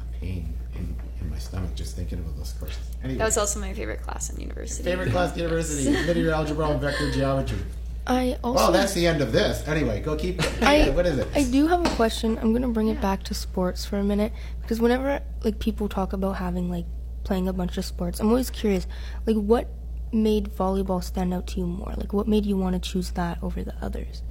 a 0.00 0.18
pain 0.18 0.52
in, 0.74 0.96
in 1.20 1.30
my 1.30 1.38
stomach 1.38 1.74
just 1.74 1.96
thinking 1.96 2.18
about 2.18 2.36
those 2.36 2.52
courses. 2.58 2.78
Anyway, 3.02 3.18
That 3.18 3.24
was 3.26 3.38
also 3.38 3.60
my 3.60 3.72
favorite 3.72 4.02
class 4.02 4.30
in 4.30 4.40
university. 4.40 4.82
favorite 4.84 5.10
class 5.10 5.32
at 5.32 5.38
university: 5.38 5.90
linear 6.06 6.32
algebra 6.32 6.68
and 6.70 6.80
vector 6.80 7.10
geometry. 7.12 7.58
I 8.06 8.38
also 8.42 8.56
Well, 8.56 8.72
that's 8.72 8.94
the 8.94 9.06
end 9.06 9.20
of 9.20 9.30
this. 9.30 9.66
Anyway, 9.68 10.00
go 10.00 10.16
keep. 10.16 10.42
I, 10.62 10.90
what 10.90 11.06
is 11.06 11.18
it? 11.18 11.28
I 11.34 11.44
do 11.44 11.68
have 11.68 11.84
a 11.86 11.90
question. 11.96 12.38
I'm 12.38 12.52
gonna 12.52 12.68
bring 12.68 12.88
it 12.88 13.00
back 13.00 13.22
to 13.24 13.34
sports 13.34 13.84
for 13.84 13.98
a 13.98 14.02
minute 14.04 14.32
because 14.62 14.80
whenever 14.80 15.20
like 15.44 15.58
people 15.60 15.88
talk 15.88 16.12
about 16.12 16.32
having 16.32 16.70
like 16.70 16.86
playing 17.24 17.46
a 17.46 17.52
bunch 17.52 17.76
of 17.78 17.84
sports, 17.84 18.18
I'm 18.18 18.28
always 18.28 18.50
curious, 18.50 18.86
like 19.26 19.36
what 19.36 19.68
made 20.12 20.50
volleyball 20.50 21.02
stand 21.02 21.32
out 21.34 21.46
to 21.48 21.60
you 21.60 21.66
more? 21.66 21.94
Like 21.96 22.12
what 22.12 22.28
made 22.28 22.46
you 22.46 22.56
want 22.56 22.74
to 22.82 22.90
choose 22.90 23.10
that 23.12 23.38
over 23.42 23.62
the 23.62 23.74
others? 23.82 24.22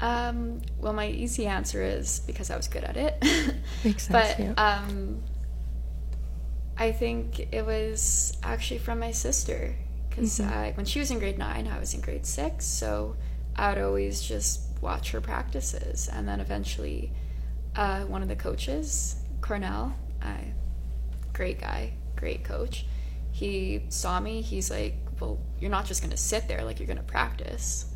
Um, 0.00 0.60
well, 0.78 0.92
my 0.92 1.08
easy 1.08 1.46
answer 1.46 1.82
is 1.82 2.20
because 2.20 2.50
I 2.50 2.56
was 2.56 2.68
good 2.68 2.84
at 2.84 2.96
it. 2.96 3.22
Makes 3.84 4.04
sense, 4.08 4.34
But 4.36 4.38
yeah. 4.38 4.54
um, 4.56 5.22
I 6.76 6.92
think 6.92 7.48
it 7.52 7.64
was 7.64 8.36
actually 8.42 8.78
from 8.78 8.98
my 8.98 9.10
sister 9.10 9.76
because 10.08 10.40
Mm-hmm. 10.40 10.76
when 10.76 10.86
she 10.86 10.98
was 10.98 11.10
in 11.10 11.18
grade 11.18 11.38
nine, 11.38 11.66
I 11.68 11.78
was 11.78 11.92
in 11.94 12.00
grade 12.00 12.24
six, 12.26 12.64
so 12.64 13.16
I 13.54 13.70
would 13.74 13.82
always 13.82 14.22
just 14.22 14.62
watch 14.80 15.10
her 15.12 15.20
practices, 15.20 16.08
and 16.10 16.26
then 16.26 16.40
eventually, 16.40 17.12
uh, 17.74 18.00
one 18.04 18.22
of 18.22 18.28
the 18.28 18.36
coaches, 18.36 19.16
Cornell, 19.42 19.94
I, 20.22 20.54
great 21.34 21.60
guy, 21.60 21.92
great 22.16 22.44
coach. 22.44 22.86
He 23.30 23.84
saw 23.90 24.18
me. 24.20 24.40
He's 24.40 24.70
like, 24.70 24.96
"Well, 25.20 25.38
you're 25.60 25.70
not 25.70 25.86
just 25.86 26.02
gonna 26.02 26.16
sit 26.16 26.48
there. 26.48 26.64
Like 26.64 26.78
you're 26.78 26.88
gonna 26.88 27.02
practice." 27.02 27.86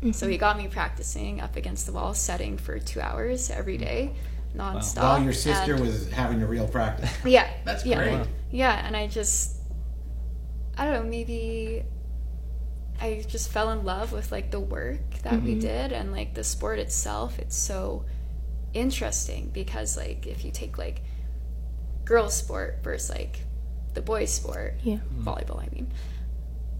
So 0.00 0.06
mm-hmm. 0.06 0.30
he 0.30 0.38
got 0.38 0.56
me 0.56 0.68
practicing 0.68 1.40
up 1.40 1.56
against 1.56 1.86
the 1.86 1.92
wall, 1.92 2.14
setting 2.14 2.56
for 2.56 2.78
two 2.78 3.00
hours 3.00 3.50
every 3.50 3.76
mm. 3.76 3.80
day, 3.80 4.14
nonstop. 4.56 5.02
While 5.02 5.22
your 5.24 5.32
sister 5.32 5.74
and- 5.74 5.84
was 5.84 6.08
having 6.10 6.40
a 6.40 6.46
real 6.46 6.68
practice. 6.68 7.10
yeah, 7.24 7.48
That's 7.64 7.84
yeah, 7.84 7.96
great. 7.96 8.28
Yeah, 8.52 8.86
and 8.86 8.96
I 8.96 9.08
just, 9.08 9.56
I 10.76 10.84
don't 10.84 10.94
know, 10.94 11.10
maybe 11.10 11.82
I 13.00 13.24
just 13.26 13.50
fell 13.50 13.70
in 13.70 13.84
love 13.84 14.12
with 14.12 14.30
like 14.30 14.52
the 14.52 14.60
work 14.60 15.00
that 15.22 15.42
we 15.42 15.52
mm-hmm. 15.52 15.60
did 15.60 15.92
and 15.92 16.12
like 16.12 16.34
the 16.34 16.44
sport 16.44 16.78
itself. 16.78 17.38
It's 17.40 17.56
so 17.56 18.04
interesting 18.74 19.50
because 19.52 19.96
like 19.96 20.28
if 20.28 20.44
you 20.44 20.52
take 20.52 20.78
like 20.78 21.02
girls 22.04 22.36
sport 22.36 22.78
versus 22.84 23.10
like 23.10 23.40
the 23.94 24.00
boys 24.00 24.32
sport, 24.32 24.74
Yeah. 24.82 24.96
Hmm. 24.96 25.28
volleyball, 25.28 25.60
I 25.60 25.68
mean, 25.72 25.90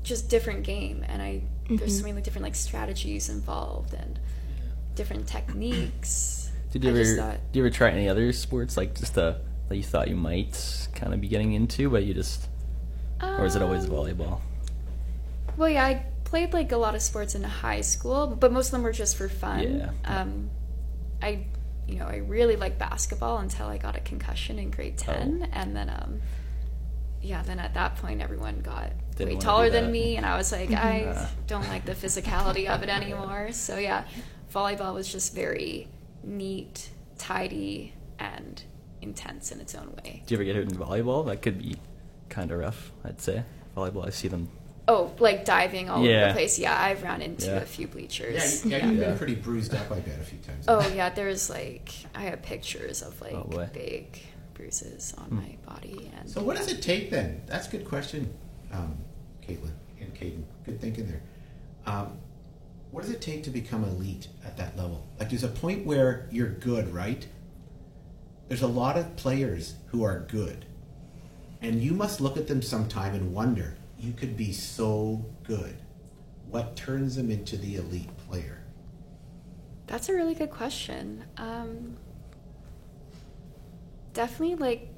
just 0.08 0.28
different 0.28 0.64
game, 0.64 1.04
and 1.06 1.22
I 1.22 1.42
there's 1.70 1.96
so 1.98 2.02
many 2.02 2.14
like, 2.14 2.24
different 2.24 2.44
like 2.44 2.54
strategies 2.54 3.28
involved 3.28 3.92
and 3.94 4.18
different 4.94 5.26
techniques. 5.28 6.50
Did 6.72 6.84
you 6.84 6.90
I 6.90 6.92
ever 7.00 7.16
thought- 7.16 7.40
did 7.52 7.58
you 7.58 7.64
ever 7.66 7.70
try 7.74 7.90
any 7.90 8.08
other 8.08 8.32
sports 8.32 8.76
like 8.76 8.94
just 8.94 9.16
uh 9.16 9.34
that 9.68 9.76
you 9.76 9.82
thought 9.82 10.08
you 10.08 10.16
might 10.16 10.88
kind 10.94 11.14
of 11.14 11.20
be 11.20 11.28
getting 11.28 11.52
into, 11.52 11.88
but 11.90 12.04
you 12.04 12.14
just 12.14 12.48
or 13.22 13.44
is 13.44 13.54
it 13.56 13.62
always 13.62 13.84
Um, 13.84 13.90
volleyball? 13.90 14.40
Well, 15.56 15.68
yeah, 15.70 15.84
I 15.84 16.04
played 16.24 16.52
like 16.52 16.72
a 16.72 16.76
lot 16.76 16.94
of 16.94 17.02
sports 17.02 17.34
in 17.34 17.42
high 17.42 17.80
school, 17.80 18.26
but 18.28 18.52
most 18.52 18.66
of 18.68 18.72
them 18.72 18.82
were 18.82 18.92
just 18.92 19.16
for 19.16 19.28
fun. 19.28 19.78
Yeah. 19.78 19.90
Um, 20.04 20.50
I, 21.20 21.46
you 21.86 21.96
know, 21.98 22.06
I 22.06 22.16
really 22.18 22.56
liked 22.56 22.78
basketball 22.78 23.38
until 23.38 23.66
I 23.66 23.76
got 23.78 23.96
a 23.96 24.00
concussion 24.00 24.58
in 24.58 24.70
grade 24.70 24.94
Oh. 25.00 25.12
ten, 25.12 25.48
and 25.52 25.74
then, 25.74 25.88
um, 25.90 26.20
yeah, 27.22 27.42
then 27.42 27.58
at 27.58 27.74
that 27.74 27.96
point, 27.96 28.20
everyone 28.20 28.60
got 28.60 28.90
Didn't 29.16 29.34
way 29.34 29.40
taller 29.40 29.70
than 29.70 29.90
me, 29.90 30.16
and 30.16 30.24
I 30.26 30.36
was 30.36 30.52
like, 30.52 30.70
I 30.72 31.28
don't 31.46 31.68
like 31.68 31.84
the 31.84 31.94
physicality 31.94 32.68
of 32.68 32.82
it 32.82 32.88
anymore. 32.88 33.52
So 33.52 33.78
yeah, 33.78 34.04
volleyball 34.54 34.94
was 34.94 35.10
just 35.10 35.34
very 35.34 35.88
neat, 36.22 36.90
tidy, 37.18 37.92
and 38.18 38.62
intense 39.02 39.52
in 39.52 39.60
its 39.60 39.74
own 39.74 39.94
way. 40.04 40.22
Do 40.26 40.34
you 40.34 40.36
ever 40.38 40.44
get 40.44 40.56
hurt 40.56 40.64
in 40.70 40.76
volleyball? 40.78 41.26
That 41.26 41.42
could 41.42 41.58
be 41.58 41.76
kind 42.28 42.50
of 42.50 42.58
rough, 42.58 42.92
I'd 43.04 43.20
say. 43.20 43.44
Volleyball, 43.76 44.06
I 44.06 44.10
see 44.10 44.28
them. 44.28 44.48
Oh, 44.90 45.12
like 45.18 45.44
diving 45.44 45.90
all 45.90 45.98
over 46.02 46.26
the 46.28 46.32
place. 46.32 46.58
Yeah, 46.58 46.74
I've 46.80 47.02
run 47.02 47.20
into 47.20 47.46
Yeah. 47.46 47.56
a 47.56 47.64
few 47.66 47.86
Yeah, 47.86 47.92
bleachers. 47.92 48.64
you, 48.64 48.70
yeah, 48.70 48.86
you've 48.86 48.98
Yeah. 48.98 49.08
been 49.08 49.18
pretty 49.18 49.34
bruised 49.34 49.74
up, 49.74 49.90
I 49.90 50.00
bet, 50.00 50.18
a 50.18 50.24
few 50.24 50.38
times. 50.38 50.64
Oh 50.66 50.86
yeah, 50.94 51.10
there's 51.10 51.50
like 51.50 51.90
I 52.14 52.22
have 52.22 52.40
pictures 52.42 53.02
of 53.02 53.20
oh, 53.22 53.24
like 53.26 53.34
Oh, 53.34 53.68
big 53.74 54.18
bruises 54.58 55.14
on 55.16 55.28
my 55.30 55.56
body 55.72 56.10
and 56.18 56.28
So 56.28 56.42
what 56.42 56.56
does 56.56 56.70
it 56.70 56.82
take 56.82 57.10
then? 57.10 57.40
That's 57.46 57.68
a 57.68 57.70
good 57.70 57.86
question, 57.86 58.34
um, 58.72 58.98
Caitlin 59.46 59.72
and 60.00 60.12
Caden. 60.14 60.42
Good 60.66 60.80
thinking 60.80 61.06
there. 61.06 61.22
Um, 61.86 62.18
what 62.90 63.02
does 63.02 63.10
it 63.10 63.22
take 63.22 63.44
to 63.44 63.50
become 63.50 63.84
elite 63.84 64.28
at 64.44 64.56
that 64.56 64.76
level? 64.76 65.06
Like, 65.18 65.30
there's 65.30 65.44
a 65.44 65.48
point 65.48 65.86
where 65.86 66.26
you're 66.30 66.48
good, 66.48 66.92
right? 66.92 67.26
There's 68.48 68.62
a 68.62 68.66
lot 68.66 68.98
of 68.98 69.14
players 69.16 69.74
who 69.86 70.02
are 70.02 70.20
good, 70.20 70.66
and 71.62 71.80
you 71.80 71.92
must 71.92 72.20
look 72.20 72.36
at 72.36 72.48
them 72.48 72.62
sometime 72.62 73.14
and 73.14 73.32
wonder, 73.32 73.76
you 73.98 74.12
could 74.12 74.36
be 74.36 74.52
so 74.52 75.24
good. 75.44 75.76
What 76.50 76.76
turns 76.76 77.16
them 77.16 77.30
into 77.30 77.56
the 77.56 77.76
elite 77.76 78.16
player? 78.26 78.64
That's 79.86 80.08
a 80.08 80.14
really 80.14 80.34
good 80.34 80.50
question. 80.50 81.24
Um, 81.36 81.96
definitely 84.12 84.56
like 84.56 84.88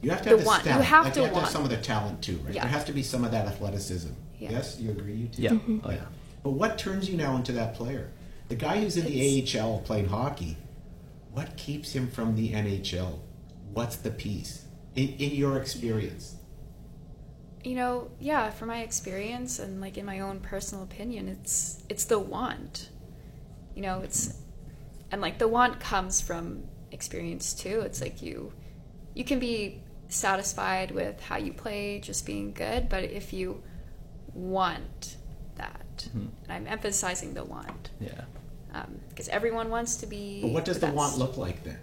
You 0.00 0.10
have 0.10 0.22
to 0.22 0.30
The 0.30 0.36
have 0.36 0.40
the 0.40 0.46
want. 0.46 0.64
talent. 0.64 0.78
You 0.80 0.84
have 0.90 1.04
like 1.04 1.14
to 1.14 1.20
you 1.20 1.24
have 1.24 1.30
to 1.32 1.34
want. 1.34 1.44
have 1.46 1.52
some 1.52 1.64
of 1.64 1.70
the 1.70 1.76
talent 1.78 2.22
too, 2.22 2.36
right? 2.44 2.54
Yeah. 2.54 2.62
There 2.62 2.70
has 2.72 2.84
to 2.84 2.92
be 2.92 3.02
some 3.02 3.24
of 3.24 3.30
that 3.30 3.46
athleticism. 3.46 4.10
Yeah. 4.38 4.50
Yes, 4.52 4.78
you 4.80 4.90
agree, 4.90 5.14
you 5.14 5.28
too. 5.28 5.42
Yeah. 5.42 5.50
Mm-hmm. 5.50 5.78
Oh 5.84 5.90
yeah. 5.90 6.04
But 6.42 6.50
what 6.50 6.76
turns 6.78 7.08
you 7.08 7.16
now 7.16 7.36
into 7.36 7.52
that 7.52 7.74
player? 7.74 8.10
The 8.48 8.56
guy 8.56 8.80
who's 8.80 8.96
in 8.96 9.04
the 9.06 9.58
AHL 9.60 9.78
playing 9.80 10.08
hockey, 10.08 10.56
what 11.32 11.56
keeps 11.56 11.92
him 11.92 12.08
from 12.10 12.34
the 12.34 12.52
NHL? 12.52 13.20
What's 13.72 13.96
the 13.96 14.10
piece 14.10 14.64
in, 14.96 15.08
in 15.10 15.30
your 15.30 15.56
experience? 15.58 16.36
You 17.64 17.76
know, 17.76 18.10
yeah, 18.18 18.50
from 18.50 18.68
my 18.68 18.80
experience 18.82 19.60
and 19.60 19.80
like 19.80 19.96
in 19.96 20.04
my 20.04 20.18
own 20.20 20.40
personal 20.40 20.82
opinion, 20.82 21.28
it's 21.28 21.82
it's 21.88 22.04
the 22.06 22.18
want. 22.18 22.88
You 23.76 23.82
know, 23.82 24.00
it's 24.00 24.34
and 25.12 25.20
like 25.22 25.38
the 25.38 25.46
want 25.48 25.78
comes 25.78 26.20
from 26.20 26.64
experience 27.02 27.52
too. 27.52 27.80
It's 27.80 28.00
like 28.00 28.22
you 28.22 28.52
you 29.14 29.24
can 29.24 29.40
be 29.40 29.82
satisfied 30.08 30.92
with 30.92 31.20
how 31.20 31.36
you 31.36 31.52
play, 31.52 31.98
just 32.00 32.24
being 32.24 32.52
good, 32.52 32.88
but 32.88 33.02
if 33.02 33.32
you 33.32 33.60
want 34.32 35.16
that, 35.56 36.08
Hmm. 36.12 36.26
and 36.44 36.50
I'm 36.56 36.66
emphasizing 36.68 37.34
the 37.34 37.44
want, 37.44 37.90
Yeah. 38.00 38.24
because 39.08 39.28
everyone 39.28 39.68
wants 39.68 39.96
to 39.96 40.06
be. 40.06 40.42
But 40.42 40.52
what 40.52 40.64
does 40.64 40.78
the 40.78 40.86
best. 40.86 40.96
want 40.96 41.18
look 41.18 41.36
like 41.36 41.64
then? 41.64 41.78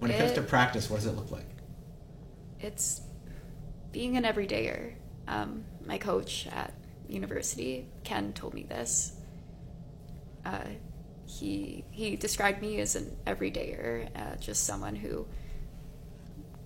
When 0.00 0.10
it, 0.10 0.18
comes 0.18 0.32
to 0.32 0.42
practice, 0.42 0.90
what 0.90 0.98
does 0.98 1.06
it 1.06 1.16
look 1.16 1.30
like? 1.30 1.46
it's 2.60 3.00
being 3.90 4.16
an 4.16 4.22
everydayer. 4.22 4.92
Um, 5.26 5.64
my 5.84 5.98
coach 5.98 6.46
at 6.46 6.72
university, 7.08 7.88
Ken, 8.04 8.32
told 8.32 8.54
me 8.54 8.62
this. 8.62 9.16
Uh, 10.44 10.68
he 11.38 11.84
he 11.90 12.16
described 12.16 12.60
me 12.60 12.78
as 12.80 12.94
an 12.96 13.16
everydayer, 13.26 14.08
uh, 14.16 14.36
just 14.36 14.64
someone 14.64 14.96
who 14.96 15.26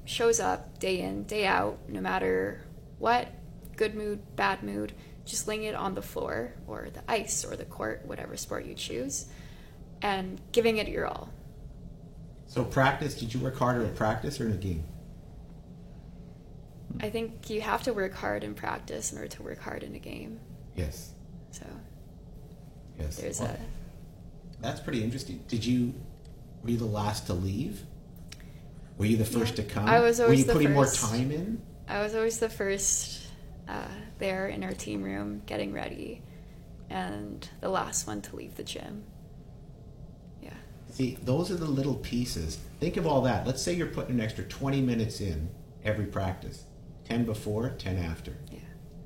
shows 0.05 0.41
up 0.41 0.79
day 0.79 1.01
in, 1.01 1.25
day 1.25 1.47
out, 1.47 1.79
no 1.89 2.01
matter 2.01 2.63
what, 2.99 3.29
good 3.77 3.95
mood, 3.95 4.21
bad 4.37 4.63
mood, 4.63 4.93
just 5.25 5.47
laying 5.49 5.65
it 5.65 5.75
on 5.75 5.95
the 5.95 6.03
floor 6.03 6.55
or 6.67 6.89
the 6.93 7.03
ice 7.11 7.45
or 7.45 7.57
the 7.57 7.65
court, 7.65 8.03
whatever 8.07 8.37
sport 8.37 8.65
you 8.65 8.75
choose, 8.75 9.27
and 10.03 10.41
giving 10.53 10.79
it 10.79 10.89
your 10.89 11.07
all. 11.07 11.29
So 12.47 12.65
practice. 12.65 13.15
Did 13.15 13.35
you 13.35 13.41
work 13.41 13.57
harder 13.57 13.83
in 13.85 13.95
practice 13.95 14.41
or 14.41 14.47
in 14.47 14.53
a 14.53 14.57
game? 14.57 14.85
I 17.01 17.11
think 17.11 17.51
you 17.51 17.61
have 17.61 17.83
to 17.83 17.93
work 17.93 18.15
hard 18.15 18.43
in 18.45 18.55
practice 18.55 19.13
in 19.13 19.19
order 19.19 19.29
to 19.29 19.43
work 19.43 19.59
hard 19.59 19.83
in 19.83 19.95
a 19.95 19.99
game. 19.99 20.41
Yes. 20.75 21.13
So 21.51 21.67
Yes. 22.99 23.17
there's 23.17 23.41
Well, 23.41 23.51
a 23.51 23.59
That's 24.61 24.81
pretty 24.81 25.03
interesting. 25.03 25.43
Did 25.49 25.65
you 25.65 25.95
were 26.63 26.71
you 26.71 26.79
the 26.79 26.85
last 26.87 27.27
to 27.27 27.35
leave? 27.35 27.83
Were 28.99 29.05
you 29.07 29.17
the 29.17 29.25
first 29.25 29.57
Yeah. 29.59 29.65
to 29.65 29.71
come? 29.71 29.87
I 29.87 30.01
was 30.01 30.21
always 30.21 30.39
Were 30.47 30.47
you 30.47 30.53
putting 30.53 30.75
first. 30.75 31.03
more 31.03 31.11
time 31.13 31.31
in? 31.31 31.63
I 31.89 32.03
was 32.03 32.15
always 32.15 32.39
the 32.39 32.49
first 32.49 33.23
uh, 33.69 33.89
there 34.19 34.49
in 34.49 34.65
our 34.65 34.73
team 34.73 35.03
room 35.03 35.43
getting 35.47 35.73
ready, 35.73 36.23
and 36.91 37.49
the 37.61 37.69
last 37.69 38.07
one 38.07 38.23
to 38.23 38.37
leave 38.37 38.55
the 38.57 38.63
gym. 38.65 39.05
Yeah, 40.43 40.55
See, 40.91 41.19
those 41.23 41.51
are 41.51 41.57
the 41.57 41.67
little 41.67 41.97
pieces. 41.97 42.59
Think 42.81 42.97
of 42.97 43.07
all 43.07 43.21
that. 43.23 43.47
Let's 43.47 43.61
say 43.63 43.75
you're 43.75 43.89
putting 43.89 44.15
an 44.17 44.21
extra 44.21 44.45
20 44.45 44.81
minutes 44.83 45.21
in 45.21 45.49
every 45.85 46.07
practice 46.07 46.65
10 47.05 47.25
before, 47.25 47.71
10 47.71 47.97
after. 47.99 48.37
yeah, 48.51 48.59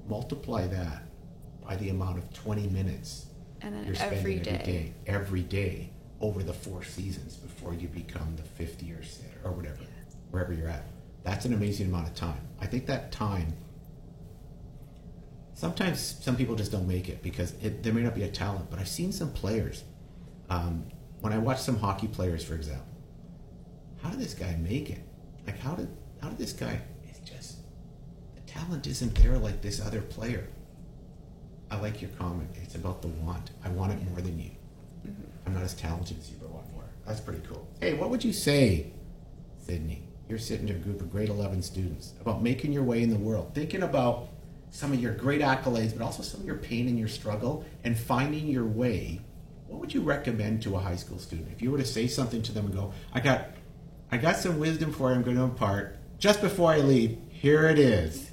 Multiply 0.09 0.67
that 0.69 1.03
by 1.63 1.77
the 1.77 1.89
amount 1.91 2.19
of 2.19 2.33
20 2.33 2.69
minutes 2.69 3.27
and 3.63 3.75
then 3.75 3.85
you're 3.85 3.95
spending 3.95 4.19
every 4.19 4.39
day. 4.39 4.63
day, 4.65 4.93
every 5.07 5.43
day 5.43 5.91
over 6.21 6.43
the 6.43 6.53
four 6.53 6.83
seasons 6.83 7.37
before 7.37 7.75
you 7.75 7.89
become 7.89 8.37
the 8.37 8.43
fifth 8.43 8.83
year 8.83 9.03
sitter 9.03 9.41
or 9.45 9.53
whatever, 9.53 9.79
wherever 10.31 10.53
you're 10.53 10.69
at. 10.69 10.85
That's 11.23 11.45
an 11.45 11.55
amazing 11.55 11.87
amount 11.87 12.09
of 12.09 12.15
time. 12.15 12.41
I 12.61 12.67
think 12.67 12.87
that 12.87 13.13
time. 13.13 13.55
Sometimes 15.55 16.01
some 16.01 16.37
people 16.37 16.57
just 16.57 16.73
don't 16.73 16.89
make 16.89 17.11
it 17.11 17.23
because 17.23 17.53
it, 17.63 17.83
there 17.83 17.93
may 17.93 18.03
not 18.03 18.15
be 18.15 18.23
a 18.23 18.29
talent, 18.29 18.71
but 18.71 18.79
I've 18.79 18.89
seen 18.89 19.13
some 19.13 19.31
players. 19.33 19.85
Um, 20.49 20.87
when 21.21 21.35
I 21.35 21.39
watch 21.39 21.61
some 21.61 21.79
hockey 21.79 22.09
players, 22.09 22.43
for 22.43 22.55
example, 22.55 22.87
how 24.03 24.09
did 24.11 24.21
this 24.21 24.33
guy 24.33 24.57
make 24.57 24.89
it? 24.89 25.01
Like 25.47 25.59
how 25.59 25.75
did 25.75 25.89
how 26.23 26.29
did 26.29 26.39
this 26.39 26.53
guy? 26.55 26.81
It's 27.05 27.19
just 27.19 27.59
the 28.35 28.41
talent 28.51 28.87
isn't 28.87 29.15
there 29.17 29.37
like 29.39 29.61
this 29.61 29.81
other 29.85 30.01
player. 30.01 30.49
I 31.71 31.79
like 31.79 32.03
your 32.03 32.11
comment. 32.13 32.51
It's 32.63 32.75
about 32.75 33.03
the 33.03 33.09
want. 33.09 33.51
I 33.65 33.69
want 33.69 33.93
it 33.93 34.03
more 34.11 34.21
than 34.21 34.39
you. 34.39 34.51
Mm-hmm. 35.07 35.23
I'm 35.47 35.55
not 35.55 35.63
as 35.63 35.75
talented 35.75 36.19
as 36.19 36.31
you, 36.31 36.37
but 36.41 36.49
I 36.49 36.51
want 36.51 36.73
more. 36.73 36.85
That's 37.07 37.21
pretty 37.21 37.43
cool. 37.47 37.67
Hey, 37.81 37.95
what 37.95 38.11
would 38.11 38.25
you 38.25 38.33
say, 38.33 38.93
Sydney? 39.59 40.03
You're 40.29 40.39
sitting 40.39 40.69
in 40.69 40.77
a 40.77 40.79
group 40.79 41.01
of 41.01 41.11
grade 41.11 41.29
11 41.29 41.63
students 41.63 42.15
about 42.21 42.43
making 42.43 42.73
your 42.73 42.85
way 42.85 43.03
in 43.03 43.11
the 43.11 43.17
world, 43.17 43.53
thinking 43.55 43.83
about 43.83 44.29
some 44.71 44.93
of 44.93 45.01
your 45.01 45.13
great 45.13 45.41
accolades, 45.41 45.97
but 45.97 46.05
also 46.05 46.23
some 46.23 46.41
of 46.41 46.47
your 46.47 46.57
pain 46.57 46.87
and 46.89 46.99
your 46.99 47.09
struggle, 47.09 47.65
and 47.83 47.99
finding 47.99 48.47
your 48.47 48.65
way. 48.67 49.21
What 49.67 49.81
would 49.81 49.95
you 49.95 50.03
recommend 50.03 50.63
to 50.63 50.77
a 50.77 50.79
high 50.79 50.97
school 50.97 51.19
student 51.19 51.49
if 51.53 51.63
you 51.63 51.71
were 51.71 51.79
to 51.79 51.85
say 51.85 52.07
something 52.07 52.43
to 52.43 52.53
them 52.53 52.67
and 52.67 52.75
go, 52.75 52.93
"I 53.13 53.21
got, 53.21 53.51
I 54.13 54.19
got 54.19 54.37
some 54.37 54.59
wisdom 54.59 54.93
for 54.93 55.11
you. 55.11 55.17
I'm 55.17 55.23
going 55.23 55.37
to 55.37 55.43
impart. 55.43 55.97
Just 56.19 56.41
before 56.41 56.73
I 56.73 56.79
leave, 56.79 57.19
here 57.29 57.69
it 57.69 57.79
is." 57.79 58.31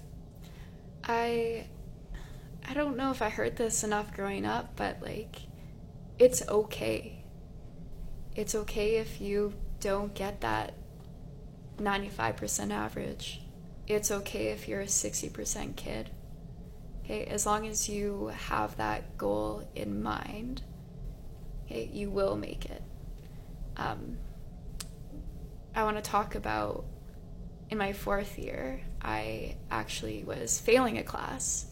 I 1.03 1.65
I 2.67 2.73
don't 2.73 2.97
know 2.97 3.11
if 3.11 3.21
I 3.21 3.29
heard 3.29 3.55
this 3.55 3.83
enough 3.83 4.13
growing 4.13 4.45
up, 4.45 4.75
but 4.75 5.01
like 5.01 5.37
it's 6.19 6.47
okay. 6.47 7.23
It's 8.35 8.53
okay 8.53 8.97
if 8.97 9.21
you 9.21 9.53
don't 9.79 10.13
get 10.13 10.41
that 10.41 10.73
95% 11.77 12.71
average. 12.71 13.41
It's 13.87 14.11
okay 14.11 14.47
if 14.47 14.67
you're 14.67 14.81
a 14.81 14.85
60% 14.85 15.75
kid. 15.75 16.09
Okay, 17.03 17.23
as 17.25 17.45
long 17.45 17.65
as 17.65 17.87
you 17.87 18.27
have 18.27 18.75
that 18.77 19.17
goal 19.17 19.67
in 19.75 20.03
mind, 20.03 20.61
okay, 21.65 21.89
you 21.93 22.09
will 22.09 22.35
make 22.35 22.65
it. 22.65 22.83
Um, 23.77 24.17
I 25.73 25.83
want 25.83 25.95
to 25.95 26.01
talk 26.01 26.35
about 26.35 26.83
in 27.69 27.77
my 27.77 27.93
fourth 27.93 28.37
year, 28.37 28.81
I 29.01 29.55
actually 29.71 30.23
was 30.23 30.59
failing 30.59 30.97
a 30.97 31.03
class, 31.03 31.67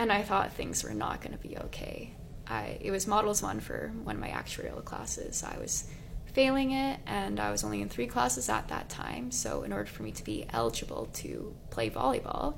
and 0.00 0.10
I 0.10 0.22
thought 0.22 0.54
things 0.54 0.82
were 0.82 0.94
not 0.94 1.20
going 1.20 1.36
to 1.36 1.48
be 1.48 1.58
okay. 1.58 2.14
I 2.46 2.78
it 2.80 2.90
was 2.90 3.06
models 3.06 3.42
one 3.42 3.60
for 3.60 3.92
one 4.02 4.16
of 4.16 4.20
my 4.20 4.30
actuarial 4.30 4.82
classes. 4.82 5.44
I 5.44 5.58
was 5.58 5.84
failing 6.32 6.70
it, 6.70 7.00
and 7.06 7.38
I 7.38 7.50
was 7.50 7.64
only 7.64 7.82
in 7.82 7.90
three 7.90 8.06
classes 8.06 8.48
at 8.48 8.68
that 8.68 8.88
time. 8.88 9.30
So 9.30 9.62
in 9.62 9.74
order 9.74 9.84
for 9.84 10.02
me 10.02 10.12
to 10.12 10.24
be 10.24 10.46
eligible 10.48 11.10
to 11.14 11.54
play 11.68 11.90
volleyball, 11.90 12.56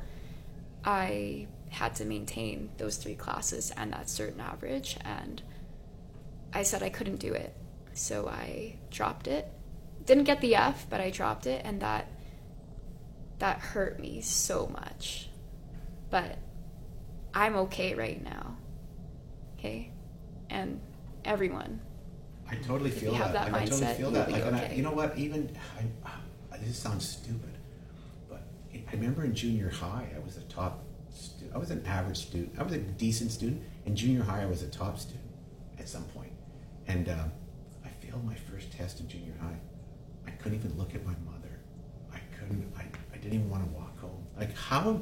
I 0.84 1.48
had 1.70 1.96
to 1.96 2.04
maintain 2.04 2.70
those 2.78 2.96
three 2.96 3.16
classes 3.16 3.72
and 3.76 3.92
that 3.92 4.08
certain 4.08 4.40
average. 4.40 4.96
And 5.04 5.42
I 6.52 6.62
said 6.62 6.84
I 6.84 6.90
couldn't 6.90 7.16
do 7.16 7.32
it, 7.32 7.56
so 7.92 8.28
I 8.28 8.76
dropped 8.92 9.26
it. 9.26 9.50
Didn't 10.06 10.24
get 10.24 10.40
the 10.40 10.54
F, 10.54 10.86
but 10.88 11.00
I 11.00 11.10
dropped 11.10 11.48
it, 11.48 11.62
and 11.64 11.82
that 11.82 12.06
that 13.40 13.58
hurt 13.58 13.98
me 13.98 14.20
so 14.20 14.68
much. 14.68 15.28
But 16.08 16.38
I'm 17.34 17.56
okay 17.56 17.94
right 17.94 18.22
now. 18.22 18.56
Okay? 19.58 19.90
And 20.50 20.80
everyone. 21.24 21.80
I 22.50 22.56
totally 22.56 22.90
feel 22.90 23.12
that. 23.14 23.32
that 23.32 23.52
Like, 23.52 23.62
I 23.62 23.66
totally 23.66 23.94
feel 23.94 24.10
that. 24.10 24.30
Like, 24.30 24.44
and 24.44 24.56
I, 24.56 24.72
you 24.72 24.82
know 24.82 24.90
what? 24.92 25.16
Even 25.16 25.50
I, 25.78 26.08
I, 26.52 26.58
this 26.58 26.76
sounds 26.76 27.08
stupid, 27.08 27.56
but 28.28 28.42
I 28.74 28.92
remember 28.92 29.24
in 29.24 29.34
junior 29.34 29.70
high, 29.70 30.08
I 30.14 30.18
was 30.18 30.36
a 30.36 30.42
top. 30.42 30.84
Stu- 31.10 31.50
I 31.54 31.58
was 31.58 31.70
an 31.70 31.84
average 31.86 32.18
student. 32.18 32.52
I 32.58 32.62
was 32.62 32.72
a 32.74 32.78
decent 32.78 33.30
student. 33.30 33.62
In 33.86 33.96
junior 33.96 34.22
high, 34.22 34.42
I 34.42 34.46
was 34.46 34.62
a 34.62 34.68
top 34.68 34.98
student 34.98 35.24
at 35.78 35.88
some 35.88 36.04
point, 36.04 36.32
and 36.88 37.08
um, 37.08 37.32
I 37.84 37.88
failed 38.04 38.24
my 38.24 38.34
first 38.34 38.70
test 38.72 39.00
in 39.00 39.08
junior 39.08 39.34
high. 39.40 39.58
I 40.26 40.30
couldn't 40.32 40.58
even 40.58 40.76
look 40.76 40.94
at 40.94 41.04
my 41.06 41.14
mother. 41.24 41.60
I 42.12 42.18
couldn't. 42.38 42.70
I, 42.76 42.82
I 43.12 43.16
didn't 43.16 43.34
even 43.34 43.50
want 43.50 43.64
to 43.64 43.70
walk 43.70 43.98
home. 43.98 44.26
Like 44.38 44.54
how? 44.56 45.00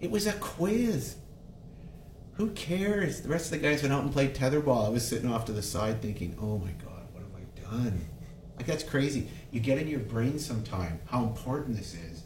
It 0.00 0.10
was 0.10 0.26
a 0.26 0.32
quiz. 0.34 1.16
Who 2.38 2.50
cares? 2.50 3.20
The 3.20 3.28
rest 3.28 3.46
of 3.46 3.60
the 3.60 3.68
guys 3.68 3.82
went 3.82 3.92
out 3.92 4.04
and 4.04 4.12
played 4.12 4.32
tetherball. 4.32 4.86
I 4.86 4.90
was 4.90 5.06
sitting 5.06 5.28
off 5.28 5.44
to 5.46 5.52
the 5.52 5.60
side 5.60 6.00
thinking, 6.00 6.36
oh 6.40 6.56
my 6.58 6.70
God, 6.70 7.02
what 7.12 7.24
have 7.24 7.34
I 7.34 7.76
done? 7.82 8.00
Like, 8.56 8.66
that's 8.66 8.84
crazy. 8.84 9.28
You 9.50 9.58
get 9.58 9.78
in 9.78 9.88
your 9.88 9.98
brain 9.98 10.38
sometime 10.38 11.00
how 11.06 11.24
important 11.24 11.76
this 11.76 11.94
is, 11.94 12.22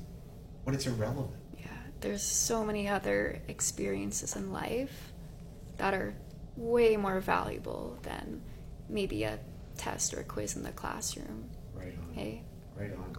but 0.67 0.75
it's 0.75 0.87
irrelevant. 0.87 1.41
Yeah, 1.59 1.69
there's 2.01 2.23
so 2.23 2.63
many 2.63 2.89
other 2.89 3.41
experiences 3.49 4.37
in 4.37 4.53
life 4.53 5.15
that 5.79 5.95
are 5.95 6.15
way 6.59 6.99
more 6.99 7.21
valuable 7.21 7.99
than 8.03 8.43
maybe 8.91 9.25
a 9.25 9.39
test 9.79 10.13
or 10.13 10.21
a 10.21 10.25
quiz 10.25 10.57
in 10.57 10.63
the 10.63 10.73
classroom. 10.73 11.49
Right 11.75 11.97
on. 11.99 12.15
Hey? 12.15 12.43
Right 12.77 12.93
on. 12.93 13.17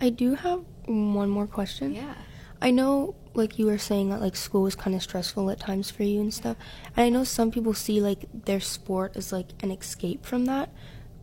I 0.00 0.10
do 0.10 0.36
have 0.36 0.62
one 0.86 1.30
more 1.30 1.48
question. 1.48 1.94
Yeah. 1.94 2.14
I 2.60 2.70
know, 2.70 3.14
like 3.34 3.58
you 3.58 3.66
were 3.66 3.78
saying, 3.78 4.10
that 4.10 4.20
like 4.20 4.36
school 4.36 4.62
was 4.62 4.74
kind 4.74 4.96
of 4.96 5.02
stressful 5.02 5.50
at 5.50 5.60
times 5.60 5.90
for 5.90 6.02
you 6.02 6.20
and 6.20 6.32
stuff. 6.34 6.56
And 6.96 7.04
I 7.04 7.08
know 7.08 7.24
some 7.24 7.50
people 7.50 7.74
see 7.74 8.00
like 8.00 8.26
their 8.32 8.60
sport 8.60 9.16
as 9.16 9.32
like 9.32 9.48
an 9.62 9.70
escape 9.70 10.26
from 10.26 10.46
that. 10.46 10.70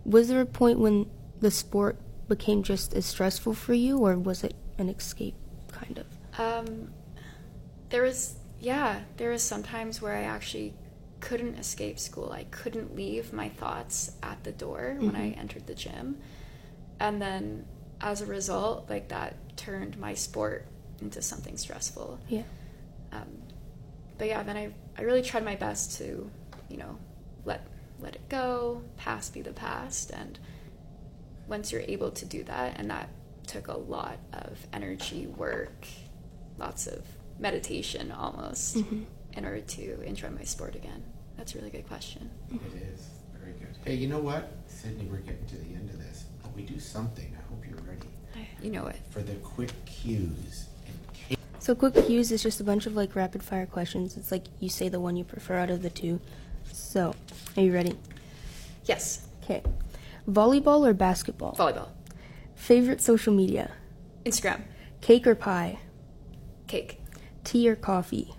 Was 0.05 0.29
there 0.29 0.41
a 0.41 0.45
point 0.45 0.79
when 0.79 1.09
the 1.39 1.51
sport 1.51 1.97
became 2.27 2.63
just 2.63 2.93
as 2.93 3.05
stressful 3.05 3.53
for 3.53 3.73
you, 3.73 3.97
or 3.97 4.17
was 4.17 4.43
it 4.43 4.55
an 4.77 4.89
escape, 4.89 5.35
kind 5.71 5.99
of? 5.99 6.39
Um, 6.39 6.91
there 7.89 8.03
was, 8.03 8.35
yeah, 8.59 9.01
there 9.17 9.31
was 9.31 9.43
some 9.43 9.63
times 9.63 10.01
where 10.01 10.15
I 10.15 10.23
actually 10.23 10.73
couldn't 11.19 11.55
escape 11.55 11.99
school. 11.99 12.31
I 12.31 12.45
couldn't 12.45 12.95
leave 12.95 13.33
my 13.33 13.49
thoughts 13.49 14.11
at 14.21 14.43
the 14.43 14.51
door 14.51 14.95
when 14.99 15.15
I 15.15 15.31
entered 15.31 15.67
the 15.67 15.75
gym. 15.75 16.19
And 16.99 17.21
then 17.21 17.65
as 17.99 18.21
a 18.21 18.25
result, 18.25 18.89
like 18.89 19.09
that 19.09 19.35
turned 19.57 19.97
my 19.97 20.13
sport 20.13 20.67
into 21.01 21.21
something 21.21 21.57
stressful. 21.57 22.19
Yeah. 22.29 22.43
Um, 23.11 23.27
but 24.17 24.27
yeah, 24.27 24.43
then 24.43 24.57
I, 24.57 24.73
I 24.97 25.01
really 25.03 25.21
tried 25.21 25.43
my 25.45 25.55
best 25.55 25.97
to, 25.99 26.29
you 26.69 26.77
know, 26.77 26.97
let 27.45 27.67
let 27.99 28.15
it 28.15 28.27
go, 28.29 28.81
past 28.97 29.33
be 29.33 29.41
the 29.41 29.53
past, 29.53 30.11
and 30.11 30.37
once 31.47 31.71
you're 31.71 31.81
able 31.81 32.11
to 32.11 32.25
do 32.25 32.43
that, 32.43 32.77
and 32.77 32.89
that 32.91 33.09
took 33.47 33.67
a 33.69 33.77
lot 33.77 34.17
of 34.33 34.57
energy, 34.73 35.27
work, 35.27 35.85
lots 36.57 36.87
of 36.87 37.05
meditation 37.39 38.11
almost, 38.11 38.75
in 38.77 39.45
order 39.45 39.61
to 39.61 40.01
enjoy 40.01 40.29
my 40.29 40.43
sport 40.43 40.75
again. 40.75 41.03
That's 41.37 41.53
a 41.55 41.57
really 41.57 41.69
good 41.69 41.87
question. 41.87 42.29
It 42.51 42.81
is 42.93 43.07
very 43.39 43.53
good. 43.53 43.67
Hey, 43.85 43.95
you 43.95 44.07
know 44.07 44.19
what, 44.19 44.51
Sydney? 44.67 45.05
We're 45.05 45.17
getting 45.17 45.45
to 45.47 45.55
the 45.57 45.73
end 45.75 45.89
of 45.89 45.97
this, 45.99 46.25
but 46.41 46.53
we 46.55 46.63
do 46.63 46.79
something. 46.79 47.33
I 47.37 47.49
hope 47.49 47.63
you're 47.67 47.77
ready 47.79 48.07
You 48.61 48.71
know 48.71 48.87
it. 48.87 48.97
for 49.09 49.21
the 49.21 49.35
quick 49.35 49.71
cues. 49.85 50.65
So 51.65 51.73
quick 51.73 51.95
cues 51.95 52.31
is 52.31 52.43
just 52.43 52.61
a 52.61 52.63
bunch 52.63 52.85
of 52.85 52.95
like 52.95 53.15
rapid 53.15 53.41
fire 53.41 53.65
questions. 53.65 54.17
It's 54.17 54.31
like 54.31 54.43
you 54.59 54.69
say 54.69 54.87
the 54.87 54.99
one 54.99 55.15
you 55.17 55.23
prefer 55.23 55.57
out 55.57 55.71
of 55.71 55.81
the 55.81 55.89
two. 55.89 56.19
So, 56.71 57.15
are 57.57 57.63
you 57.63 57.73
ready? 57.73 57.97
Yes, 58.83 59.25
Okay. 59.43 59.63
Volleyball 60.29 60.87
or 60.87 60.93
basketball? 60.93 61.55
volleyball, 61.55 61.87
Favorite 62.53 63.01
social 63.01 63.33
media? 63.33 63.71
Instagram, 64.27 64.61
Cake 65.01 65.25
or 65.25 65.33
pie? 65.33 65.79
cake, 66.67 67.01
Tea 67.43 67.67
or 67.67 67.75
coffee? 67.75 68.35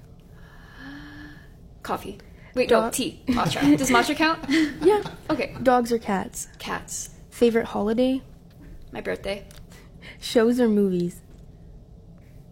coffee. 1.83 2.19
Wait, 2.55 2.71
no, 2.71 2.83
Dog- 2.83 2.93
tea. 2.93 3.23
Matcha. 3.27 3.77
Does 3.77 3.91
matcha 3.91 4.15
count? 4.15 4.39
Yeah. 4.85 5.03
Okay. 5.31 5.53
Dogs 5.65 5.91
or 5.91 5.99
cats? 5.99 6.47
Cats. 6.61 7.11
Favorite 7.31 7.67
holiday? 7.67 8.23
My 8.93 9.01
birthday. 9.01 9.45
Shows 10.21 10.61
or 10.61 10.69
movies? 10.69 11.23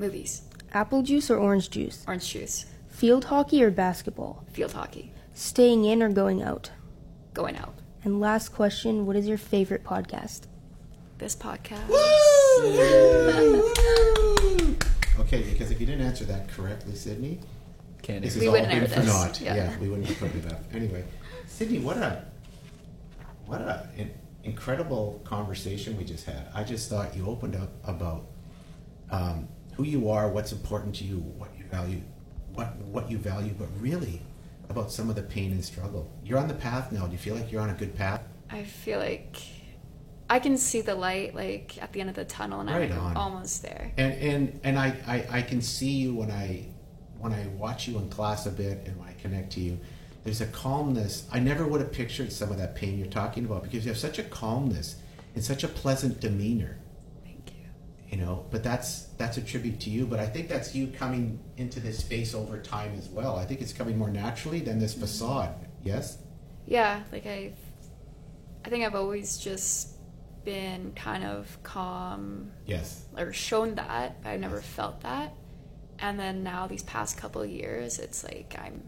Movies. 0.01 0.43
Apple 0.75 1.03
juice 1.03 1.31
or 1.31 1.39
orange 1.39 1.70
juice? 1.70 2.05
Orange 2.07 2.29
juice. 2.29 2.66
Field 2.89 3.27
hockey 3.27 3.62
or 3.62 3.70
basketball? 3.70 4.45
Field 4.53 4.72
hockey. 4.72 5.12
Staying 5.33 5.85
in 5.85 6.03
or 6.03 6.09
going 6.11 6.43
out? 6.43 6.70
Going 7.33 7.57
out. 7.57 7.75
And 8.03 8.20
last 8.20 8.51
question, 8.51 9.07
what 9.07 9.16
is 9.16 9.27
your 9.27 9.39
favorite 9.39 9.85
podcast? 9.85 10.43
This 11.18 11.35
podcast. 11.37 11.89
Okay, 15.20 15.43
because 15.43 15.70
if 15.70 15.81
you 15.81 15.87
didn't 15.87 16.05
answer 16.07 16.25
that 16.25 16.49
correctly, 16.49 16.95
Sydney, 16.95 17.39
Can't 18.03 18.22
this 18.22 18.37
even. 18.37 18.37
has 18.37 18.41
We 18.41 18.47
all 18.49 18.53
wouldn't 18.53 18.70
been 18.70 18.83
air 18.83 18.89
for 18.89 19.01
this. 19.01 19.07
naught. 19.07 19.41
Yeah. 19.41 19.55
Yeah. 19.55 19.79
we 19.79 19.89
wouldn't 19.89 20.09
have 20.09 20.18
put 20.18 20.35
it 20.35 20.53
up. 20.53 20.61
Anyway, 20.75 21.05
Sydney, 21.47 21.79
what 21.79 21.97
a 21.97 22.25
what 23.47 23.61
a 23.61 23.89
an 23.97 24.11
incredible 24.43 25.20
conversation 25.25 25.97
we 25.97 26.05
just 26.05 26.25
had. 26.27 26.49
I 26.55 26.64
just 26.64 26.91
thought 26.91 27.16
you 27.16 27.27
opened 27.27 27.57
up 27.57 27.70
about 27.85 28.27
um, 29.11 29.49
who 29.77 29.85
you 29.85 30.09
are, 30.11 30.29
what's 30.29 30.53
important 30.53 30.95
to 30.97 31.05
you, 31.05 31.16
what 31.18 31.51
you 31.59 31.64
value, 31.66 32.01
what 32.53 32.77
what 32.77 33.11
you 33.11 33.18
value, 33.18 33.55
but 33.59 33.68
really 33.81 34.20
about 34.68 34.91
some 34.91 35.11
of 35.11 35.16
the 35.16 35.22
pain 35.22 35.53
and 35.53 35.64
struggle. 35.64 36.11
You're 36.25 36.39
on 36.39 36.49
the 36.49 36.55
path 36.55 36.93
now. 36.93 37.07
Do 37.07 37.12
you 37.12 37.18
feel 37.18 37.35
like 37.35 37.51
you're 37.53 37.61
on 37.61 37.70
a 37.70 37.75
good 37.75 37.95
path? 37.95 38.22
I 38.51 38.64
feel 38.64 38.99
like 38.99 39.37
I 40.31 40.39
can 40.39 40.57
see 40.57 40.81
the 40.81 40.95
light 40.95 41.35
like 41.35 41.83
at 41.83 41.93
the 41.93 42.01
end 42.01 42.09
of 42.11 42.16
the 42.16 42.25
tunnel 42.25 42.61
and 42.61 42.70
Right 42.70 42.91
I'm 42.91 42.99
on. 42.99 43.16
almost 43.16 43.62
there. 43.62 43.93
And 43.97 44.12
and 44.14 44.61
and 44.64 44.79
I, 44.79 44.97
I 45.07 45.39
I 45.39 45.43
can 45.43 45.61
see 45.61 45.91
you 45.93 46.14
when 46.14 46.31
I 46.31 46.66
when 47.18 47.33
I 47.33 47.47
watch 47.59 47.89
you 47.89 47.99
in 47.99 48.09
class 48.11 48.47
a 48.47 48.51
bit 48.51 48.83
and 48.87 48.99
when 48.99 49.09
I 49.09 49.12
connect 49.14 49.53
to 49.55 49.61
you. 49.61 49.79
There's 50.25 50.41
a 50.41 50.47
calmness. 50.47 51.27
I 51.31 51.39
never 51.39 51.66
would 51.66 51.83
have 51.83 51.93
pictured 51.93 52.33
some 52.33 52.51
of 52.51 52.57
that 52.57 52.75
pain 52.75 52.99
you're 52.99 53.09
talking 53.09 53.45
about 53.45 53.62
because 53.62 53.85
you 53.85 53.91
have 53.91 53.99
such 53.99 54.18
a 54.18 54.22
calmness 54.22 54.97
and 55.35 55.45
such 55.45 55.64
a 55.64 55.68
pleasant 55.68 56.18
demeanor. 56.20 56.79
You. 58.15 58.21
Know, 58.25 58.47
but 58.53 58.62
that's 58.62 59.07
that's 59.19 59.39
a 59.39 59.43
tribute 59.43 59.81
to 59.81 59.91
you. 59.91 60.07
But 60.07 60.21
I 60.21 60.27
think 60.27 60.49
that's 60.49 60.73
you 60.73 60.87
coming 60.87 61.41
into 61.57 61.81
this 61.81 61.99
space 61.99 62.33
over 62.33 62.59
time 62.61 62.95
as 62.97 63.09
well. 63.09 63.37
I 63.37 63.45
think 63.45 63.61
it's 63.61 63.73
coming 63.73 63.99
more 63.99 64.09
naturally 64.11 64.61
than 64.61 64.79
this 64.79 64.93
mm-hmm. 64.93 65.01
facade. 65.03 65.55
Yes. 65.83 66.19
Yeah, 66.65 67.03
like 67.11 67.27
I 67.27 67.53
I 68.65 68.69
think 68.69 68.85
I've 68.85 68.95
always 68.95 69.39
just 69.39 69.97
been 70.45 70.93
kind 70.95 71.25
of 71.25 71.59
calm 71.65 72.53
Yes. 72.67 73.05
or 73.19 73.33
shown 73.33 73.75
that, 73.75 74.23
but 74.23 74.31
I've 74.31 74.41
never 74.41 74.61
felt 74.61 75.01
that. 75.01 75.35
And 75.99 76.19
then 76.19 76.45
now 76.45 76.67
these 76.69 76.83
past 76.85 77.17
couple 77.17 77.45
years, 77.45 77.99
it's 77.99 78.23
like 78.23 78.55
I'm 78.59 78.83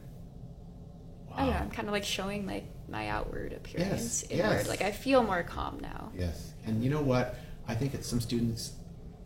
I 1.35 1.39
don't 1.41 1.47
know, 1.47 1.53
Wow. 1.53 1.59
I'm 1.63 1.71
kind 1.71 1.89
of 1.89 1.93
like 1.93 2.05
showing 2.05 2.47
like 2.47 2.67
my 2.89 3.09
outward 3.09 3.53
appearance 3.53 4.23
Yes, 4.23 4.31
inward. 4.31 4.53
yes. 4.59 4.69
Like 4.69 4.83
I 4.83 4.93
feel 4.93 5.25
more 5.25 5.43
calm 5.43 5.81
now. 5.81 6.13
Yes, 6.17 6.53
and 6.65 6.85
you 6.85 6.91
know 6.91 7.03
what? 7.03 7.35
I 7.69 7.75
think 7.75 7.91
that 7.93 8.05
some 8.05 8.21
students 8.21 8.73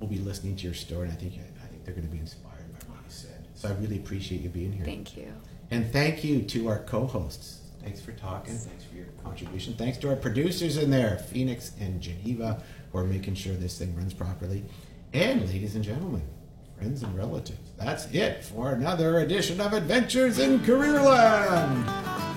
will 0.00 0.08
be 0.08 0.18
listening 0.18 0.56
to 0.56 0.64
your 0.64 0.74
story, 0.74 1.08
and 1.08 1.12
I 1.12 1.20
think 1.20 1.34
I 1.34 1.66
think 1.68 1.84
they're 1.84 1.94
going 1.94 2.06
to 2.06 2.12
be 2.12 2.18
inspired 2.18 2.72
by 2.72 2.94
what 2.94 2.98
you 3.04 3.10
said. 3.10 3.46
So 3.54 3.68
I 3.68 3.72
really 3.72 3.96
appreciate 3.96 4.40
you 4.40 4.48
being 4.48 4.72
here. 4.72 4.84
Thank 4.84 5.16
you. 5.16 5.32
And 5.70 5.92
thank 5.92 6.24
you 6.24 6.42
to 6.42 6.68
our 6.68 6.80
co-hosts. 6.80 7.58
Thanks 7.82 8.00
for 8.00 8.12
talking. 8.12 8.56
Thanks 8.56 8.84
for 8.84 8.96
your 8.96 9.06
contribution. 9.22 9.74
Thanks 9.74 9.98
to 9.98 10.10
our 10.10 10.16
producers 10.16 10.76
in 10.76 10.90
there, 10.90 11.18
Phoenix 11.18 11.72
and 11.80 12.00
Geneva, 12.00 12.62
who 12.92 12.98
are 12.98 13.04
making 13.04 13.34
sure 13.34 13.54
this 13.54 13.78
thing 13.78 13.94
runs 13.96 14.12
properly. 14.12 14.64
And 15.12 15.48
ladies 15.48 15.76
and 15.76 15.84
gentlemen, 15.84 16.22
friends 16.76 17.02
and 17.02 17.16
relatives, 17.16 17.70
that's 17.78 18.06
it 18.12 18.44
for 18.44 18.72
another 18.72 19.20
edition 19.20 19.60
of 19.60 19.72
Adventures 19.72 20.38
in 20.38 20.60
Careerland. 20.60 22.29